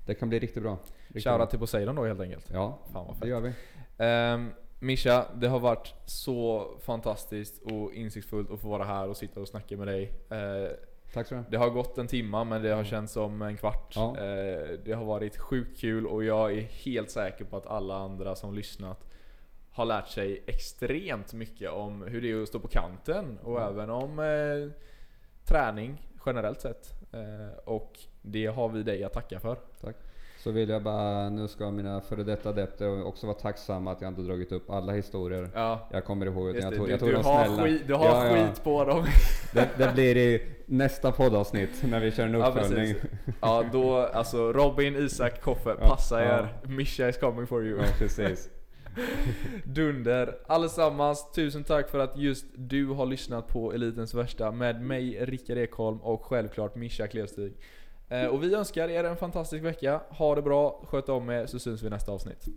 Det 0.06 0.14
kan 0.14 0.30
bli 0.30 0.40
riktigt 0.40 0.64
bra. 0.64 0.78
Riktigt 1.08 1.24
bra. 1.24 1.34
Shoutout 1.34 1.50
till 1.50 1.60
Poseidon 1.60 1.96
då 1.96 2.06
helt 2.06 2.20
enkelt. 2.20 2.50
Ja, 2.54 2.78
Fan 2.94 3.06
vad 3.06 3.16
det 3.16 3.20
fett. 3.20 3.30
gör 3.30 3.40
vi. 3.42 3.54
Um, 4.34 4.52
Mischa, 4.80 5.26
det 5.36 5.48
har 5.48 5.60
varit 5.60 5.94
så 6.06 6.68
fantastiskt 6.82 7.62
och 7.64 7.94
insiktsfullt 7.94 8.52
att 8.52 8.60
få 8.60 8.68
vara 8.70 8.84
här 8.84 9.08
och 9.10 9.18
sitta 9.18 9.40
och 9.40 9.48
snacka 9.48 9.78
med 9.78 9.88
dig. 9.88 10.12
Eh, 10.30 10.72
Tack 11.14 11.28
så 11.28 11.36
mycket. 11.36 11.52
det 11.52 11.58
har 11.58 11.70
gått 11.70 11.98
en 11.98 12.08
timma 12.08 12.44
men 12.44 12.62
det 12.62 12.70
har 12.70 12.84
känts 12.84 13.14
som 13.14 13.42
en 13.42 13.58
kvart. 13.58 13.94
Ja. 13.96 14.18
Eh, 14.18 14.70
det 14.86 14.94
har 14.94 15.06
varit 15.06 15.38
sjukt 15.38 15.80
kul 15.80 16.08
och 16.08 16.24
jag 16.24 16.54
är 16.54 16.62
helt 16.62 17.12
säker 17.12 17.46
på 17.46 17.58
att 17.58 17.68
alla 17.68 17.96
andra 17.96 18.36
som 18.36 18.54
lyssnat 18.54 19.07
har 19.78 19.86
lärt 19.86 20.08
sig 20.08 20.44
extremt 20.48 21.34
mycket 21.34 21.72
om 21.72 22.02
hur 22.02 22.22
det 22.22 22.32
är 22.32 22.42
att 22.42 22.48
stå 22.48 22.60
på 22.60 22.68
kanten 22.68 23.38
och 23.44 23.60
Ja. 23.60 23.70
även 23.70 23.90
om 23.90 24.20
eh, 24.20 24.72
träning 25.48 26.02
generellt 26.26 26.62
sett. 26.62 26.94
Eh, 27.14 27.58
och 27.66 28.00
det 28.22 28.46
har 28.46 28.70
vi 28.70 28.84
dig 28.84 29.04
att 29.04 29.14
tacka 29.14 29.40
för. 29.40 29.58
Så 30.40 30.52
vill 30.52 30.70
jag 30.70 30.84
bara, 30.84 31.30
nu 31.30 31.48
ska 31.48 31.72
mina 31.72 32.02
före 32.02 32.24
detta 32.24 32.50
adepter 32.50 33.04
också 33.06 33.28
vara 33.28 33.38
tacksamma 33.38 33.92
att 33.92 34.02
jag 34.02 34.08
inte 34.08 34.22
dragit 34.22 34.52
upp 34.52 34.70
alla 34.70 34.94
historier 34.94 35.50
Ja, 35.54 35.88
jag 35.92 36.06
kommer 36.06 36.26
ihåg. 36.26 36.50
Utan 36.50 36.62
jag 36.72 36.76
tog, 36.76 36.86
Du, 36.88 36.92
jag 36.92 37.00
tog 37.00 37.10
du 37.10 37.14
de 37.14 37.24
har, 37.26 37.46
snälla. 37.46 37.64
skit, 37.64 37.82
du 37.88 37.94
har 37.94 38.06
Ja, 38.06 38.38
ja. 38.38 38.48
skit 38.48 38.64
på 38.64 38.86
dem. 38.86 39.06
Det, 39.54 39.70
det 39.78 39.94
blir 39.94 40.18
i 40.18 40.48
nästa 40.66 41.12
poddavsnitt 41.12 41.84
när 41.84 42.00
vi 42.00 42.12
kör 42.12 42.24
en 42.26 42.34
Ja, 42.34 42.48
uppföljning. 42.48 42.94
precis. 42.94 43.10
Ja, 43.42 43.64
då 43.72 43.96
alltså 43.98 44.54
Robin, 44.54 44.96
Isak, 44.96 45.42
Koffe, 45.42 45.70
Ja, 45.82 45.88
passa 45.88 46.24
ja. 46.24 46.30
er. 46.40 46.48
Mischa 46.64 47.10
is 47.10 47.18
coming 47.18 47.48
for 47.48 47.66
you. 47.66 47.78
Ja, 47.80 47.86
precis. 48.00 48.50
Dunder! 49.66 50.38
Allesammans, 50.48 51.32
tusen 51.32 51.64
tack 51.64 51.90
för 51.90 52.00
att 52.00 52.18
just 52.18 52.46
du 52.56 52.86
har 52.86 53.06
lyssnat 53.06 53.48
på 53.48 53.74
Elitens 53.74 54.14
Värsta 54.14 54.52
med 54.52 54.82
mig, 54.82 55.26
Rickard 55.26 55.58
Ekholm 55.58 56.02
och 56.02 56.26
självklart 56.26 56.76
Mischa 56.76 57.08
Klevstig. 57.08 57.54
Eh, 58.10 58.26
och 58.26 58.44
vi 58.44 58.54
önskar 58.54 58.90
er 58.90 59.04
en 59.04 59.18
fantastisk 59.18 59.64
vecka. 59.64 60.02
Ha 60.10 60.36
det 60.36 60.42
bra, 60.42 60.84
sköt 60.88 61.10
om 61.10 61.30
er 61.30 61.46
så 61.46 61.60
syns 61.60 61.84
vi 61.84 61.88
i 61.88 61.90
nästa 61.90 62.12
avsnitt. 62.12 62.48